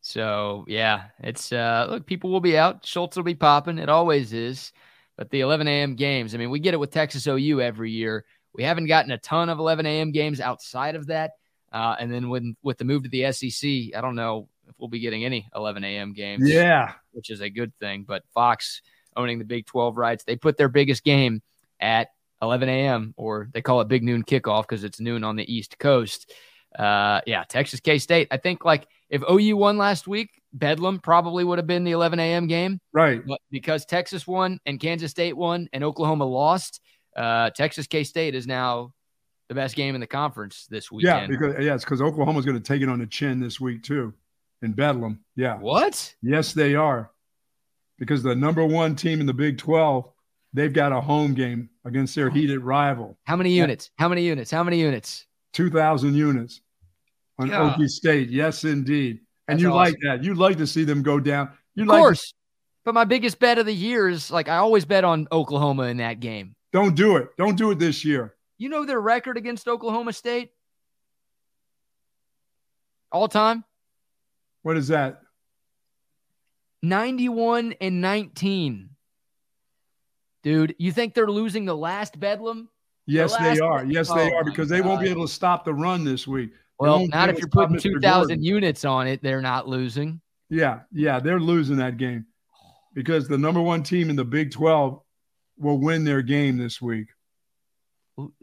[0.00, 2.86] so yeah, it's uh look, people will be out.
[2.86, 3.78] Schultz will be popping.
[3.78, 4.72] It always is.
[5.16, 5.94] But the 11 a.m.
[5.94, 8.24] games, I mean, we get it with Texas OU every year.
[8.52, 10.12] We haven't gotten a ton of 11 a.m.
[10.12, 11.32] games outside of that.
[11.72, 14.88] Uh, and then when with the move to the SEC, I don't know if we'll
[14.88, 16.12] be getting any 11 a.m.
[16.12, 16.48] games.
[16.48, 18.04] Yeah, which is a good thing.
[18.06, 18.82] But Fox
[19.16, 21.42] owning the Big 12 rights, they put their biggest game
[21.80, 22.08] at
[22.42, 23.14] 11 a.m.
[23.16, 26.32] or they call it Big Noon Kickoff because it's noon on the East Coast.
[26.78, 28.28] Uh, yeah, Texas K State.
[28.30, 32.18] I think like if OU won last week, Bedlam probably would have been the 11
[32.18, 32.46] a.m.
[32.46, 32.80] game.
[32.92, 33.24] Right.
[33.26, 36.80] But because Texas won and Kansas State won and Oklahoma lost,
[37.16, 38.92] uh, Texas K State is now
[39.48, 41.20] the best game in the conference this weekend.
[41.20, 43.82] Yeah, because yeah, it's because Oklahoma's going to take it on the chin this week
[43.82, 44.12] too,
[44.62, 45.20] in Bedlam.
[45.36, 45.58] Yeah.
[45.58, 46.14] What?
[46.22, 47.10] Yes, they are,
[47.98, 50.10] because the number one team in the Big Twelve,
[50.52, 53.16] they've got a home game against their heated rival.
[53.24, 53.90] How many units?
[53.98, 54.50] How many units?
[54.50, 55.26] How many units?
[55.52, 56.60] Two thousand units
[57.38, 57.74] on yeah.
[57.76, 58.30] Okie State.
[58.30, 59.20] Yes, indeed.
[59.48, 59.76] And That's you awesome.
[59.76, 60.24] like that.
[60.24, 61.50] You like to see them go down.
[61.74, 62.34] You of like course.
[62.84, 65.98] But my biggest bet of the year is like I always bet on Oklahoma in
[65.98, 66.54] that game.
[66.72, 67.28] Don't do it.
[67.36, 68.34] Don't do it this year.
[68.58, 70.50] You know their record against Oklahoma State?
[73.12, 73.64] All time?
[74.62, 75.20] What is that?
[76.82, 78.90] 91 and 19.
[80.42, 82.68] Dude, you think they're losing the last Bedlam?
[83.06, 83.84] Yes, the they are.
[83.84, 86.52] Yes, they oh are because they won't be able to stop the run this week.
[86.78, 89.22] Well, not if you're putting 2,000 units on it.
[89.22, 90.20] They're not losing.
[90.50, 92.26] Yeah, yeah, they're losing that game
[92.94, 95.00] because the number one team in the Big 12
[95.58, 97.08] will win their game this week.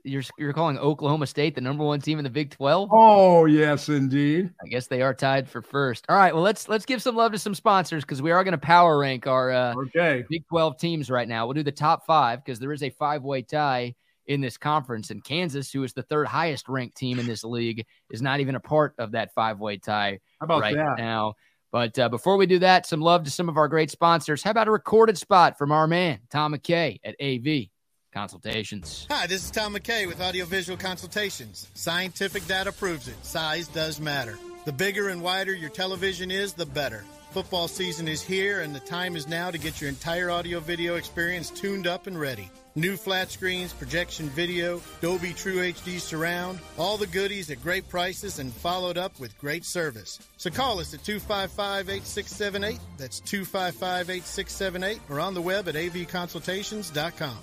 [0.04, 2.90] You're you're calling Oklahoma State the number one team in the Big 12?
[2.92, 4.52] Oh, yes, indeed.
[4.64, 6.06] I guess they are tied for first.
[6.10, 8.52] All right, well let's let's give some love to some sponsors because we are going
[8.52, 10.26] to power rank our uh, okay.
[10.30, 11.48] Big 12 teams right now.
[11.48, 15.10] We'll do the top five because there is a five way tie in this conference.
[15.10, 18.56] And Kansas, who is the third highest ranked team in this league, is not even
[18.56, 20.98] a part of that five way tie right that?
[20.98, 21.34] now.
[21.72, 24.44] But uh, before we do that, some love to some of our great sponsors.
[24.44, 27.70] How about a recorded spot from our man, Tom McKay at AV
[28.14, 29.08] Consultations?
[29.10, 31.68] Hi, this is Tom McKay with Audiovisual Consultations.
[31.74, 33.16] Scientific data proves it.
[33.26, 34.38] Size does matter.
[34.66, 37.04] The bigger and wider your television is, the better.
[37.34, 40.98] Football season is here, and the time is now to get your entire audio video
[40.98, 42.48] experience tuned up and ready.
[42.76, 48.38] New flat screens, projection video, Dolby True HD surround, all the goodies at great prices
[48.38, 50.20] and followed up with great service.
[50.38, 52.80] So call us at 255 8678.
[53.00, 57.38] That's 255 8678 or on the web at avconsultations.com.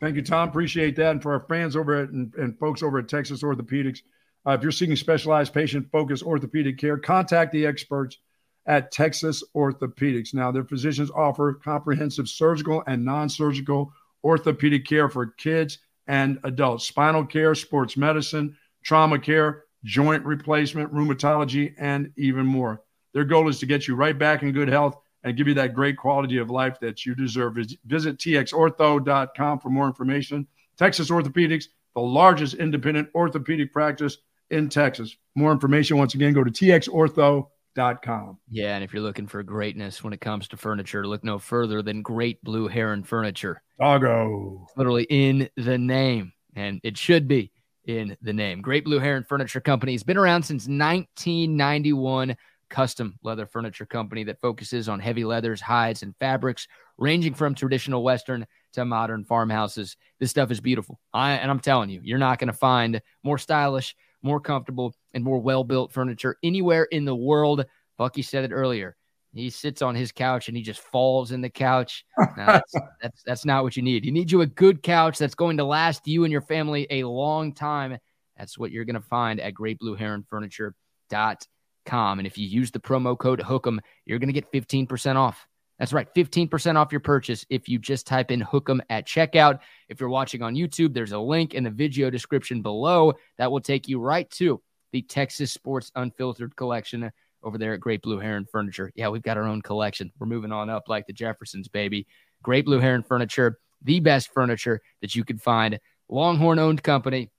[0.00, 0.50] Thank you, Tom.
[0.50, 1.12] Appreciate that.
[1.12, 4.00] And for our fans over at and, and folks over at Texas Orthopedics,
[4.46, 8.18] uh, if you're seeking specialized patient focused orthopedic care, contact the experts
[8.66, 10.34] at Texas Orthopedics.
[10.34, 13.92] Now, their physicians offer comprehensive surgical and non surgical
[14.24, 15.78] orthopedic care for kids
[16.08, 22.82] and adults, spinal care, sports medicine, trauma care, joint replacement, rheumatology, and even more.
[23.14, 25.74] Their goal is to get you right back in good health and give you that
[25.74, 27.54] great quality of life that you deserve.
[27.54, 30.46] Visit txortho.com for more information.
[30.76, 34.18] Texas Orthopedics, the largest independent orthopedic practice
[34.50, 35.16] in Texas.
[35.34, 37.46] More information, once again, go to txortho.com
[37.76, 38.38] Com.
[38.50, 41.82] Yeah, and if you're looking for greatness when it comes to furniture, look no further
[41.82, 43.62] than Great Blue Heron Furniture.
[43.78, 44.66] Doggo.
[44.76, 47.52] literally in the name, and it should be
[47.84, 48.62] in the name.
[48.62, 52.36] Great Blue Heron Furniture Company has been around since 1991.
[52.68, 56.66] Custom leather furniture company that focuses on heavy leathers, hides, and fabrics,
[56.98, 59.96] ranging from traditional Western to modern farmhouses.
[60.18, 60.98] This stuff is beautiful.
[61.12, 63.94] I, and I'm telling you, you're not going to find more stylish,
[64.26, 67.64] more comfortable, and more well built furniture anywhere in the world.
[67.96, 68.96] Bucky said it earlier.
[69.32, 72.06] He sits on his couch and he just falls in the couch.
[72.18, 74.04] No, that's, that's that's not what you need.
[74.04, 77.04] You need you a good couch that's going to last you and your family a
[77.04, 77.98] long time.
[78.38, 82.18] That's what you're going to find at greatblueheronfurniture.com.
[82.18, 85.46] And if you use the promo code HOOK'em, you're going to get 15% off.
[85.78, 89.60] That's right, 15% off your purchase if you just type in Hook'em at checkout.
[89.88, 93.60] If you're watching on YouTube, there's a link in the video description below that will
[93.60, 94.62] take you right to
[94.92, 97.10] the Texas Sports Unfiltered collection
[97.42, 98.90] over there at Great Blue Heron Furniture.
[98.94, 100.10] Yeah, we've got our own collection.
[100.18, 102.06] We're moving on up like the Jeffersons, baby.
[102.42, 105.78] Great Blue Heron Furniture, the best furniture that you can find.
[106.08, 107.30] Longhorn owned company.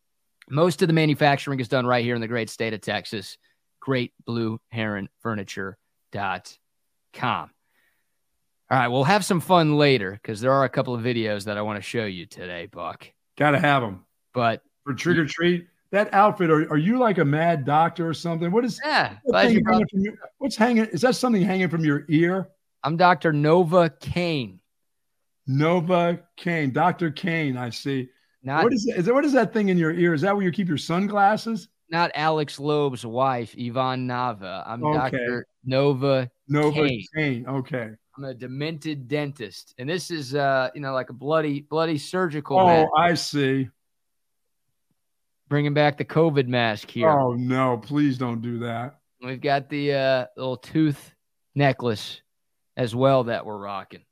[0.50, 3.38] Most of the manufacturing is done right here in the great state of Texas.
[3.82, 5.78] Great Blue Heron Furniture.com.
[8.70, 11.58] All right, we'll have some fun later because there are a couple of videos that
[11.58, 13.10] I want to show you today, Buck.
[13.38, 14.06] Got to have them.
[14.34, 18.14] But for trick or treat, that outfit, are, are you like a mad doctor or
[18.14, 18.52] something?
[18.52, 19.18] What is yeah?
[19.32, 19.64] hanging
[19.94, 20.84] your, what's hanging?
[20.88, 22.50] Is that something hanging from your ear?
[22.84, 23.32] I'm Dr.
[23.32, 24.60] Nova Kane.
[25.48, 27.10] Nova Kane, Dr.
[27.10, 28.10] Kane, I see.
[28.44, 29.14] Not, what is, that, is that?
[29.14, 30.14] What is that thing in your ear?
[30.14, 31.70] Is that where you keep your sunglasses?
[31.90, 34.64] Not Alex Loeb's wife, Yvonne Nava.
[34.68, 35.18] I'm okay.
[35.18, 35.48] Dr.
[35.66, 37.06] Nova Nova Kane.
[37.16, 37.46] Kane.
[37.48, 37.92] Okay.
[38.18, 42.58] I'm a demented dentist, and this is uh, you know, like a bloody, bloody surgical.
[42.58, 42.90] Oh, mask.
[42.98, 43.70] I see.
[45.50, 47.10] Bringing back the COVID mask here.
[47.10, 47.78] Oh no!
[47.78, 49.00] Please don't do that.
[49.22, 51.14] We've got the uh, little tooth
[51.54, 52.22] necklace
[52.76, 54.04] as well that we're rocking.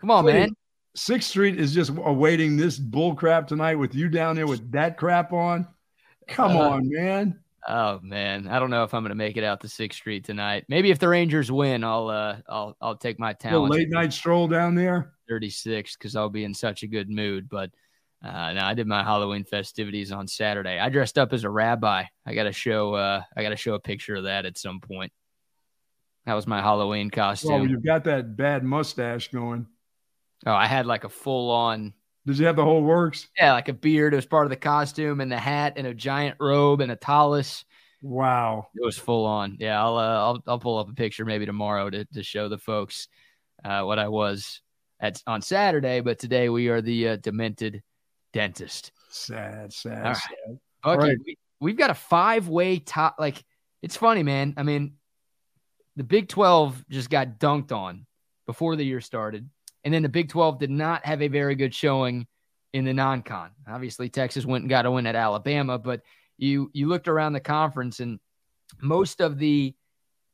[0.00, 0.32] Come on, Please.
[0.32, 0.56] man.
[0.94, 4.96] Sixth Street is just awaiting this bull crap tonight with you down there with that
[4.96, 5.66] crap on.
[6.28, 7.40] Come uh, on, man.
[7.68, 10.24] Oh man, I don't know if I'm going to make it out to Sixth Street
[10.24, 10.64] tonight.
[10.68, 13.72] Maybe if the Rangers win, I'll uh, I'll I'll take my talent.
[13.72, 15.12] late night stroll down there.
[15.28, 17.48] 36 because I'll be in such a good mood.
[17.48, 17.70] But
[18.24, 20.78] uh, no, I did my Halloween festivities on Saturday.
[20.78, 22.04] I dressed up as a rabbi.
[22.24, 24.80] I got to show uh, I got to show a picture of that at some
[24.80, 25.12] point.
[26.24, 27.52] That was my Halloween costume.
[27.52, 29.66] Oh, you've got that bad mustache going.
[30.44, 31.94] Oh, I had like a full on
[32.26, 33.28] did you have the whole works?
[33.38, 34.12] Yeah, like a beard.
[34.12, 36.96] It was part of the costume and the hat and a giant robe and a
[36.96, 37.64] tallis.
[38.02, 39.56] Wow, it was full on.
[39.60, 42.58] Yeah, I'll uh, I'll I'll pull up a picture maybe tomorrow to to show the
[42.58, 43.08] folks
[43.64, 44.60] uh, what I was
[45.00, 46.00] at on Saturday.
[46.00, 47.82] But today we are the uh, demented
[48.32, 48.90] dentist.
[49.10, 50.16] Sad, sad, All right.
[50.16, 50.58] sad.
[50.84, 51.18] Okay, right.
[51.24, 53.16] we, we've got a five way top.
[53.18, 53.42] Like
[53.82, 54.54] it's funny, man.
[54.56, 54.94] I mean,
[55.94, 58.04] the Big Twelve just got dunked on
[58.46, 59.48] before the year started.
[59.86, 62.26] And then the Big 12 did not have a very good showing
[62.72, 63.52] in the non-con.
[63.68, 66.02] Obviously, Texas went and got a win at Alabama, but
[66.38, 68.18] you you looked around the conference and
[68.82, 69.76] most of the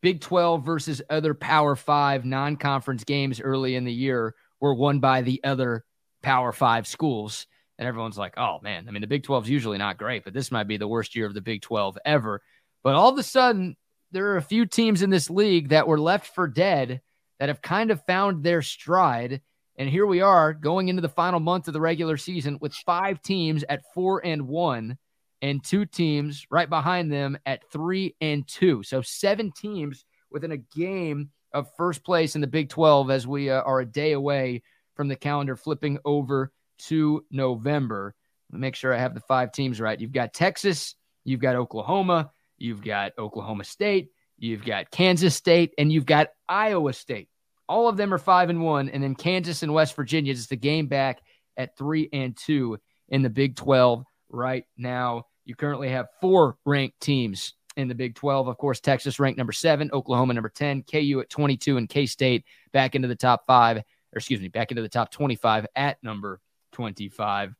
[0.00, 5.20] Big 12 versus other Power 5 non-conference games early in the year were won by
[5.20, 5.84] the other
[6.22, 7.46] Power 5 schools.
[7.78, 10.32] And everyone's like, "Oh man, I mean the Big 12 is usually not great, but
[10.32, 12.40] this might be the worst year of the Big 12 ever."
[12.82, 13.76] But all of a sudden,
[14.12, 17.02] there are a few teams in this league that were left for dead
[17.38, 19.40] that have kind of found their stride.
[19.76, 23.22] And here we are going into the final month of the regular season with five
[23.22, 24.98] teams at four and one,
[25.40, 28.82] and two teams right behind them at three and two.
[28.82, 33.50] So seven teams within a game of first place in the Big 12 as we
[33.50, 34.62] uh, are a day away
[34.94, 38.14] from the calendar flipping over to November.
[38.50, 39.98] Make sure I have the five teams right.
[39.98, 40.94] You've got Texas,
[41.24, 44.10] you've got Oklahoma, you've got Oklahoma State,
[44.42, 47.28] you've got Kansas State, and you've got Iowa State.
[47.68, 50.56] All of them are five and one, and then Kansas and West Virginia is the
[50.56, 51.22] game back
[51.56, 52.78] at three and two
[53.08, 55.26] in the Big 12 right now.
[55.44, 58.48] You currently have four ranked teams in the Big 12.
[58.48, 62.44] Of course, Texas ranked number seven, Oklahoma number 10, KU at 22, and K State
[62.72, 66.40] back into the top five, or excuse me, back into the top 25 at number
[66.72, 67.54] 25.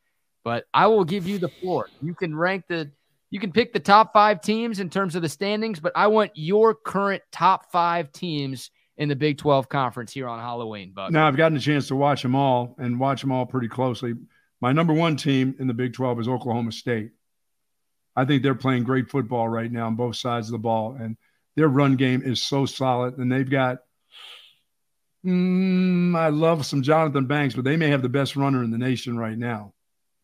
[0.44, 1.88] But I will give you the floor.
[2.00, 2.90] You can rank the,
[3.32, 6.32] you can pick the top five teams in terms of the standings, but I want
[6.34, 10.92] your current top five teams in the Big 12 conference here on Halloween.
[10.94, 13.68] But now I've gotten a chance to watch them all and watch them all pretty
[13.68, 14.12] closely.
[14.60, 17.12] My number one team in the Big 12 is Oklahoma State.
[18.14, 21.16] I think they're playing great football right now on both sides of the ball, and
[21.56, 23.16] their run game is so solid.
[23.16, 23.78] And they've got,
[25.24, 28.76] mm, I love some Jonathan Banks, but they may have the best runner in the
[28.76, 29.72] nation right now.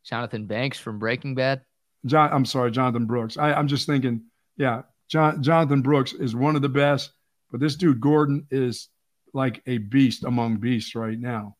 [0.05, 1.63] Jonathan Banks from Breaking Bad.
[2.07, 3.37] John, I'm sorry, Jonathan Brooks.
[3.37, 4.23] I, I'm just thinking,
[4.57, 7.12] yeah, John, Jonathan Brooks is one of the best.
[7.51, 8.89] But this dude Gordon is
[9.33, 11.57] like a beast among beasts right now.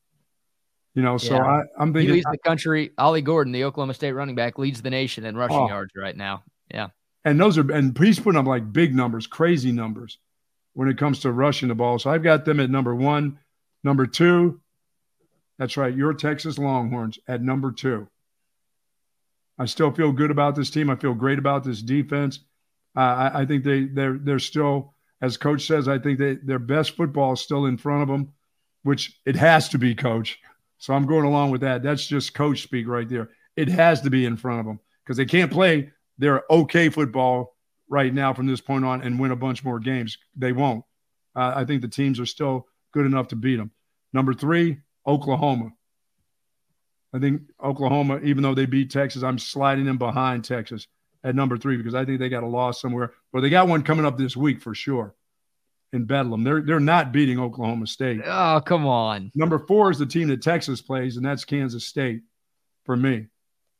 [0.95, 1.63] You know, so yeah.
[1.79, 2.91] I, am thinking he leads the country.
[2.99, 5.69] Ollie Gordon, the Oklahoma State running back, leads the nation in rushing oh.
[5.69, 6.43] yards right now.
[6.73, 6.89] Yeah,
[7.25, 10.19] and those are and he's putting up like big numbers, crazy numbers
[10.73, 11.99] when it comes to rushing the ball.
[11.99, 13.39] So I've got them at number one,
[13.85, 14.61] number two.
[15.59, 18.09] That's right, your Texas Longhorns at number two.
[19.59, 20.91] I still feel good about this team.
[20.91, 22.41] I feel great about this defense.
[22.97, 26.59] Uh, I, I think they they're they're still as coach says, I think they, their
[26.59, 28.33] best football is still in front of them,
[28.83, 30.39] which it has to be, coach.
[30.79, 31.83] So I'm going along with that.
[31.83, 33.31] That's just coach speak right there.
[33.57, 37.57] It has to be in front of them because they can't play their okay football
[37.89, 40.19] right now from this point on and win a bunch more games.
[40.37, 40.85] They won't.
[41.35, 43.73] Uh, I think the teams are still good enough to beat them.
[44.13, 45.71] Number three, Oklahoma.
[47.13, 50.87] I think Oklahoma, even though they beat Texas, I'm sliding them behind Texas
[51.25, 53.13] at number three because I think they got a loss somewhere.
[53.33, 55.15] But they got one coming up this week for sure
[55.93, 56.45] in Bedlam.
[56.45, 58.21] They're they're not beating Oklahoma State.
[58.25, 59.33] Oh, come on.
[59.35, 62.23] Number four is the team that Texas plays, and that's Kansas State
[62.85, 63.27] for me.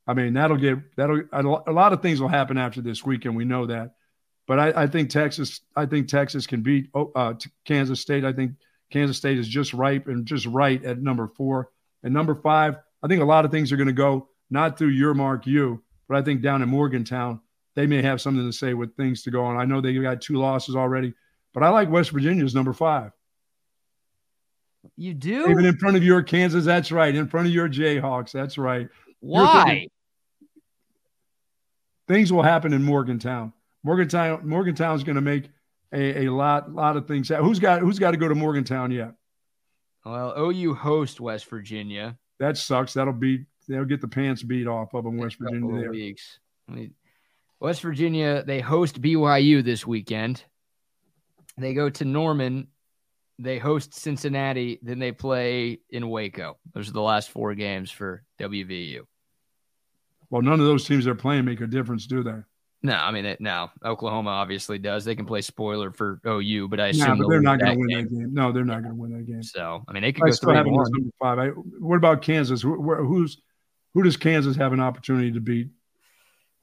[0.07, 3.35] I mean, that'll get that'll a lot of things will happen after this weekend.
[3.35, 3.91] We know that,
[4.47, 7.35] but I, I think Texas I think Texas can beat oh, uh,
[7.65, 8.25] Kansas State.
[8.25, 8.53] I think
[8.91, 11.69] Kansas State is just ripe and just right at number four
[12.03, 12.77] and number five.
[13.01, 15.83] I think a lot of things are going to go not through your mark you,
[16.07, 17.39] but I think down in Morgantown
[17.75, 19.57] they may have something to say with things to go on.
[19.57, 21.13] I know they got two losses already,
[21.53, 23.11] but I like West Virginia's number five.
[24.95, 26.65] You do even in front of your Kansas.
[26.65, 27.13] That's right.
[27.13, 28.31] In front of your Jayhawks.
[28.31, 28.87] That's right.
[29.19, 29.87] Why?
[32.07, 33.53] Things will happen in Morgantown.
[33.83, 34.47] Morgantown.
[34.47, 35.49] Morgantown's going to make
[35.93, 37.29] a, a lot lot of things.
[37.29, 39.13] Who's got Who's got to go to Morgantown yet?
[40.05, 42.17] Well, OU host West Virginia.
[42.39, 42.93] That sucks.
[42.93, 45.17] That'll be they'll get the pants beat off of them.
[45.17, 45.91] West Virginia there.
[45.91, 46.39] Weeks.
[47.59, 50.43] West Virginia they host BYU this weekend.
[51.57, 52.67] They go to Norman.
[53.37, 54.79] They host Cincinnati.
[54.81, 56.57] Then they play in Waco.
[56.73, 59.01] Those are the last four games for WVU.
[60.29, 62.39] Well, none of those teams they're playing make a difference, do they?
[62.81, 63.69] No, I mean, it, no.
[63.83, 65.03] Oklahoma obviously does.
[65.03, 67.77] They can play spoiler for OU, but I assume no, but they're not going to
[67.77, 68.03] win game.
[68.03, 68.33] that game.
[68.33, 69.43] No, they're not going to win that game.
[69.43, 71.39] So, I mean, they could I go still have number five.
[71.39, 72.61] I, what about Kansas?
[72.61, 73.41] Who, who's
[73.93, 75.67] who does Kansas have an opportunity to beat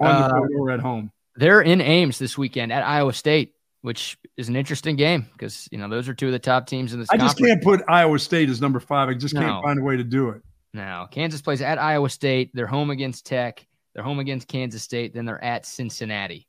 [0.00, 1.12] on uh, the road or at home?
[1.34, 3.52] They're in Ames this weekend at Iowa State,
[3.82, 6.94] which is an interesting game because you know those are two of the top teams
[6.94, 7.10] in this.
[7.10, 7.38] I conference.
[7.38, 9.10] just can't put Iowa State as number five.
[9.10, 9.42] I just no.
[9.42, 10.40] can't find a way to do it.
[10.72, 12.52] Now Kansas plays at Iowa State.
[12.54, 13.66] They're home against Tech.
[13.96, 15.14] They're home against Kansas State.
[15.14, 16.46] Then they're at Cincinnati.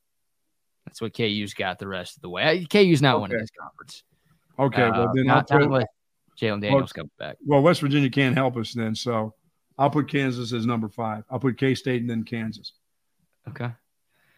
[0.85, 2.67] That's what KU's got the rest of the way.
[2.69, 3.21] KU's not okay.
[3.21, 4.03] winning this conference.
[4.59, 5.85] Okay, uh, well then not, I'll not
[6.37, 7.37] Jalon Daniels well, comes back.
[7.45, 9.33] Well, West Virginia can't help us then, so
[9.77, 11.23] I'll put Kansas as number five.
[11.31, 12.73] I'll put K State and then Kansas.
[13.47, 13.71] Okay.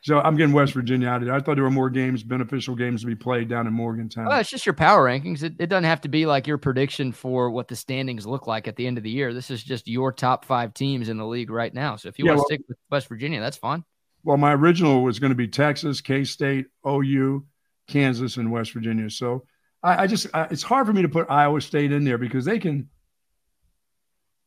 [0.01, 1.35] So I'm getting West Virginia out of there.
[1.35, 4.25] I thought there were more games, beneficial games to be played down in Morgantown.
[4.25, 5.43] Well, it's just your power rankings.
[5.43, 8.67] It, it doesn't have to be like your prediction for what the standings look like
[8.67, 9.33] at the end of the year.
[9.33, 11.97] This is just your top five teams in the league right now.
[11.97, 13.83] So if you yeah, want to well, stick with West Virginia, that's fine.
[14.23, 17.45] Well, my original was going to be Texas, K State, OU,
[17.87, 19.09] Kansas, and West Virginia.
[19.09, 19.43] So
[19.83, 22.45] I, I just, I, it's hard for me to put Iowa State in there because
[22.45, 22.89] they can.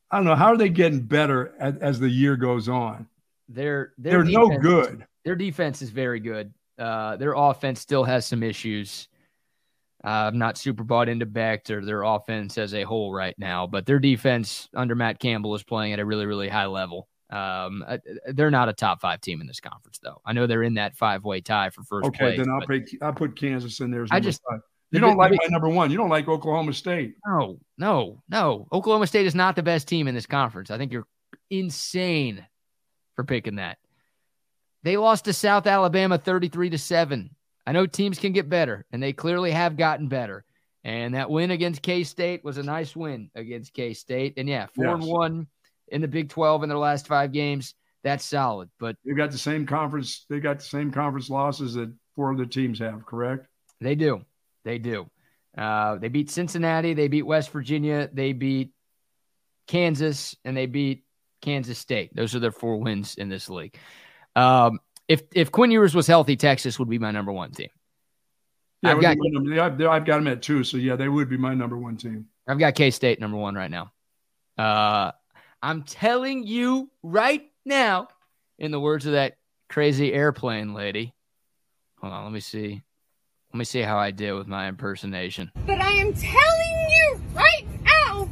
[0.09, 3.07] I don't know how are they getting better as, as the year goes on.
[3.49, 6.53] They're they're no good their defense is very good.
[6.77, 9.07] Uh, their offense still has some issues.
[10.03, 13.67] Uh, I'm not super bought into Becht or their offense as a whole right now,
[13.67, 17.07] but their defense under Matt Campbell is playing at a really, really high level.
[17.29, 17.97] Um, uh,
[18.33, 20.21] they're not a top five team in this conference, though.
[20.25, 22.37] I know they're in that five way tie for first okay, place.
[22.37, 24.05] then I'll put I'll put Kansas in there.
[24.11, 24.59] I just five.
[24.91, 25.89] you don't like my number one.
[25.89, 27.15] You don't like Oklahoma State.
[27.25, 28.67] No, no, no.
[28.71, 30.69] Oklahoma State is not the best team in this conference.
[30.69, 31.07] I think you're
[31.49, 32.45] insane
[33.15, 33.77] for picking that.
[34.83, 37.29] They lost to South Alabama 33 to 7.
[37.65, 40.43] I know teams can get better, and they clearly have gotten better.
[40.83, 44.33] And that win against K State was a nice win against K State.
[44.35, 44.95] And yeah, four yes.
[44.95, 45.47] and one
[45.87, 47.73] in the Big 12 in their last five games.
[48.03, 48.69] That's solid.
[48.79, 52.45] But they've got the same conference, they got the same conference losses that four other
[52.45, 53.47] teams have, correct?
[53.79, 54.25] They do.
[54.65, 55.09] They do.
[55.57, 58.73] Uh, they beat Cincinnati, they beat West Virginia, they beat
[59.67, 61.05] Kansas, and they beat
[61.41, 62.13] Kansas State.
[62.15, 63.77] Those are their four wins in this league.
[64.35, 67.69] Um, if if Quinn Ewers was healthy, Texas would be my number one team.
[68.81, 69.17] Yeah, I've got,
[69.59, 72.27] I've, I've got them at two, so yeah, they would be my number one team.
[72.47, 73.91] I've got K State number one right now.
[74.57, 75.11] Uh,
[75.61, 78.09] I'm telling you right now,
[78.59, 79.37] in the words of that
[79.69, 81.13] crazy airplane lady.
[82.01, 82.83] Hold on, let me see.
[83.53, 85.51] Let me see how I did with my impersonation.
[85.65, 88.29] But I am telling you right now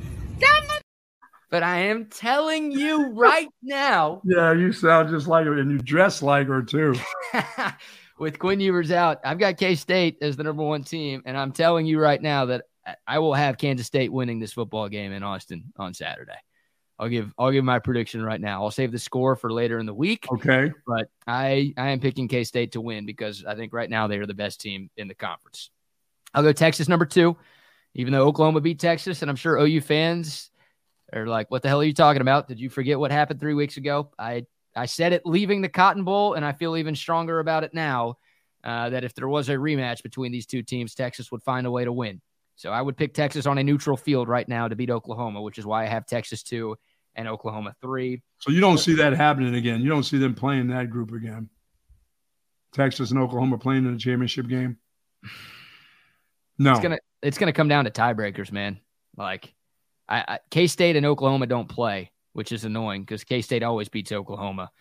[1.51, 4.21] but I am telling you right now.
[4.23, 6.95] Yeah, you sound just like her, and you dress like her too.
[8.17, 11.51] With Quinn Ewers out, I've got K State as the number one team, and I'm
[11.51, 12.65] telling you right now that
[13.05, 16.37] I will have Kansas State winning this football game in Austin on Saturday.
[16.99, 18.63] I'll give I'll give my prediction right now.
[18.63, 20.27] I'll save the score for later in the week.
[20.31, 20.71] Okay.
[20.85, 24.19] But I I am picking K State to win because I think right now they
[24.19, 25.71] are the best team in the conference.
[26.31, 27.35] I'll go Texas number two,
[27.95, 30.50] even though Oklahoma beat Texas, and I'm sure OU fans
[31.13, 32.47] are like, what the hell are you talking about?
[32.47, 34.11] Did you forget what happened three weeks ago?
[34.17, 37.73] I I said it leaving the Cotton Bowl, and I feel even stronger about it
[37.73, 38.15] now.
[38.63, 41.71] uh, that if there was a rematch between these two teams, Texas would find a
[41.71, 42.21] way to win.
[42.55, 45.57] So I would pick Texas on a neutral field right now to beat Oklahoma, which
[45.57, 46.75] is why I have Texas two
[47.15, 48.21] and Oklahoma three.
[48.37, 49.81] So you don't see that happening again.
[49.81, 51.49] You don't see them playing that group again.
[52.71, 54.77] Texas and Oklahoma playing in a championship game.
[56.57, 58.79] No, It's gonna it's gonna come down to tiebreakers, man.
[59.17, 59.51] Like,
[60.49, 64.71] K State and Oklahoma don't play, which is annoying because K State always beats Oklahoma.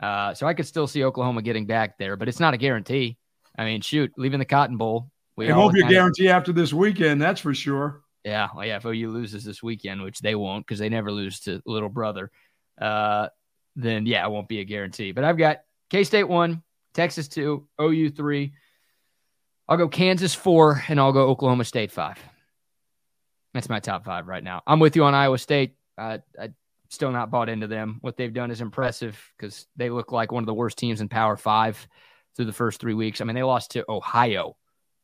[0.00, 3.16] Uh, so I could still see Oklahoma getting back there, but it's not a guarantee.
[3.58, 6.72] I mean, shoot, leaving the Cotton Bowl, we it won't be a guarantee after this
[6.72, 7.20] weekend.
[7.20, 8.02] That's for sure.
[8.24, 8.76] Yeah, well, yeah.
[8.76, 12.30] If OU loses this weekend, which they won't because they never lose to little brother,
[12.80, 13.28] uh,
[13.76, 15.12] then yeah, it won't be a guarantee.
[15.12, 15.58] But I've got
[15.90, 18.52] K State one, Texas two, OU three.
[19.68, 22.18] I'll go Kansas four, and I'll go Oklahoma State five.
[23.56, 24.62] That's my top five right now.
[24.66, 25.76] I'm with you on Iowa State.
[25.96, 26.50] Uh, I
[26.90, 27.96] still not bought into them.
[28.02, 31.08] What they've done is impressive because they look like one of the worst teams in
[31.08, 31.88] Power Five
[32.36, 33.22] through the first three weeks.
[33.22, 34.56] I mean, they lost to Ohio,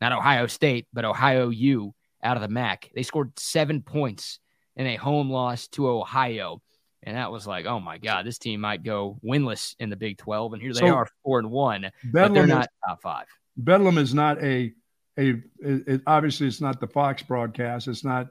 [0.03, 2.91] not Ohio State, but Ohio U out of the MAC.
[2.95, 4.39] They scored seven points
[4.77, 6.61] in a home loss to Ohio.
[7.03, 10.19] And that was like, oh my God, this team might go winless in the Big
[10.19, 10.53] 12.
[10.53, 13.27] And here they So- are, four and one, but they're not is- top five.
[13.57, 14.75] Bedlam is not a
[15.19, 15.43] a it,
[15.89, 17.89] it- obviously it's not the Fox broadcast.
[17.89, 18.29] It's not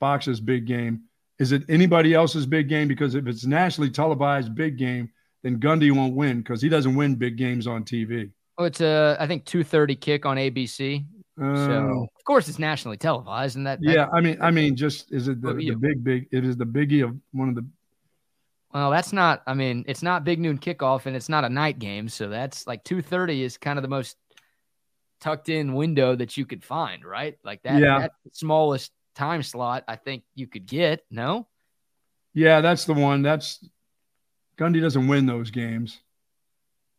[0.00, 1.02] Fox's big game.
[1.38, 2.88] Is it anybody else's big game?
[2.88, 5.10] Because if it's nationally televised big game,
[5.42, 8.30] then Gundy won't win because he doesn't win big games on TV.
[8.58, 11.04] Oh, it's a, I think, 230 kick on ABC.
[11.40, 13.56] Uh, So, of course, it's nationally televised.
[13.56, 16.04] And that, that- yeah, I mean, I mean, just is it the, Oh, the big
[16.04, 16.28] big?
[16.30, 17.64] It is the biggie of one of the.
[18.74, 21.78] well, that's not, I mean, it's not big noon kickoff and it's not a night
[21.78, 22.08] game.
[22.10, 24.18] So that's like 230 is kind of the most
[25.22, 27.38] tucked in window that you could find, right?
[27.44, 28.00] Like that, Yeah.
[28.00, 31.04] that's the smallest time slot I think you could get.
[31.10, 31.46] No?
[32.32, 33.22] Yeah, that's the one.
[33.22, 33.62] That's
[34.58, 36.00] Gundy doesn't win those games.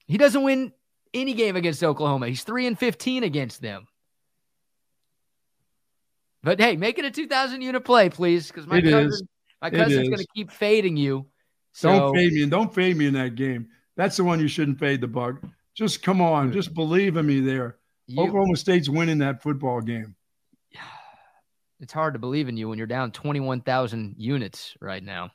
[0.05, 0.71] He doesn't win
[1.13, 2.27] any game against Oklahoma.
[2.27, 3.87] He's 3 and 15 against them.
[6.43, 9.23] But hey, make it a 2000 unit play, please, because my It cousin, is.
[9.61, 11.27] my cousin's going to keep fading you.
[11.71, 12.45] So Don't fade me.
[12.47, 13.67] Don't fade me in that game.
[13.95, 15.39] That's the one you shouldn't fade the bug.
[15.75, 16.51] Just come on.
[16.51, 17.77] Just believe in me there.
[18.07, 20.15] you- Oklahoma State's winning that football game.
[21.81, 25.31] It's hard to believe in you when you're down 21,000 units right now.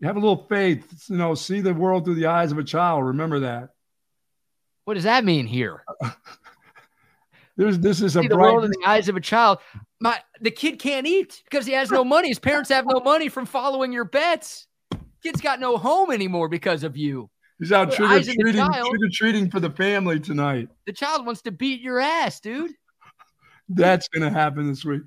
[0.00, 1.08] You have a little faith.
[1.08, 3.04] You know, see the world through the eyes of a child.
[3.04, 3.68] Remember that.
[4.84, 5.84] What does that mean here?
[7.56, 8.52] There's this is a the bright.
[8.52, 9.58] world in the eyes of a child.
[10.00, 12.28] My the kid can't eat because he has no money.
[12.28, 14.66] His parents have no money from following your bets.
[15.22, 17.30] Kid's got no home anymore because of you.
[17.58, 20.68] He's out trick or eyes of the treating, trick or treating for the family tonight.
[20.86, 22.72] The child wants to beat your ass, dude.
[23.68, 25.02] That's going to happen this week.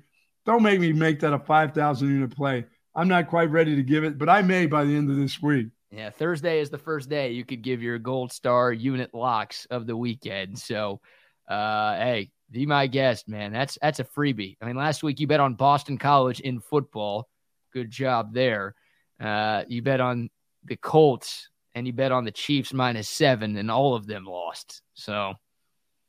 [0.46, 2.64] Don't make me make that a five thousand unit play.
[2.94, 5.42] I'm not quite ready to give it, but I may by the end of this
[5.42, 5.66] week.
[5.90, 9.86] Yeah, Thursday is the first day you could give your gold star unit locks of
[9.86, 10.58] the weekend.
[10.58, 11.00] So,
[11.48, 13.52] uh, hey, be my guest, man.
[13.52, 14.56] That's that's a freebie.
[14.60, 17.28] I mean, last week you bet on Boston College in football.
[17.72, 18.74] Good job there.
[19.20, 20.30] Uh, you bet on
[20.64, 24.80] the Colts and you bet on the Chiefs minus seven, and all of them lost.
[24.94, 25.34] So,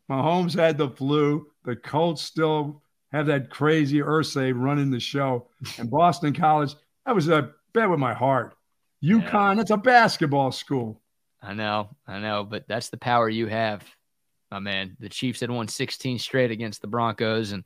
[0.10, 1.48] Mahomes had the flu.
[1.66, 2.82] The Colts still
[3.12, 5.48] have that crazy Irsay running the show.
[5.78, 6.76] And Boston College,
[7.06, 8.56] that was a bet with my heart.
[9.04, 11.02] UConn, that's a basketball school.
[11.42, 13.84] I know, I know, but that's the power you have,
[14.52, 14.98] my man.
[15.00, 17.66] The Chiefs had won 16 straight against the Broncos, and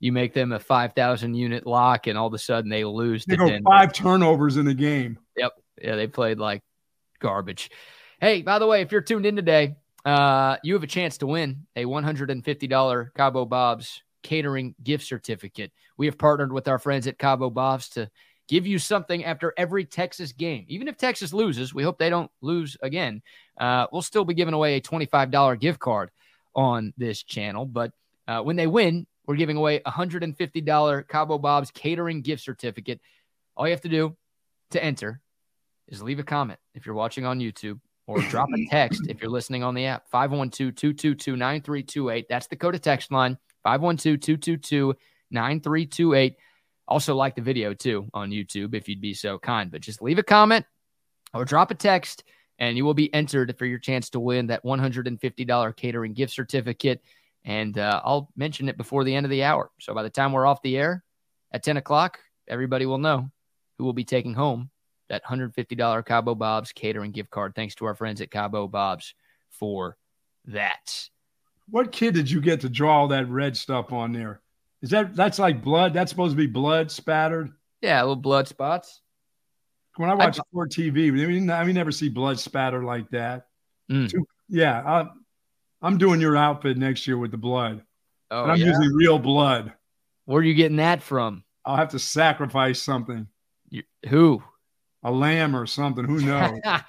[0.00, 3.36] you make them a 5,000 unit lock, and all of a sudden they lose They
[3.36, 3.68] go Denver.
[3.70, 5.18] five turnovers in the game.
[5.36, 5.52] Yep.
[5.82, 6.62] Yeah, they played like
[7.20, 7.70] garbage.
[8.20, 11.26] Hey, by the way, if you're tuned in today, uh, you have a chance to
[11.26, 15.72] win a $150 Cabo Bob's catering gift certificate.
[15.96, 18.10] We have partnered with our friends at Cabo Bob's to
[18.48, 20.64] give you something after every Texas game.
[20.68, 23.22] Even if Texas loses, we hope they don't lose again.
[23.58, 26.10] Uh, we'll still be giving away a $25 gift card
[26.54, 27.64] on this channel.
[27.64, 27.92] But
[28.28, 33.00] uh, when they win, we're giving away a $150 Cabo Bob's catering gift certificate.
[33.56, 34.16] All you have to do
[34.70, 35.20] to enter
[35.88, 39.30] is leave a comment if you're watching on YouTube or drop a text if you're
[39.30, 40.08] listening on the app.
[40.08, 42.26] 512 222 9328.
[42.28, 44.94] That's the code of text line 512 222
[45.30, 46.36] 9328.
[46.88, 49.70] Also, like the video too on YouTube if you'd be so kind.
[49.70, 50.66] But just leave a comment
[51.32, 52.24] or drop a text,
[52.58, 57.02] and you will be entered for your chance to win that $150 catering gift certificate.
[57.44, 59.70] And uh, I'll mention it before the end of the hour.
[59.80, 61.02] So by the time we're off the air
[61.52, 62.18] at 10 o'clock,
[62.48, 63.30] everybody will know
[63.78, 64.70] who will be taking home
[65.08, 67.54] that $150 Cabo Bob's catering gift card.
[67.54, 69.14] Thanks to our friends at Cabo Bob's
[69.50, 69.96] for
[70.46, 71.08] that.
[71.68, 74.40] What kid did you get to draw all that red stuff on there?
[74.82, 75.94] Is that that's like blood?
[75.94, 77.52] That's supposed to be blood spattered.
[77.80, 79.00] Yeah, little blood spots.
[79.96, 83.46] When I watch sport TV, we, I never see blood spatter like that.
[83.90, 84.08] Mm.
[84.10, 85.06] Too- yeah, I,
[85.82, 87.82] I'm doing your outfit next year with the blood.
[88.30, 88.66] Oh, and I'm yeah?
[88.66, 89.72] using real blood.
[90.24, 91.44] Where are you getting that from?
[91.64, 93.26] I'll have to sacrifice something,
[93.68, 94.42] You, who?
[95.02, 96.04] a lamb or something.
[96.04, 96.60] Who knows?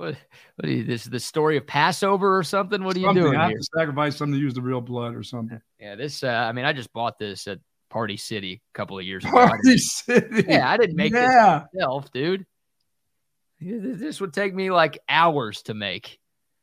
[0.00, 0.16] what?
[0.56, 0.84] What you?
[0.84, 2.82] This is the story of Passover or something?
[2.82, 3.58] What are you doing I have here?
[3.58, 5.60] to sacrifice something to use the real blood or something.
[5.78, 6.22] Yeah, this.
[6.22, 7.58] Uh, I mean, I just bought this at
[7.88, 9.32] Party City a couple of years ago.
[9.32, 10.44] Party City.
[10.48, 11.64] yeah, I didn't make yeah.
[11.72, 12.44] this myself, dude.
[13.60, 16.18] This would take me like hours to make.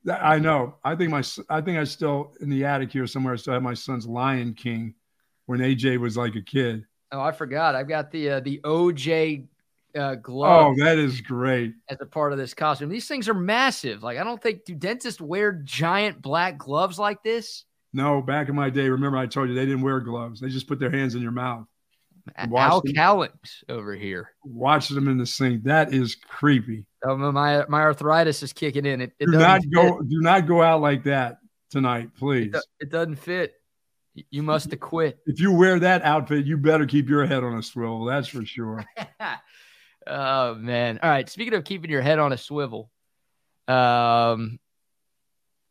[0.07, 0.75] I know.
[0.83, 1.23] I think my.
[1.49, 3.33] I think I still in the attic here somewhere.
[3.33, 4.93] I still have my son's Lion King,
[5.47, 6.85] when AJ was like a kid.
[7.11, 7.73] Oh, I forgot.
[7.75, 9.47] I've got the uh, the OJ
[9.97, 11.73] uh, Oh, that is great.
[11.89, 12.89] as a part of this costume.
[12.89, 14.03] These things are massive.
[14.03, 17.65] Like I don't think do dentists wear giant black gloves like this.
[17.93, 20.39] No, back in my day, remember I told you they didn't wear gloves.
[20.39, 21.65] They just put their hands in your mouth.
[22.35, 22.93] Al them.
[22.93, 24.31] Callings over here.
[24.43, 25.63] Watch them in the sink.
[25.63, 26.85] That is creepy.
[27.03, 29.01] Oh, my my arthritis is kicking in.
[29.01, 29.71] It, it do not fit.
[29.71, 30.01] go.
[30.01, 31.37] Do not go out like that
[31.69, 32.53] tonight, please.
[32.53, 33.53] It, it doesn't fit.
[34.31, 35.19] You must have quit.
[35.27, 38.05] If you wear that outfit, you better keep your head on a swivel.
[38.05, 38.83] That's for sure.
[40.09, 40.99] oh man!
[41.01, 41.27] All right.
[41.29, 42.89] Speaking of keeping your head on a swivel,
[43.67, 44.59] um,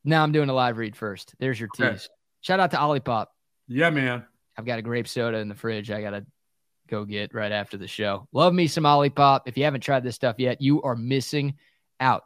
[0.04, 1.34] now I'm doing a live read first.
[1.38, 1.92] There's your Okay.
[1.92, 2.08] tease.
[2.40, 3.26] Shout out to Olipop.
[3.68, 4.24] Yeah, man.
[4.56, 5.90] I've got a grape soda in the fridge.
[5.90, 6.24] I gotta
[6.88, 8.28] go get right after the show.
[8.32, 9.40] Love me some Olipop.
[9.46, 11.54] If you haven't tried this stuff yet, you are missing
[11.98, 12.24] out.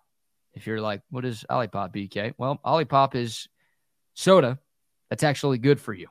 [0.53, 2.35] If you're like, what is Olipop, BK?
[2.37, 3.49] Well, Olipop is
[4.15, 4.59] soda
[5.09, 6.09] that's actually good for you.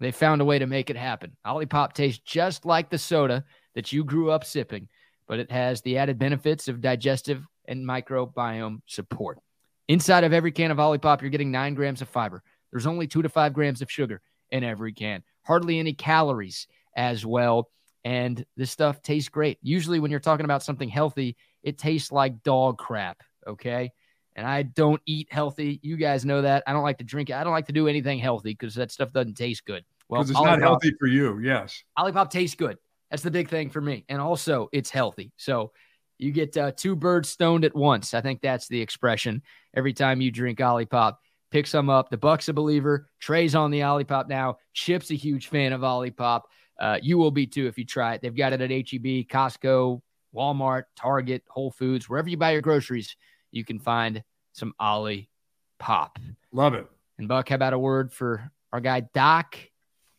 [0.00, 1.36] They found a way to make it happen.
[1.44, 3.44] Olipop tastes just like the soda
[3.74, 4.88] that you grew up sipping,
[5.28, 9.38] but it has the added benefits of digestive and microbiome support.
[9.86, 12.42] Inside of every can of Olipop, you're getting nine grams of fiber.
[12.72, 15.22] There's only two to five grams of sugar in every can.
[15.46, 17.70] Hardly any calories as well.
[18.04, 19.58] And this stuff tastes great.
[19.62, 23.22] Usually, when you're talking about something healthy, it tastes like dog crap.
[23.46, 23.92] Okay.
[24.36, 25.80] And I don't eat healthy.
[25.82, 26.62] You guys know that.
[26.66, 27.34] I don't like to drink it.
[27.34, 29.84] I don't like to do anything healthy because that stuff doesn't taste good.
[30.08, 31.38] Well, Because it's not healthy for you.
[31.40, 31.82] Yes.
[31.98, 32.78] Olipop tastes good.
[33.10, 34.04] That's the big thing for me.
[34.08, 35.32] And also, it's healthy.
[35.36, 35.72] So
[36.18, 38.12] you get uh, two birds stoned at once.
[38.12, 39.42] I think that's the expression.
[39.74, 41.16] Every time you drink Olipop,
[41.50, 42.10] pick some up.
[42.10, 43.08] The Buck's a believer.
[43.20, 44.58] Trey's on the Olipop now.
[44.74, 46.42] Chip's a huge fan of Olipop.
[46.78, 48.22] Uh, you will be too if you try it.
[48.22, 50.00] They've got it at HEB, Costco,
[50.34, 53.16] Walmart, Target, Whole Foods, wherever you buy your groceries.
[53.50, 54.22] You can find
[54.52, 56.16] some Olipop.
[56.52, 56.86] Love it.
[57.18, 59.56] And Buck, how about a word for our guy Doc?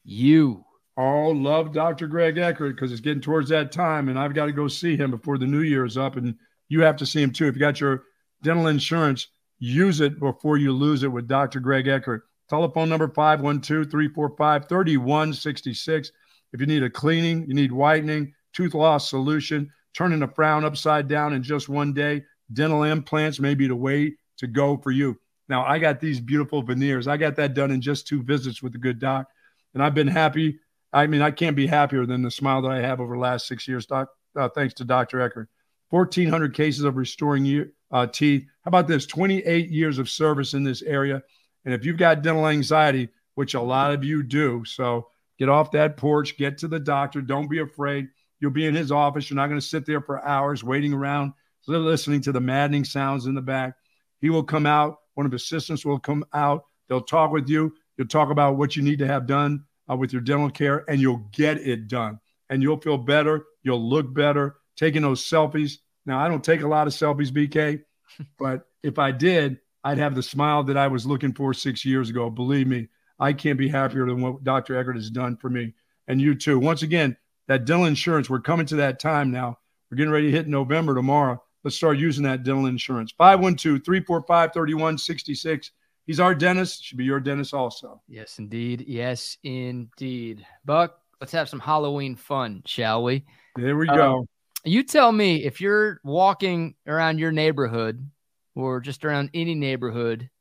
[0.03, 0.65] You.
[1.01, 2.07] Oh, love Dr.
[2.07, 5.11] Greg Eckert because it's getting towards that time, and I've got to go see him
[5.11, 6.17] before the new year is up.
[6.17, 6.35] And
[6.67, 7.47] you have to see him too.
[7.47, 8.03] If you got your
[8.43, 9.27] dental insurance,
[9.59, 11.61] use it before you lose it with Dr.
[11.61, 12.23] Greg Eckert.
[12.49, 16.11] Telephone number 512 345 3166.
[16.51, 21.07] If you need a cleaning, you need whitening, tooth loss solution, turning a frown upside
[21.07, 25.17] down in just one day, dental implants may be the way to go for you.
[25.47, 27.07] Now, I got these beautiful veneers.
[27.07, 29.27] I got that done in just two visits with a good doc,
[29.73, 30.59] and I've been happy.
[30.91, 33.47] I mean, I can't be happier than the smile that I have over the last
[33.47, 35.21] six years, doc, uh, thanks to Dr.
[35.21, 35.49] Eckert.
[35.91, 38.45] 1,400 cases of restoring year, uh, teeth.
[38.63, 39.05] How about this?
[39.05, 41.21] 28 years of service in this area.
[41.65, 45.07] And if you've got dental anxiety, which a lot of you do, so
[45.37, 47.21] get off that porch, get to the doctor.
[47.21, 48.07] Don't be afraid.
[48.39, 49.29] You'll be in his office.
[49.29, 51.33] You're not going to sit there for hours waiting around,
[51.67, 53.73] listening to the maddening sounds in the back.
[54.21, 54.97] He will come out.
[55.15, 56.63] One of his assistants will come out.
[56.87, 57.73] They'll talk with you.
[57.97, 61.01] You'll talk about what you need to have done uh, with your dental care, and
[61.01, 62.19] you'll get it done.
[62.49, 63.45] And you'll feel better.
[63.63, 64.57] You'll look better.
[64.75, 65.77] Taking those selfies.
[66.05, 67.81] Now, I don't take a lot of selfies, BK,
[68.39, 72.09] but if I did, I'd have the smile that I was looking for six years
[72.09, 72.29] ago.
[72.29, 72.87] Believe me,
[73.19, 74.77] I can't be happier than what Dr.
[74.77, 75.73] Eckert has done for me.
[76.07, 76.59] And you too.
[76.59, 77.17] Once again,
[77.47, 79.59] that dental insurance, we're coming to that time now.
[79.89, 81.41] We're getting ready to hit November tomorrow.
[81.63, 83.11] Let's start using that dental insurance.
[83.17, 85.71] 512 345 3166.
[86.09, 86.83] He's our dentist.
[86.83, 88.01] Should be your dentist also.
[88.07, 88.83] Yes, indeed.
[88.87, 90.43] Yes, indeed.
[90.65, 93.25] Buck, let's have some Halloween fun, shall we?
[93.55, 94.25] There we Um, go.
[94.65, 98.09] You tell me if you're walking around your neighborhood
[98.55, 100.31] or just around any neighborhood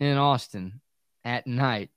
[0.00, 0.82] in Austin
[1.24, 1.88] at night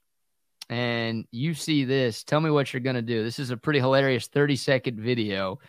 [0.69, 3.21] and you see this, tell me what you're going to do.
[3.21, 5.59] This is a pretty hilarious 30 second video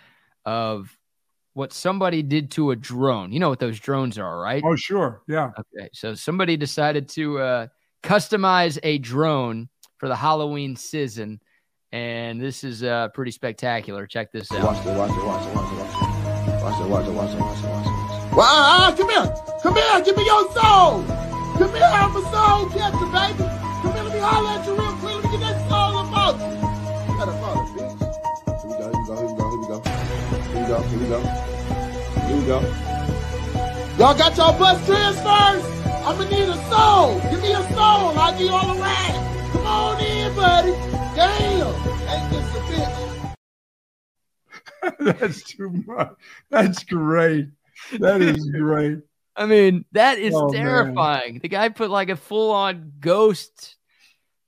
[0.45, 0.97] of
[1.55, 3.33] what somebody did to a drone.
[3.33, 4.63] You know what those drones are, right?
[4.65, 5.23] oh, sure.
[5.27, 5.51] Yeah.
[5.59, 7.67] Okay, so somebody decided to uh,
[8.03, 9.69] customize a drone
[9.99, 11.41] for the Halloween season,
[11.93, 14.07] and this is uh, pretty spectacular.
[14.07, 14.63] Check this out.
[14.65, 16.25] Watch it, watch it, watch it, watch it, watch it.
[16.63, 17.95] Watch it, watch it, watch it, watch it, watch it.
[18.35, 19.31] Well, ah, ah, come here.
[19.63, 20.01] Come here.
[20.05, 21.05] Give me your soul.
[21.55, 21.87] Come here.
[21.87, 23.47] I'm a soul catcher, baby.
[23.81, 24.03] Come here.
[24.03, 25.15] Let me holler at you real quick.
[25.15, 27.13] Let me get that soul about you.
[27.13, 27.95] You got a father, bitch.
[28.59, 29.44] Here we go, here we go, here we go, here
[30.65, 30.83] we go.
[30.83, 32.61] Here we go, here we go.
[32.61, 33.95] Here we go.
[33.99, 35.65] Y'all got your bus transfers?
[36.07, 37.21] I'ma need a soul.
[37.31, 38.19] Give me a soul.
[38.19, 39.51] I'll give all a ride.
[39.53, 40.73] Come on in, buddy.
[41.15, 41.75] Damn.
[42.09, 42.61] Ain't this a
[45.01, 45.19] bitch?
[45.21, 46.13] That's too much.
[46.51, 47.49] That's great.
[48.01, 48.99] That is great.
[49.37, 50.63] I mean, that is Oh, man.
[50.65, 51.39] terrifying.
[51.43, 53.77] The guy put like a full on ghost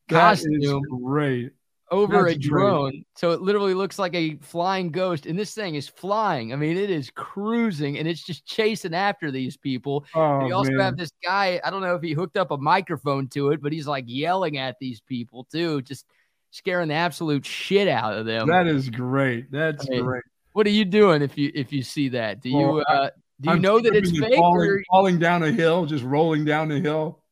[0.08, 1.52] That is costume great.
[1.90, 2.40] Over that's a great.
[2.40, 3.04] drone.
[3.16, 5.26] So it literally looks like a flying ghost.
[5.26, 6.52] And this thing is flying.
[6.52, 10.04] I mean, it is cruising and it's just chasing after these people.
[10.14, 10.80] Oh, And you also man.
[10.80, 11.60] have this guy.
[11.64, 14.58] I don't know if he hooked up a microphone to it, but he's like yelling
[14.58, 16.06] at these people too, just
[16.50, 18.48] scaring the absolute shit out of them.
[18.48, 19.50] that is great.
[19.52, 20.22] That's I mean, great.
[20.54, 22.40] what are you doing if you if you see that?
[22.42, 23.10] Do you Well, I- uh,
[23.40, 26.46] do you I'm know that it's fake Falling, or falling down a hill, just rolling
[26.46, 27.22] down the hill,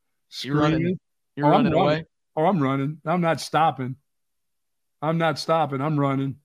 [0.42, 0.76] You're running.
[0.80, 0.98] screaming.
[1.34, 2.04] you're Oh, I'm running away?
[2.36, 2.98] Oh, I'm running.
[3.06, 3.96] I'm not stopping.
[5.04, 5.82] I'm not stopping.
[5.82, 6.36] I'm running.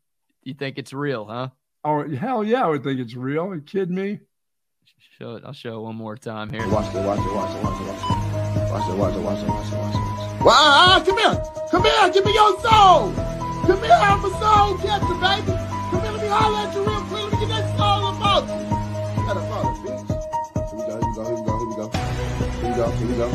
[0.44, 1.49] You think it's real, huh?
[1.86, 3.45] Oh, hell yeah, I would think it's real.
[3.45, 4.19] Are you kidding me?
[5.18, 5.44] Show it.
[5.45, 6.68] I'll show it one more time here.
[6.68, 8.19] Watch it, watch it, watch it, watch it, watch it.
[8.72, 10.44] Watch it, watch it, watch it, watch it, watch it.
[10.44, 11.40] Well, ah, come here.
[11.72, 12.10] Come here.
[12.11, 13.15] Give me your soul.
[13.64, 13.95] Come here.
[13.95, 15.56] I'm a soul catcher, baby.
[15.56, 16.11] Come here.
[16.11, 17.23] Let me holler at you real quick.
[17.23, 18.60] Let me get that soul about you.
[19.23, 20.03] Got a father, bitch.
[20.68, 21.88] Here we go, here we go, here we go, here we go.
[22.60, 23.27] Here we go, here we go.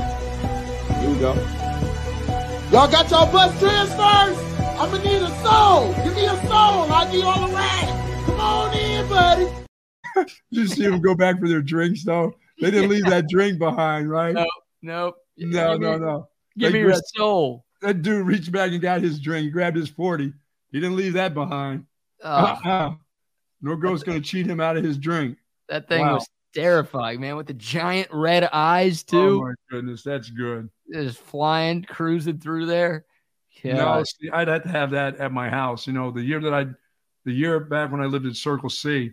[1.01, 1.33] Here we go.
[2.73, 4.53] Y'all got your bus transfers?
[4.77, 5.93] I'ma need a soul.
[6.05, 6.91] Give me a soul.
[6.93, 8.23] I'll give you all a ride.
[8.27, 9.47] Come on in, buddy.
[10.17, 12.35] Did you see them go back for their drinks though?
[12.61, 14.35] They didn't leave that drink behind, right?
[14.35, 14.47] No.
[14.83, 15.17] Nope.
[15.39, 16.29] No, Give me- no, no.
[16.57, 17.65] Give They me your soul.
[17.83, 19.45] That dude reached back and got his drink.
[19.45, 20.33] He grabbed his 40.
[20.71, 21.87] He didn't leave that behind.
[22.23, 22.29] Oh,
[22.65, 22.95] Uh-uh.
[23.61, 25.39] No girl's going to cheat him out of his drink.
[25.69, 26.15] that thing wow.
[26.15, 29.19] was terrifying, man, with the giant red eyes too.
[29.19, 29.43] Oh, too.
[29.43, 30.03] my goodness.
[30.03, 30.69] That's good.
[30.93, 33.05] Just flying, cruising through there.
[33.65, 33.77] Yeah.
[33.77, 35.86] No, see, I'd have to have that at my house.
[35.86, 36.66] You know, the year that I,
[37.24, 39.12] the year back when I lived in Circle C,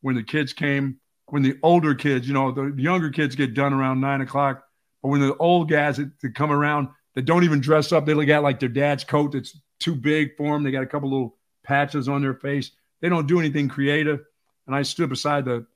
[0.00, 3.72] when the kids came, when the older kids, you know, the younger kids get done
[3.72, 4.64] around nine o'clock,
[5.02, 8.14] but when the old guys that, that come around that don't even dress up, they
[8.14, 10.64] look at like their dad's coat that's too big for them.
[10.64, 12.72] They got a couple little patches on their face.
[13.00, 14.20] They don't do anything creative.
[14.66, 15.66] And I stood beside the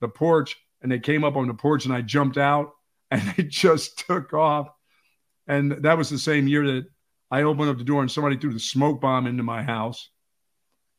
[0.00, 2.72] the porch, and they came up on the porch, and I jumped out,
[3.12, 4.68] and they just took off.
[5.46, 6.86] And that was the same year that
[7.32, 10.10] I opened up the door and somebody threw the smoke bomb into my house.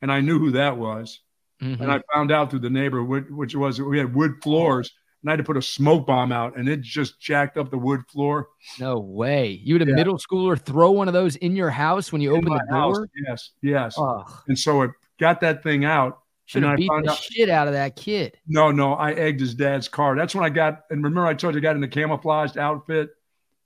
[0.01, 1.22] And I knew who that was.
[1.61, 1.80] Mhm.
[1.80, 4.91] And I found out through the neighbor, which was we had wood floors,
[5.22, 7.77] and I had to put a smoke bomb out, and it just jacked up the
[7.77, 8.47] wood floor.
[8.80, 9.61] no way.
[9.64, 9.95] You had a Yeah.
[9.95, 12.97] middle schooler throw one of those in your house when you in opened the house.
[12.97, 13.07] door?
[13.27, 13.95] Yes, yes.
[13.97, 16.19] Oh, And so it got that thing out.
[16.45, 18.38] should And have I beat found the out- shit out of that kid.
[18.47, 20.18] No, no, I egged his dad's car.
[20.18, 23.11] That's when I got, and remember I told you I got in the camouflaged outfit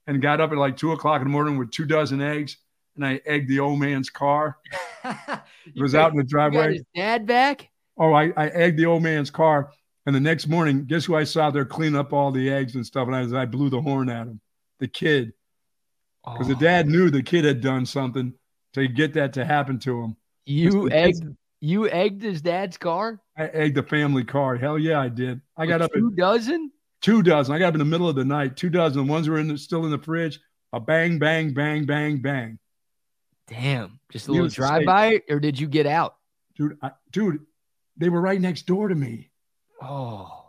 [0.08, 2.56] and got up at like two o'clock in the morning with two dozen eggs,
[2.96, 4.58] and I egged the old man's car.
[5.76, 6.72] It was out in the driveway.
[6.72, 7.68] his dad back?
[7.98, 9.70] Oh, I, I egged the old man's car.
[10.06, 12.84] And the next morning, guess who I saw there cleaning up all the eggs and
[12.86, 13.06] stuff?
[13.06, 14.40] And I, I blew the horn at him,
[14.80, 15.34] the kid,
[16.24, 18.32] because the Oh, dad knew the kid had done something
[18.72, 20.16] to get that to happen to him.
[20.46, 21.22] you egged
[21.60, 23.20] you egged his dad's car?
[23.36, 24.56] I egged the family car.
[24.56, 25.42] Hell yeah, I did.
[25.58, 26.72] I got up at two dozen?
[27.00, 27.54] Two dozen.
[27.54, 29.06] I got up in the middle of the night, two dozen.
[29.06, 30.40] The ones were in the, still in the fridge.
[30.72, 32.58] A bang, bang, bang, bang, bang.
[33.46, 33.98] Damn.
[34.10, 36.16] Just a little drive by, or did you get out?
[36.56, 37.40] Dude, I, dude,
[37.96, 39.30] they were right next door to me.
[39.80, 40.44] Oh.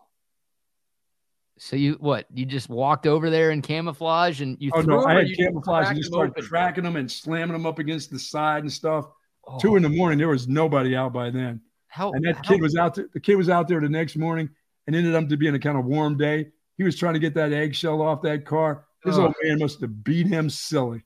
[1.57, 2.25] So you what?
[2.33, 5.35] You just walked over there in camouflage and you Oh threw no, I had you
[5.35, 6.45] camouflage and just started open?
[6.45, 9.07] cracking them and slamming them up against the side and stuff.
[9.47, 9.59] Oh.
[9.59, 11.61] Two in the morning, there was nobody out by then.
[11.87, 13.07] how, And that how- kid was out there.
[13.13, 14.49] The kid was out there the next morning
[14.89, 16.47] and ended up to being a kind of warm day.
[16.75, 18.85] He was trying to get that eggshell off that car.
[19.05, 19.21] This Ugh.
[19.25, 21.03] old man must have beat him silly.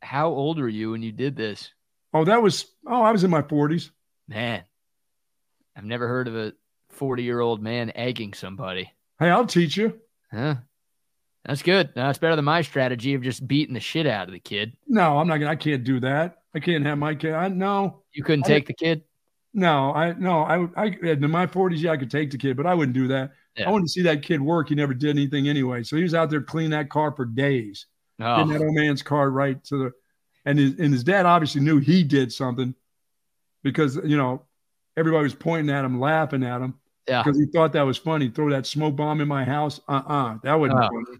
[0.00, 1.72] How old were you when you did this?
[2.14, 3.90] Oh, that was oh, I was in my forties.
[4.28, 4.62] Man,
[5.76, 6.52] I've never heard of a
[6.90, 8.92] 40 year old man egging somebody.
[9.18, 9.98] Hey, I'll teach you.
[10.32, 10.54] Huh?
[11.44, 11.90] That's good.
[11.96, 14.76] That's better than my strategy of just beating the shit out of the kid.
[14.86, 15.50] No, I'm not gonna.
[15.50, 16.42] I can't do that.
[16.54, 17.32] I can't have my kid.
[17.32, 19.02] I, no, You couldn't I- take the kid?
[19.56, 20.42] No, I no.
[20.42, 23.08] I I in my forties, yeah, I could take the kid, but I wouldn't do
[23.08, 23.32] that.
[23.56, 23.68] Yeah.
[23.68, 24.68] I wanted to see that kid work.
[24.68, 25.82] He never did anything anyway.
[25.82, 27.86] So he was out there cleaning that car for days.
[28.20, 28.36] Oh.
[28.36, 29.92] getting that Oh, old man's car right to the
[30.44, 32.74] and his and his dad obviously knew he did something
[33.62, 34.42] because you know
[34.96, 36.74] everybody was pointing at him laughing at him
[37.08, 37.22] yeah.
[37.22, 40.54] because he thought that was funny throw that smoke bomb in my house uh-uh that
[40.54, 40.88] wasn't Oh.
[40.88, 41.18] funny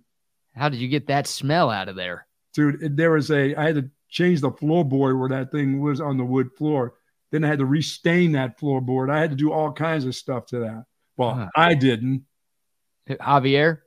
[0.54, 2.26] How did you get that smell out of there?
[2.54, 6.16] dude there was a i had to change the floorboard where that thing was on
[6.16, 6.94] the wood floor
[7.32, 10.46] then i had to restain that floorboard i had to do all kinds of stuff
[10.46, 10.84] to that
[11.16, 11.48] well Huh.
[11.56, 12.24] i didn't
[13.08, 13.80] Javier?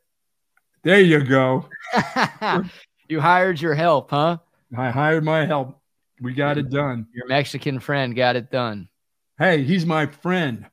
[0.84, 1.68] there you go
[3.10, 4.38] you hired your help, huh?
[4.78, 5.80] i hired my help
[6.22, 8.90] we got it done Your Mexican friend got it done.
[9.38, 10.66] hey he's my friend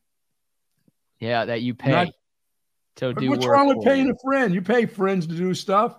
[1.21, 1.91] Yeah, that you pay.
[1.93, 2.09] Not-
[2.97, 4.13] to do What's wrong with paying you.
[4.15, 4.55] a friend?
[4.55, 5.99] You pay friends to do stuff.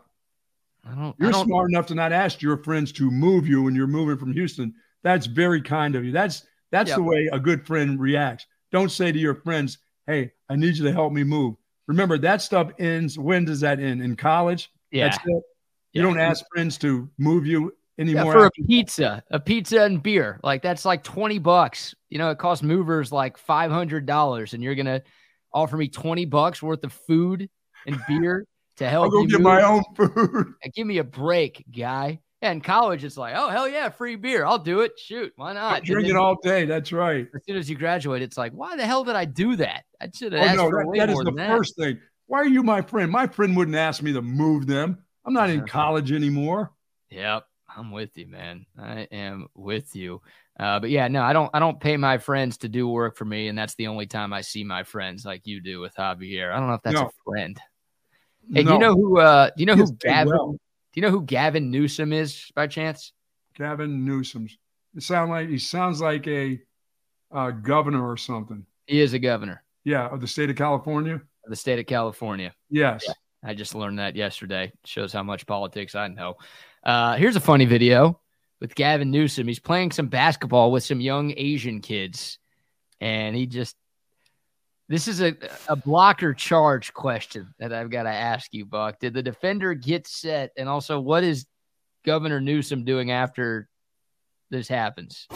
[0.83, 1.15] I don't.
[1.19, 4.17] You're don't smart enough to not ask your friends to move you when you're moving
[4.17, 4.73] from Houston.
[5.03, 6.11] That's very kind of you.
[6.11, 6.41] That's
[6.71, 6.97] that's Yep.
[6.97, 8.45] the way a good friend reacts.
[8.71, 11.55] Don't say to your friends, "Hey, I need you to help me move."
[11.87, 13.17] Remember that stuff ends.
[13.17, 14.01] When does that end?
[14.01, 14.69] In college.
[14.91, 15.09] yeah.
[15.09, 15.29] That's it.
[15.31, 15.43] You
[15.93, 16.01] Yeah.
[16.03, 18.33] don't ask friends to move you Yeah, anymore.
[18.33, 21.95] for a pizza, a pizza and beer, like that's like twenty bucks.
[22.09, 25.01] You know, it costs movers like five hundred dollars, and you're gonna
[25.53, 27.49] offer me twenty bucks worth of food
[27.85, 28.45] and beer
[28.77, 29.05] to help.
[29.05, 29.41] I'll go get move?
[29.41, 30.53] my own food.
[30.75, 32.19] Give me a break, guy.
[32.41, 34.45] Yeah, in college, it's like, oh hell yeah, free beer.
[34.45, 34.91] I'll do it.
[34.99, 35.83] Shoot, why not?
[35.83, 36.65] Drinking then all day.
[36.65, 37.27] That's right.
[37.33, 39.85] As soon as you graduate, it's like, why the hell did I do that?
[39.99, 41.57] I should have Oh asked no, for that- that is the than that.
[41.57, 41.99] first thing.
[42.27, 43.11] Why are you my friend?
[43.11, 45.03] My friend wouldn't ask me to move them.
[45.25, 45.67] I'm not in Uh-huh.
[45.67, 46.73] college anymore.
[47.09, 47.45] Yep,
[47.75, 48.65] I'm with you, man.
[48.77, 50.21] I am with you.
[50.59, 51.49] Uh, but yeah, no, I don't.
[51.53, 54.31] I don't pay my friends to do work for me, and that's the only time
[54.33, 56.51] I see my friends, like you do with Javier.
[56.53, 57.07] I don't know if that's No.
[57.07, 57.59] a friend.
[58.53, 58.73] Hey, do No.
[58.73, 59.19] you know who?
[59.19, 60.33] Uh, do you know Yes, who Gavin?
[60.33, 60.59] will.
[60.97, 63.13] You know who Gavin Newsom is by chance?
[63.55, 64.47] Gavin Newsom.
[64.95, 66.59] It sound like he sounds like a
[67.31, 68.65] uh, governor or something.
[68.87, 71.13] He is a governor Yeah, of the state of California.
[71.13, 72.51] of the state of California.
[72.71, 73.05] Yes.
[73.43, 74.71] I just learned that yesterday.
[74.85, 76.37] Shows how much politics I know.
[76.83, 78.19] Uh, here's a funny video
[78.59, 79.47] with Gavin Newsom.
[79.47, 82.39] He's playing some basketball with some young Asian kids,
[82.99, 83.75] and he just.
[84.89, 85.35] This is a,
[85.67, 88.99] a blocker charge question that I've got to ask you, Buck.
[88.99, 90.51] Did the defender get set?
[90.55, 91.45] And also, what is
[92.05, 93.67] Governor Newsom doing after
[94.49, 95.27] this happens?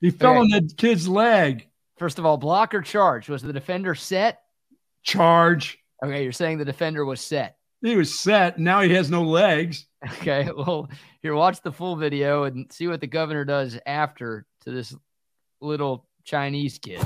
[0.00, 0.40] He fell Okay.
[0.40, 1.68] on the kid's leg.
[1.96, 3.28] First of all, blocker charge.
[3.28, 4.42] Was the defender set?
[5.02, 5.78] Charge.
[6.04, 7.56] Okay, you're saying the defender was set.
[7.82, 8.58] He was set.
[8.58, 9.86] Now he has no legs.
[10.04, 10.88] Okay, well,
[11.22, 14.94] here, watch the full video and see what the governor does after to this
[15.60, 17.02] little Chinese kid.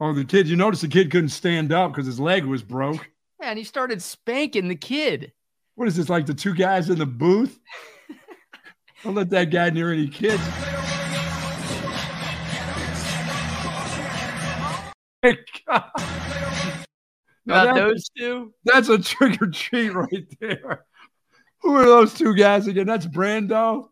[0.00, 0.48] Oh, the kid.
[0.48, 3.08] You notice the kid couldn't stand up because his leg was broke.
[3.40, 5.32] and he started spanking the kid.
[5.74, 7.58] What is this like the two guys in the booth?
[9.04, 10.42] Don't let that guy near any kids.
[15.66, 15.90] God.
[17.46, 18.52] Now Not those two.
[18.64, 20.84] That's a trick or treat right there.
[21.60, 22.86] Who are those two guys again?
[22.86, 23.88] That's Brando.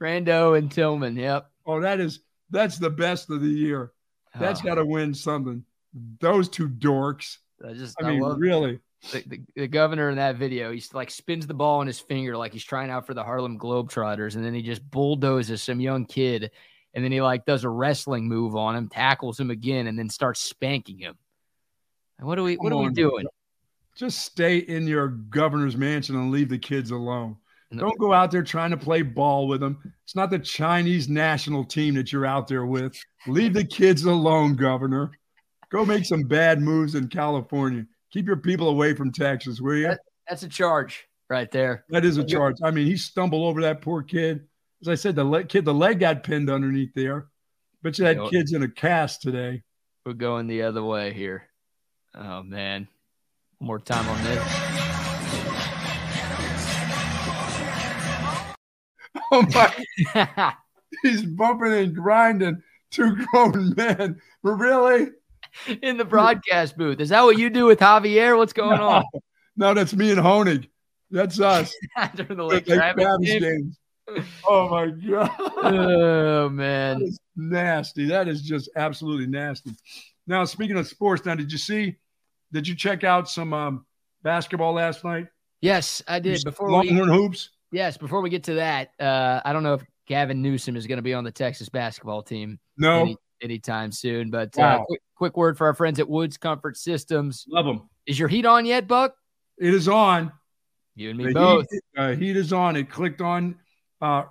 [0.00, 1.16] Brando and Tillman.
[1.16, 1.50] Yep.
[1.66, 2.20] Oh, that is
[2.50, 3.92] that's the best of the year.
[4.38, 5.64] That's Oh, got to win something.
[6.20, 7.38] Those two dorks.
[7.66, 8.78] I just I I, mean, really.
[9.12, 10.70] the, the, the governor in that video.
[10.72, 13.58] He's like spins the ball on his finger like he's trying out for the Harlem
[13.58, 16.50] Globetrotters, and then he just bulldozes some young kid,
[16.94, 20.08] and then he like does a wrestling move on him, tackles him again, and then
[20.08, 21.16] starts spanking him.
[22.18, 22.56] And What are we?
[22.56, 23.26] What are we doing?
[23.96, 27.36] Just stay in your governor's mansion and leave the kids alone.
[27.76, 29.92] Don't go out there trying to play ball with them.
[30.04, 32.96] It's not the Chinese national team that you're out there with.
[33.28, 35.12] Leave the kids alone, governor.
[35.70, 37.86] Go make some bad moves in California.
[38.12, 39.94] Keep your people away from Texas, will you?
[40.28, 41.84] That's a charge right there.
[41.90, 42.56] That is a charge.
[42.64, 44.48] I mean, he stumbled over that poor kid.
[44.82, 47.28] As I said, the kid, the leg got pinned underneath there.
[47.82, 49.62] Bet you that You know- kid's in a cast today.
[50.04, 51.44] We're going the other way here.
[52.14, 52.88] Oh man,
[53.58, 54.79] one more time on
[59.32, 59.42] Oh
[60.14, 60.52] my!
[61.02, 64.20] He's bumping and grinding two grown men.
[64.42, 65.10] But really?
[65.82, 67.00] in the broadcast booth.
[67.00, 68.36] Is that what you do with Javier?
[68.36, 69.04] What's going on?
[69.56, 70.68] No, that's me and Honig.
[71.10, 71.74] That's us.
[72.14, 73.40] During the Like Travis game?
[73.42, 73.78] games.
[74.48, 77.02] Oh my god, Oh man.
[77.02, 78.06] is nasty.
[78.06, 79.70] That is just absolutely nasty.
[80.26, 81.96] Now, speaking of sports, now did you see?
[82.52, 83.86] Did you check out some um,
[84.22, 85.28] basketball last night?
[85.60, 86.42] Yes, I did.
[86.42, 87.50] Before we Longhorn hoops.
[87.72, 90.98] Yes, before we get to that, uh, I don't know if Gavin Newsom is going
[90.98, 94.30] to be on the Texas basketball team No, any, anytime soon.
[94.30, 97.44] But uh, quick, quick word for our friends at Woods Comfort Systems.
[97.48, 97.88] love them.
[98.06, 99.14] Is your heat on yet, Buck?
[99.58, 100.32] It is on.
[100.96, 101.66] You and me The both.
[101.70, 102.76] Heat, uh, heat is on.
[102.76, 103.56] It clicked on
[104.00, 104.24] uh,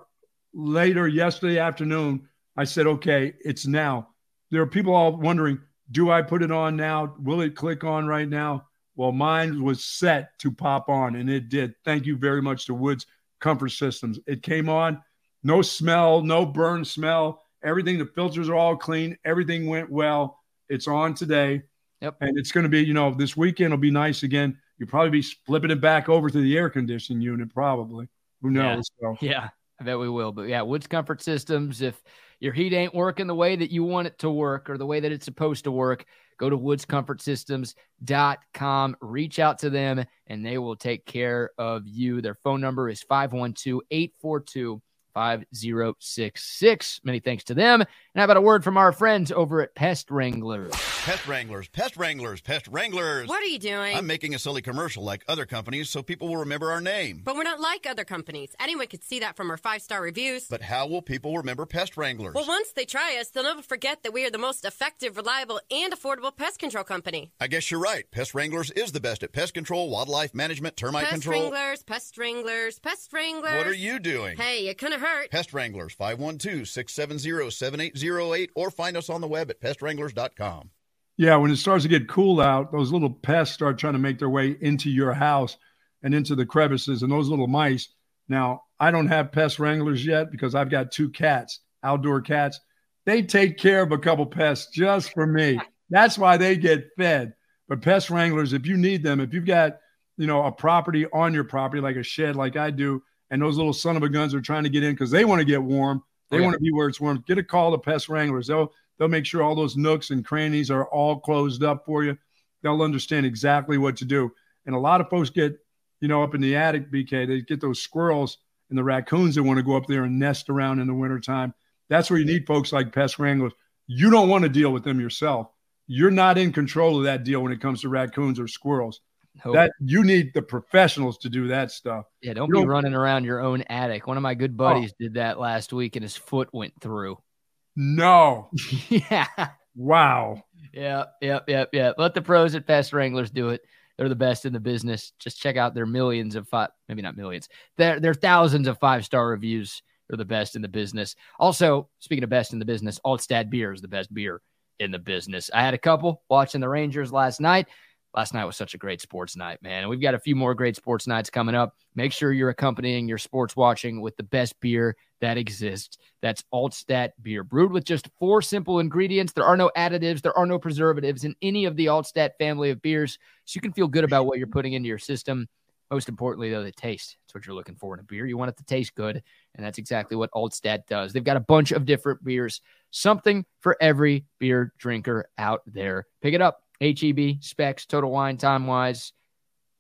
[0.53, 2.27] later yesterday afternoon.
[2.57, 4.09] I said, okay, it's now.
[4.51, 5.59] There are people all wondering,
[5.91, 7.15] do I put it on now?
[7.19, 8.65] Will it click on right now?
[8.95, 11.73] Well, mine was set to pop on, and it did.
[11.85, 13.05] Thank you very much to Woods
[13.39, 14.19] Comfort Systems.
[14.27, 15.01] It came on,
[15.43, 17.43] no smell, no burn smell.
[17.63, 19.17] Everything, the filters are all clean.
[19.25, 20.39] Everything went well.
[20.69, 21.63] It's on today.
[22.01, 22.17] Yep.
[22.21, 24.57] And it's going to be, you know, this weekend will be nice again.
[24.77, 28.07] You'll probably be flipping it back over to the air conditioning unit, probably.
[28.41, 28.89] Who knows?
[29.01, 29.49] So, Yeah,
[29.79, 30.31] I bet we will.
[30.31, 32.01] But yeah, Woods Comfort Systems, if
[32.39, 35.01] your heat ain't working the way that you want it to work or the way
[35.01, 36.05] that it's supposed to work,
[36.39, 42.21] go to woodscomfortsystems.com, reach out to them, and they will take care of you.
[42.21, 44.81] Their phone number is 512 842
[45.19, 47.01] 5066.
[47.03, 47.81] Many thanks to them.
[47.81, 50.71] And how about a word from our friends over at Pest Wranglers?
[50.71, 53.27] Pest Wranglers, Pest Wranglers, Pest Wranglers.
[53.27, 53.95] What are you doing?
[53.95, 57.21] I'm making a silly commercial like other companies so people will remember our name.
[57.23, 58.55] but we're not like other companies.
[58.59, 60.47] Anyone could see that from our five star reviews.
[60.47, 62.35] But how will people remember Pest Wranglers?
[62.35, 65.59] well, once they try us, they'll never forget that we are the most effective, reliable,
[65.71, 67.31] and affordable pest control company.
[67.39, 68.09] I guess you're right.
[68.11, 71.43] Pest Wranglers is the best at pest control, wildlife management, termite pest control.
[71.49, 73.57] Pest Wranglers, pest wranglers, pest wranglers.
[73.57, 74.37] What are you doing?
[74.37, 75.08] Hey, it couldn't hurt.
[75.31, 80.69] Pest Wranglers, 512-670-7808 or find us on the web at pestwranglers.com.
[81.17, 84.19] yeah, when it starts to get cool out, those little pests start trying to make
[84.19, 85.57] their way into your house
[86.01, 87.89] and into the crevices and those little mice.
[88.29, 92.59] Now, I don't have pest wranglers yet because I've got two cats, outdoor cats.
[93.05, 95.59] They take care of a couple pests just for me.
[95.89, 97.33] That's why they get fed.
[97.67, 99.79] But pest wranglers, if you need them, if you've got,
[100.17, 103.57] you know, a property on your property like a shed like I do, and those
[103.57, 105.61] little son of a guns are trying to get in because they want to get
[105.61, 106.45] warm, they Oh, yeah.
[106.45, 107.23] want to be where it's warm.
[107.27, 108.47] Get a call to pest wranglers.
[108.47, 112.17] They'll they'll make sure all those nooks and crannies are all closed up for you.
[112.61, 114.31] They'll understand exactly what to do.
[114.65, 115.57] And a lot of folks get,
[116.01, 118.37] you know, up in the attic, BK, they get those squirrels
[118.69, 121.53] and the raccoons that want to go up there and nest around in the wintertime.
[121.87, 123.53] That's where you need folks like pest wranglers.
[123.87, 125.47] You don't want to deal with them yourself.
[125.87, 129.01] You're not in control of that deal when it comes to raccoons or squirrels.
[129.41, 132.05] Hope- That you need the professionals to do that stuff.
[132.21, 134.07] yeah, don't you be don't- running around your own attic.
[134.07, 134.97] One of my good buddies oh.
[134.99, 137.17] did that last week and his foot went through.
[137.75, 138.49] No.
[138.89, 139.27] yeah.
[139.73, 140.43] Wow.
[140.73, 141.95] Yep, yep, yep, yep.
[141.97, 143.61] Let the pros at Pest Wranglers do it.
[143.97, 145.13] They're the best in the business.
[145.17, 147.47] Just check out their millions of five, maybe not millions.
[147.77, 149.81] They're, they're thousands of five star reviews.
[150.09, 151.15] They're the best in the business.
[151.39, 154.41] Also, speaking of best in the business, Altstadt beer is the best beer
[154.79, 155.49] in the business.
[155.53, 157.67] I had a couple watching the Rangers last night.
[158.15, 159.81] Last night was such a great sports night, man.
[159.81, 161.75] And we've got a few more great sports nights coming up.
[161.95, 165.97] Make sure you're accompanying your sports watching with the best beer that exists.
[166.21, 169.33] That's Altstadt beer, brewed with just four simple ingredients.
[169.33, 172.81] There are no additives, there are no preservatives in any of the Altstadt family of
[172.81, 175.47] beers, so you can feel good about what you're putting into your system.
[175.91, 177.17] Most importantly, though, the taste.
[177.25, 178.25] That's what you're looking for in a beer.
[178.25, 179.23] You want it to taste good,
[179.55, 181.13] and that's exactly what Altstadt does.
[181.13, 182.61] They've got a bunch of different beers,
[182.91, 186.05] something for every beer drinker out there.
[186.21, 186.61] Pick it up.
[186.81, 189.13] HEB, Specs, Total Wine, Time Wise,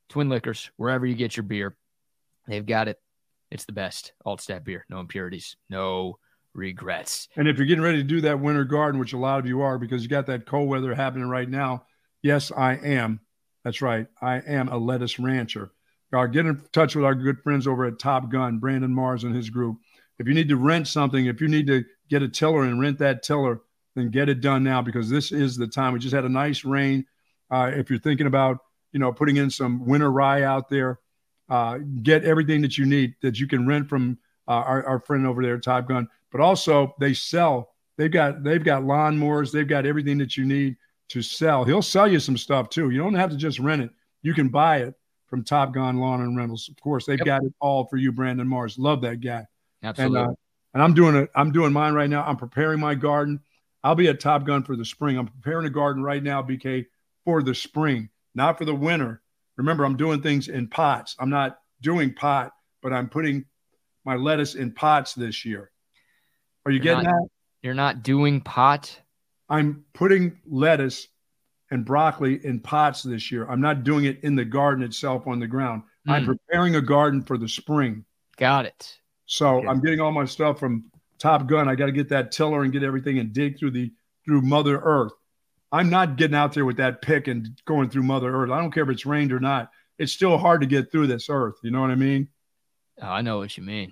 [0.09, 1.75] Twin Liquors, wherever you get your beer,
[2.47, 2.97] they've got it.
[3.51, 4.13] It's the best.
[4.25, 4.85] alt Altstadt beer.
[4.89, 6.19] No impurities, no
[6.53, 7.27] regrets.
[7.35, 9.61] And if you're getting ready to do that winter garden, which a lot of you
[9.61, 11.85] are because you got that cold weather happening right now,
[12.21, 13.21] yes, I am.
[13.63, 14.07] That's right.
[14.21, 15.71] I am a lettuce rancher.
[16.11, 19.49] Get in touch with our good friends over at Top Gunn, Brandon Mars and his
[19.49, 19.77] group.
[20.17, 22.99] If you need to rent something, if you need to get a tiller and rent
[22.99, 23.61] that tiller,
[23.99, 25.93] then get it done now because this is the time.
[25.93, 27.05] We just had a nice rain.
[27.51, 28.59] Uh, if you're thinking about,
[28.91, 30.99] you know, putting in some winter rye out there,
[31.49, 34.17] uh, get everything that you need that you can rent from
[34.47, 36.07] uh, our, our friend over there, Top Gunn.
[36.31, 37.69] But also, they sell.
[37.97, 39.51] They've got they've got lawnmowers.
[39.51, 40.77] They've got everything that you need
[41.09, 41.63] to sell.
[41.63, 42.91] He'll sell you some stuff too.
[42.91, 43.89] You don't have to just rent it.
[44.21, 44.93] You can buy it
[45.27, 46.69] from Top Gunn Lawn and Rentals.
[46.69, 47.25] Of course, they've Yep.
[47.25, 48.77] got it all for you, Brandon Mars.
[48.77, 49.45] Love that guy.
[49.81, 50.19] And Absolutely.
[50.19, 50.27] uh,
[50.73, 51.29] and I'm doing it.
[51.35, 52.23] I'm doing mine right now.
[52.23, 53.39] I'm preparing my garden.
[53.83, 55.17] I'll be at Top Gunn for the spring.
[55.17, 56.85] I'm preparing a garden right now, BK,
[57.25, 59.21] for the spring, not for the winter.
[59.57, 61.15] Remember, I'm doing things in pots.
[61.19, 62.51] I'm not doing pot,
[62.81, 63.45] but I'm putting
[64.05, 65.71] my lettuce in pots this year.
[66.65, 67.27] Are you You're getting not- that?
[67.61, 69.01] You're not doing pot.
[69.49, 71.07] I'm putting lettuce
[71.71, 73.47] and broccoli in pots this year.
[73.49, 75.83] I'm not doing it in the garden itself on the ground.
[76.07, 76.27] I'm Mm.
[76.27, 78.05] preparing a garden for the spring.
[78.37, 78.99] Got it.
[79.25, 79.67] So Okay.
[79.67, 80.89] I'm getting all my stuff from
[81.19, 81.67] Top Gunn.
[81.67, 83.91] I got to get that tiller and get everything and dig through the
[84.25, 85.13] through Mother Earth.
[85.71, 88.49] I'm not getting out there with that pick and going through Mother Earth.
[88.49, 89.69] I don't care if it's rained or not.
[89.99, 91.55] It's still hard to get through this earth.
[91.61, 92.29] You know what I mean?
[93.01, 93.91] Oh, I know what you mean.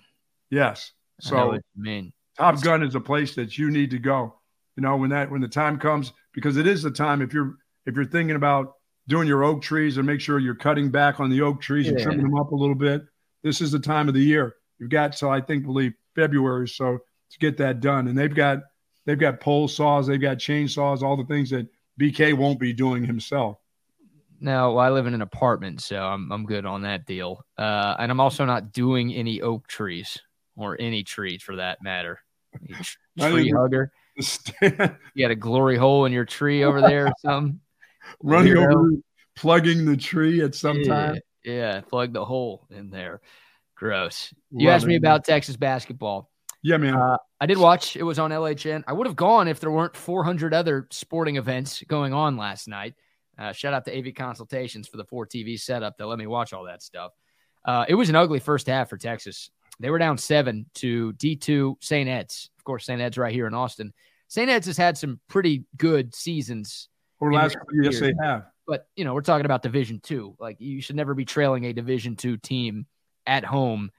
[0.49, 0.91] Yes.
[1.23, 2.13] I know So what you mean.
[2.37, 4.35] Top Gunn is a place that you need to go.
[4.75, 7.55] You know, when that when the time comes, because it is the time if you're
[7.85, 8.73] if you're thinking about
[9.07, 11.99] doing your oak trees and make sure you're cutting back on the oak trees and
[11.99, 13.03] trimming them up a little bit.
[13.43, 14.55] This is the time of the year.
[14.79, 16.99] You've got till I think believe February so
[17.31, 18.07] to get that done.
[18.07, 18.59] And they've got
[19.05, 21.67] they've got pole saws, they've got chainsaws, all the things that
[21.99, 23.57] BK won't be doing himself.
[24.39, 27.43] No, I live in an apartment, so I'm I'm good on that deal.
[27.57, 30.17] Uh, and I'm also not doing any oak trees
[30.55, 32.19] or any trees for that matter.
[33.19, 33.91] Tree hugger.
[34.61, 37.59] You got a glory hole in your tree over there or something.
[38.23, 38.73] running Weirdo.
[38.73, 38.89] over,
[39.35, 41.19] plugging the tree at some time.
[41.43, 43.21] Yeah, yeah, plug the hole in there.
[43.75, 44.33] Gross.
[44.51, 44.99] You Love asked me it.
[44.99, 46.31] about Texas basketball.
[46.63, 46.95] Yeah, man.
[46.95, 47.95] Uh, I did watch.
[47.95, 48.83] It was on LHN.
[48.87, 52.95] I would have gone if there weren't 400 other sporting events going on last night.
[53.37, 56.53] Uh, shout out to AV Consultations for the 4 TV setup that let me watch
[56.53, 57.11] all that stuff.
[57.63, 59.51] Uh, it was an ugly first half for Texas.
[59.79, 62.09] They were down seven to D2 St.
[62.09, 62.49] Ed's.
[62.57, 62.99] Of course, St.
[62.99, 63.93] Ed's right here in Austin.
[64.27, 64.49] St.
[64.49, 66.89] Ed's has had some pretty good seasons
[67.19, 68.45] Or last recent yes, they have.
[68.65, 71.71] but you know we're talking about division two like you should never be trailing a
[71.73, 72.85] division two team
[73.25, 73.89] at home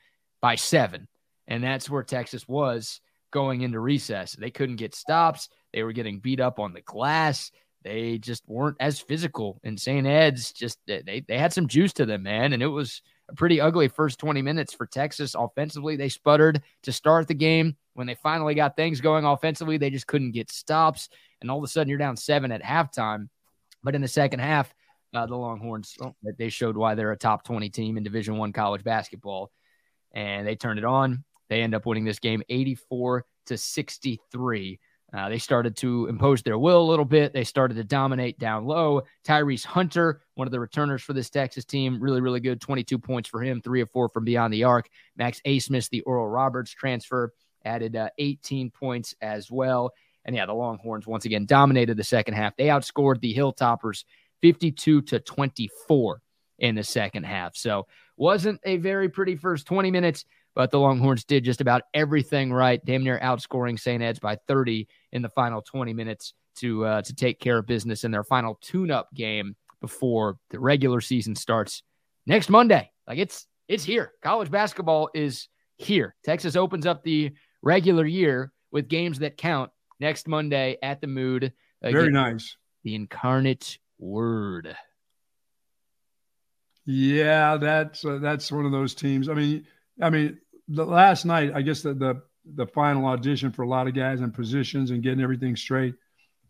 [0.43, 1.09] by seven
[1.49, 3.01] and that's where texas was
[3.31, 4.33] going into recess.
[4.33, 5.49] They couldn't get stops.
[5.73, 7.51] They were getting beat up on the glass.
[7.85, 9.61] They just weren't as physical.
[9.63, 12.53] And st ed's just they, they had some juice to them man.
[12.53, 15.97] And it was a pretty ugly first 20 minutes for texas offensively.
[15.97, 17.77] They sputtered to start the game.
[17.95, 21.09] When they finally got things going offensively they just couldn't get stops.
[21.41, 23.29] And all of a sudden you're down seven at halftime.
[23.83, 24.75] But in the second half,
[25.15, 28.53] uh, the Longhorns oh, they showed why they're a top 20 team in Division One
[28.53, 29.51] college basketball,
[30.13, 31.25] and they turned it on.
[31.49, 34.81] They end up winning this game 84 to 63.
[35.11, 37.33] Uh, they started to impose their will a little bit.
[37.33, 39.03] They started to dominate down low.
[39.27, 42.61] Tyrese Hunter, one of the returners for this Texas team, really, really good.
[42.61, 44.89] 22 points for him, three of four from beyond the arc.
[45.17, 47.33] Max Abmas, the Oral Roberts transfer,
[47.65, 49.95] added uh, 18 points as well.
[50.27, 52.55] And yeah, the Longhorns once again dominated the second half.
[52.57, 54.05] They outscored the Hilltoppers
[54.43, 56.21] 52 to 24
[56.59, 57.57] in the second half.
[57.57, 60.25] So wasn't a very pretty first 20 minutes,
[60.59, 64.03] but the Longhorns did just about everything right, damn near outscoring St.
[64.03, 68.03] Ed's by 30 in the final 20 minutes to uh, to take care of business
[68.03, 71.85] in their final tune-up game before the regular season starts
[72.27, 72.91] next Monday.
[73.07, 74.11] Like it's it's here.
[74.21, 76.17] College basketball is here.
[76.25, 77.31] Texas opens up the
[77.63, 79.71] regular year with games that count
[80.01, 81.53] next Monday at the Mood.
[81.81, 82.57] Very nice.
[82.83, 84.77] The incarnate word.
[86.85, 89.29] Yeah, that's uh, that's one of those teams.
[89.29, 89.65] I mean,
[90.01, 92.23] I mean, the last night, I guess the, the
[92.55, 95.95] the final audition for a lot of guys and positions and getting everything straight.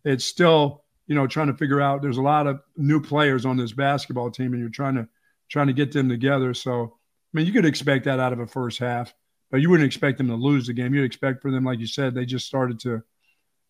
[0.04, 2.02] It's still, you know, trying to figure out.
[2.02, 5.08] There's a lot of new players on this basketball team, and you're trying to
[5.48, 6.54] trying to get them together.
[6.54, 9.14] So, I mean, you could expect that out of a first half,
[9.50, 10.94] but you wouldn't expect them to lose the game.
[10.94, 13.02] You'd expect for them, like you said, they just started to, you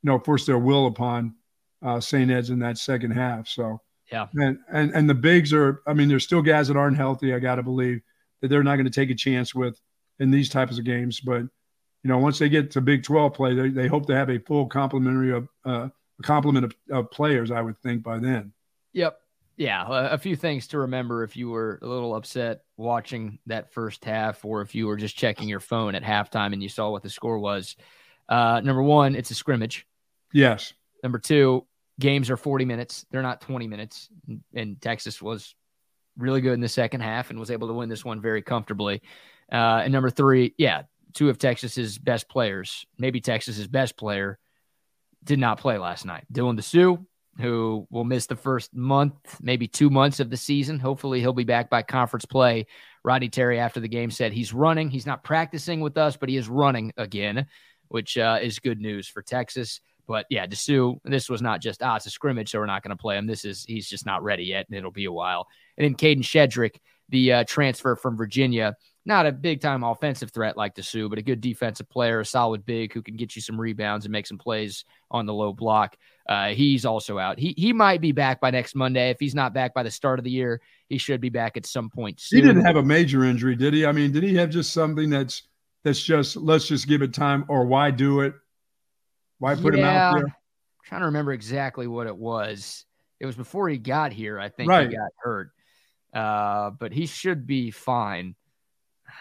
[0.03, 1.35] know, force their will upon
[1.83, 2.31] uh, St.
[2.31, 3.49] Ed's in that second half.
[3.49, 3.81] So.
[4.11, 4.27] Yeah.
[4.37, 7.35] And, and and the bigs are, I mean, there's still guys that aren't healthy.
[7.35, 8.01] I got to believe
[8.41, 9.79] that they're not going to take a chance with
[10.21, 11.21] in these types of games.
[11.21, 11.43] But
[12.03, 14.39] you know, once they get to Big 12 play, they, they hope to have a
[14.39, 15.89] full complementary of uh,
[16.19, 17.51] a complement of, of players.
[17.51, 18.53] I would think by then.
[18.93, 19.19] Yep.
[19.57, 23.73] Yeah, a, a few things to remember if you were a little upset watching that
[23.73, 26.91] first half, or if you were just checking your phone at halftime and you saw
[26.91, 27.75] what the score was.
[28.29, 29.85] Uh, number one, it's a scrimmage.
[30.33, 30.75] Yes.
[31.03, 31.67] Number two,
[31.99, 33.05] games are 40 minutes.
[33.11, 34.09] They're not 20 minutes.
[34.55, 35.57] And Texas was
[36.17, 39.03] really good in the second half and was able to win this one very comfortably.
[39.51, 40.83] Uh, and number three, yeah,
[41.15, 44.39] two of Texas's best players, maybe Texas's best player,
[45.25, 46.25] did not play last night.
[46.33, 47.05] Dylan Disu,
[47.41, 50.79] who will miss the first month, maybe two months of the season.
[50.79, 52.67] Hopefully, he'll be back by conference play.
[53.05, 54.91] Rodney Terry, after the game, said he's running.
[54.91, 57.47] He's not practicing with us, but he is running again,
[57.89, 59.81] which uh, is good news for Texas.
[60.07, 62.97] But yeah, Disu, this was not just, ah, it's a scrimmage, so we're not going
[62.97, 63.27] to play him.
[63.27, 65.47] This is, he's just not ready yet, and it'll be a while.
[65.77, 66.77] And then Kadin Shedrick,
[67.11, 68.75] the uh, transfer from Virginia,
[69.09, 72.65] not a big time offensive threat like Disu, but a good defensive player, a solid
[72.65, 75.97] big who can get you some rebounds and make some plays on the low block.
[76.29, 77.39] Uh, he's also out.
[77.39, 79.11] He he might be back by next Monday.
[79.11, 81.65] If he's not back by the start of the year, he should be back at
[81.67, 82.41] some point soon.
[82.43, 83.87] He didn't have a major injury, did he?
[83.87, 85.43] I mean, did he have just something that's
[85.85, 88.35] that's just let's just give it time, or why do it?
[89.39, 90.27] Why put him out there?
[90.27, 90.35] I'm
[90.85, 92.85] trying to remember exactly what it was.
[93.21, 94.39] It was before he got here.
[94.39, 94.91] I think Right.
[94.91, 95.51] he got hurt.
[96.13, 98.35] Uh, but he should be fine.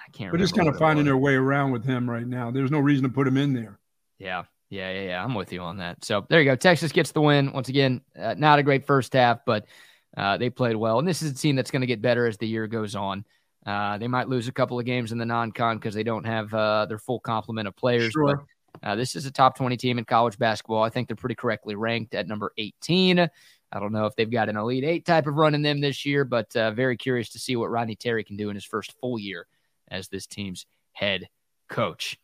[0.08, 0.32] I can't.
[0.32, 2.52] But just kind of finding their way around with him right now.
[2.52, 3.80] There's no reason to put him in there.
[4.20, 5.24] Yeah, yeah, yeah, yeah.
[5.24, 6.04] I'm with you on that.
[6.04, 6.56] So there you go.
[6.56, 8.02] Texas gets the win once again.
[8.18, 9.66] Uh, not a great first half, but
[10.16, 11.00] uh, they played well.
[11.00, 13.26] And this is a team that's going to get better as the year goes on.
[13.66, 16.54] Uh, they might lose a couple of games in the non-con because they don't have
[16.54, 18.12] uh, their full complement of players.
[18.12, 18.38] Sure.
[18.82, 20.84] But uh, this is a top 20 team in college basketball.
[20.84, 23.20] I think they're pretty correctly ranked at number 18.
[23.20, 26.06] I don't know if they've got an Elite Eight type of run in them this
[26.06, 28.94] year, but uh, very curious to see what Rodney Terry can do in his first
[29.02, 29.46] full year
[29.90, 31.28] as this team's head
[31.70, 32.18] coach.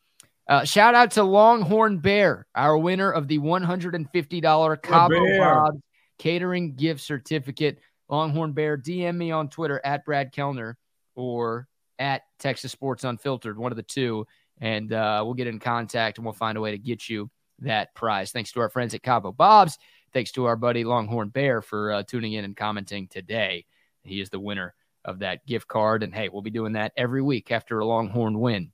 [0.48, 5.38] Uh, shout out to Longhorn Bear, our winner of the $150 Cabo.
[5.38, 5.82] Bob's
[6.20, 7.80] catering gift certificate.
[8.10, 10.78] Longhorn Bear, DM me on Twitter at Brad Kellner
[11.16, 11.68] or
[11.98, 14.28] at Texas Sports Unfiltered, one of the two,
[14.60, 17.30] and uh, we'll get in contact and we'll find a way to get you
[17.60, 18.32] that prize.
[18.32, 19.78] Thanks to our friends at Cabo Bob's.
[20.12, 23.66] Thanks to our buddy Longhorn Bear for uh, tuning in and commenting today.
[24.04, 26.04] He is the winner of that gift card.
[26.04, 28.72] And hey, we'll be doing that every week after a Longhorn win.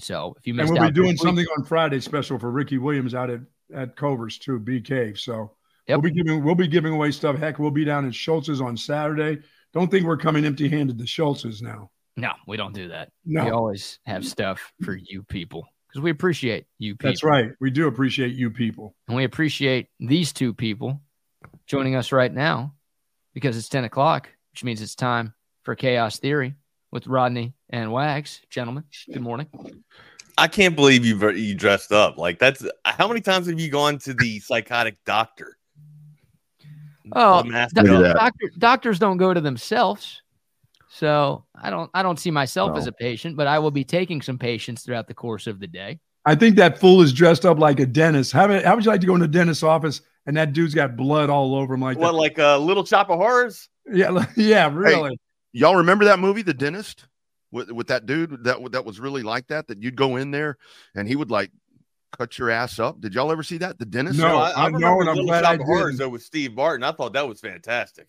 [0.00, 2.78] So if you missed and we'll be doing something week- on Friday special for Ricky
[2.78, 3.40] Williams out at
[3.72, 5.18] at Culver's too, Bee Cave.
[5.18, 5.52] So
[5.88, 6.02] Yep.
[6.02, 7.38] we'll be giving we'll be giving away stuff.
[7.38, 9.42] Heck, we'll be down at Scholz's on Saturday.
[9.72, 11.90] Don't think we're coming empty handed to Scholz's now.
[12.16, 13.10] No, we don't do that.
[13.24, 13.44] No.
[13.44, 17.10] We always have stuff for you people because we appreciate you people.
[17.10, 17.50] That's right.
[17.60, 18.94] We do appreciate you people.
[19.08, 21.00] And we appreciate these two people
[21.66, 22.74] joining us right now
[23.32, 25.34] because it's 10 o'clock, which means it's time
[25.64, 26.54] for Chaos Theory
[26.92, 28.40] with Rodney and Wags.
[28.50, 29.48] Gentlemen, good morning.
[30.36, 32.64] I can't believe you you dressed up like that's.
[32.84, 35.56] How many times have you gone to the psychotic doctor?
[37.12, 38.16] Oh, Blood mask doc- and all that.
[38.16, 40.22] doctor, doctors don't go to themselves.
[40.88, 42.76] So I don't I don't see myself No.
[42.78, 45.66] as a patient, but I will be taking some patients throughout the course of the
[45.66, 46.00] day.
[46.26, 48.32] I think that fool is dressed up like a dentist.
[48.32, 50.72] How, would- how would you like to go in the dentist's office and that dude's
[50.74, 52.16] got blood all over him like What, that?
[52.18, 53.68] like a little chop of horrors?
[53.92, 55.18] Yeah, yeah, really.
[55.54, 57.06] Y'all remember that movie, The Dentist,
[57.52, 59.68] with with that dude that that was really like that?
[59.68, 60.58] That you'd go in there
[60.94, 61.50] and he would like
[62.18, 63.00] cut your ass up.
[63.00, 63.78] Did y'all ever see that?
[63.78, 64.18] The Dentist?
[64.18, 65.98] No, I, I I know, remember and I'm little glad shop I of horrors didn't.
[66.00, 66.82] though with Steve Martin.
[66.84, 68.08] I thought that was fantastic.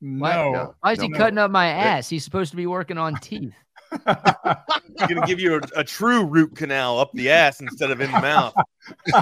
[0.00, 0.74] Why, No.
[0.80, 1.16] why is he no.
[1.16, 2.08] cutting up my ass?
[2.10, 3.54] He's supposed to be working on teeth.
[3.92, 8.10] He's gonna give you a, a true root canal up the ass instead of in
[8.10, 8.52] the mouth.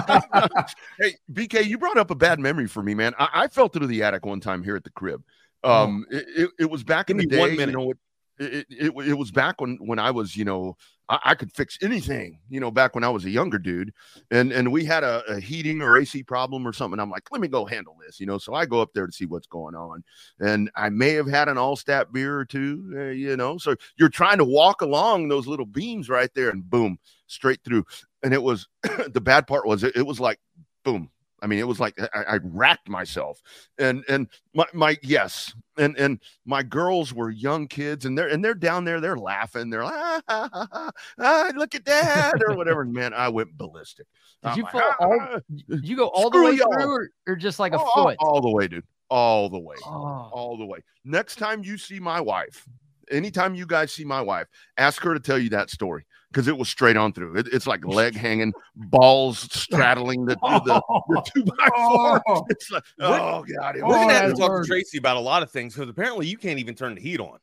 [0.99, 3.13] hey, BK, you brought up a bad memory for me, man.
[3.19, 5.23] I, I fell through the attic one time here at the crib.
[5.63, 7.39] Um, it, it, it was back Give in the day.
[7.39, 7.97] one You know, it,
[8.39, 10.75] it, it, it was back when when I was, you know,
[11.09, 12.39] I, I could fix anything.
[12.49, 13.93] You know, back when I was a younger dude,
[14.31, 16.99] and and we had a, a heating or AC problem or something.
[16.99, 18.19] I'm like, let me go handle this.
[18.19, 20.03] You know, so I go up there to see what's going on,
[20.39, 22.93] and I may have had an Altstadt beer or two.
[22.95, 26.69] Uh, you know, so you're trying to walk along those little beams right there, and
[26.69, 27.85] boom, straight through.
[28.23, 28.67] And it was
[29.07, 30.39] the bad part was it, it was like
[30.83, 31.09] boom.
[31.43, 33.41] I mean, it was like I, I racked myself,
[33.77, 38.43] and and my, my yes, and and my girls were young kids, and they're and
[38.43, 42.33] they're down there, they're laughing, they're like, ah, ah, ah, ah, ah, look at that
[42.47, 42.83] or whatever.
[42.83, 44.07] And man, I went ballistic.
[44.41, 46.71] Did I'm you like, fall all "Ah." did you go all the way y'all.
[46.71, 48.15] through or, or just like a all, foot?
[48.21, 50.29] all the way, dude, all the way, Oh.
[50.31, 50.79] all the way.
[51.03, 52.65] Next time you see my wife,
[53.11, 54.47] anytime you guys see my wife,
[54.77, 57.37] ask her to tell you that story because it was straight on through.
[57.37, 61.23] It, it's like leg hanging, balls straddling the, the, the oh.
[61.33, 62.21] two by four.
[62.27, 62.45] Oh.
[62.49, 65.51] It's like, oh god, We're gonna have to talk to Tracy about a lot of
[65.51, 67.37] things because apparently you can't even turn the heat on.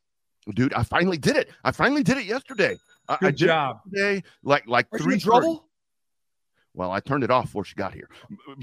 [0.54, 0.74] dude.
[0.74, 1.50] I finally did it.
[1.64, 2.76] I finally did it yesterday.
[3.08, 3.80] I, I Good did job.
[3.92, 5.66] yesterday, like like Are three trouble?
[6.74, 8.08] Well, I turned it off before she got here,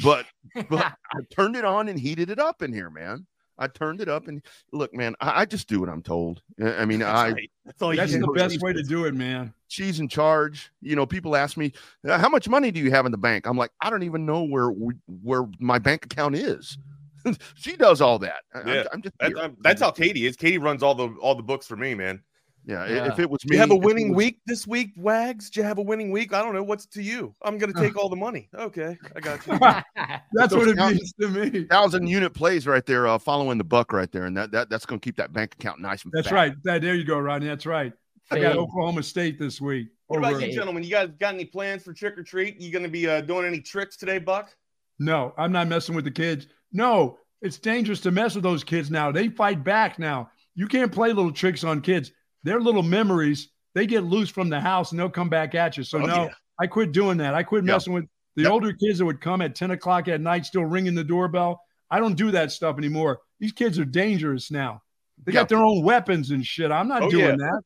[0.03, 0.25] but
[0.69, 3.25] but I turned it on and heated it up in here, man.
[3.59, 6.41] I turned it up and look, man, I, I just do what I'm told.
[6.61, 7.51] I I mean, I right.
[7.65, 8.33] That's all you That's the do.
[8.33, 9.53] best way to do it, man.
[9.67, 10.71] she's in charge.
[10.81, 11.73] You know, people ask me,
[12.07, 14.25] "Uh, "How much money do you have in the bank?" I'm like, I don't even
[14.25, 16.77] know where where my bank account is.
[17.55, 18.41] she does all that.
[18.53, 19.39] I- I'm- Yeah, I'm, just That- here.
[19.39, 20.35] um, that's how Katie is.
[20.37, 22.21] Katie runs all the all the books for me, man.
[22.67, 23.11] Yeah, Yeah.
[23.11, 25.49] If it was me, you have a winning was- week this week, Wags?
[25.49, 26.33] Do you have a winning week?
[26.33, 26.61] I don't know.
[26.63, 27.33] What's to you?
[27.41, 28.49] I'm gonna take all the money.
[28.53, 29.57] Okay, I got you.
[30.33, 31.63] That's what it counts- means to me.
[31.65, 34.85] thousand unit plays right there, uh, following the buck right there, and that, that that's
[34.85, 36.35] going to keep that bank account nice and That's fat.
[36.35, 36.53] right.
[36.65, 37.47] That, there you go, Rodney.
[37.47, 37.93] That's right.
[38.29, 39.87] I got Oklahoma State this week.
[40.07, 40.83] What about you, gentlemen?
[40.83, 42.59] You guys got any plans for trick or treat?
[42.59, 44.53] You gonna be uh, doing any tricks today, Buck?
[44.99, 46.47] No, I'm not messing with the kids.
[46.73, 49.11] No, it's dangerous to mess with those kids now.
[49.11, 50.29] They fight back now.
[50.55, 52.11] You can't play little tricks on kids.
[52.47, 55.83] Their little memories, they get loose from the house and they'll come back at you.
[55.83, 56.29] So, Oh, no, yeah.
[56.59, 57.33] I quit doing that.
[57.35, 58.05] I quit messing with
[58.35, 58.51] the Yep.
[58.51, 61.61] older kids that would come at 10 o'clock at night, still ringing the doorbell.
[61.91, 63.19] I don't do that stuff anymore.
[63.39, 64.81] These kids are dangerous now.
[65.25, 65.41] They Yeah.
[65.41, 66.71] got their own weapons and shit.
[66.71, 67.49] I'm not Oh, doing yeah.
[67.49, 67.61] that.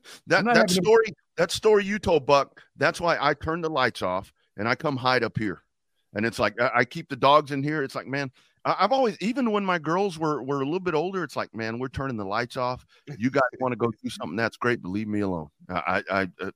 [0.26, 1.06] That that to- story
[1.38, 2.62] that story you told Buck.
[2.76, 5.62] That's why I turn the lights off and I come hide up here,
[6.14, 7.82] and it's like I, I keep the dogs in here.
[7.82, 8.30] It's like man,
[8.66, 11.78] I've always even when my girls were were a little bit older, it's like man,
[11.78, 12.84] we're turning the lights off.
[13.18, 15.48] You guys want to go do something that's great, but leave me alone.
[15.68, 16.50] I I, I uh,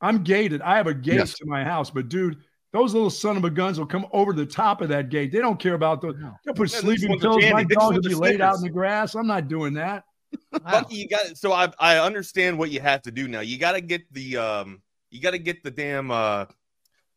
[0.00, 0.62] I'm gated.
[0.62, 1.34] I have a gate Yes.
[1.34, 2.38] to my house, but dude,
[2.72, 5.32] those little son of a guns will come over the top of that gate.
[5.32, 6.14] They don't care about those.
[6.44, 7.44] They'll put Yeah, sleeping ones pills.
[7.50, 9.14] My These dog will be are laid out in the grass.
[9.14, 10.04] I'm not doing that.
[10.52, 13.40] Bucky, you got so I I understand what you have to do now.
[13.40, 16.46] You got to get the um, you got to get the damn uh,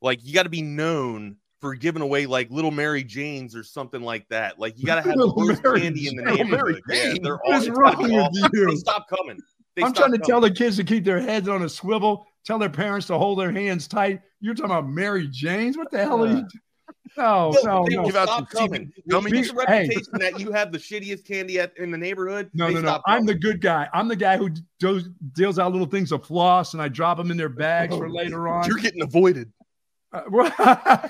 [0.01, 4.01] like you got to be known for giving away like little Mary Janes or something
[4.01, 4.59] like that.
[4.59, 6.49] Like you got to have the worst Mary candy in the Jane.
[6.49, 6.83] Mary neighborhood.
[6.89, 8.67] Yeah, they're What all, is it's gotta wrong be with you?
[8.69, 9.39] They stop coming.
[9.75, 12.25] They I'm stop trying to tell the kids to keep their heads on a swivel.
[12.45, 14.21] Tell their parents to hold their hands tight.
[14.39, 15.77] You're talking about Mary Janes.
[15.77, 16.47] What the hell are you?
[17.17, 18.05] No, They'll- no, no.
[18.05, 18.91] Give out stop coming.
[19.09, 19.79] TV When you get Hey.
[19.87, 22.49] reputation that you have the shittiest candy at, in the neighborhood.
[22.53, 22.87] No, they no, no.
[22.87, 23.89] stop I'm the good guy.
[23.93, 24.49] I'm the guy who
[24.79, 28.09] does, deals out little things of floss and I drop them in their bags for
[28.09, 28.65] later on.
[28.67, 29.51] You're getting avoided.
[30.13, 31.09] Uh,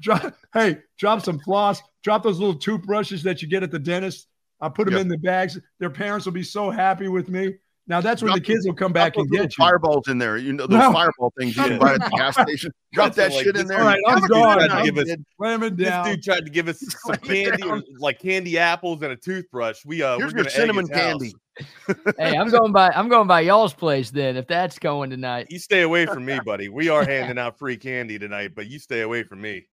[0.00, 1.82] drop, hey, drop some floss.
[2.02, 4.26] Drop those little toothbrushes that you get at the dentist.
[4.60, 5.02] I put them Yep.
[5.02, 5.58] in the bags.
[5.80, 7.54] Their parents will be so happy with me.
[7.86, 9.48] Now that's when Drop the kids will come back and get you.
[9.62, 10.38] fireballs in there.
[10.38, 10.90] You know those No.
[10.92, 12.70] fireball things you can buy at the gas station.
[12.94, 13.78] Drop that like shit in there.
[13.78, 14.56] All right, I'm This gone.
[14.56, 15.24] tried to give us- dead.
[15.36, 16.04] Slam it This down.
[16.06, 19.84] dude tried to give us some candy, or, like candy apples and a toothbrush.
[19.84, 21.34] We uh, Here's your cinnamon candy.
[22.18, 25.48] hey, I'm going by I'm going by y'all's place then if that's going tonight.
[25.50, 26.70] You stay away from me, buddy.
[26.70, 29.66] We are handing out free candy tonight, but you stay away from me.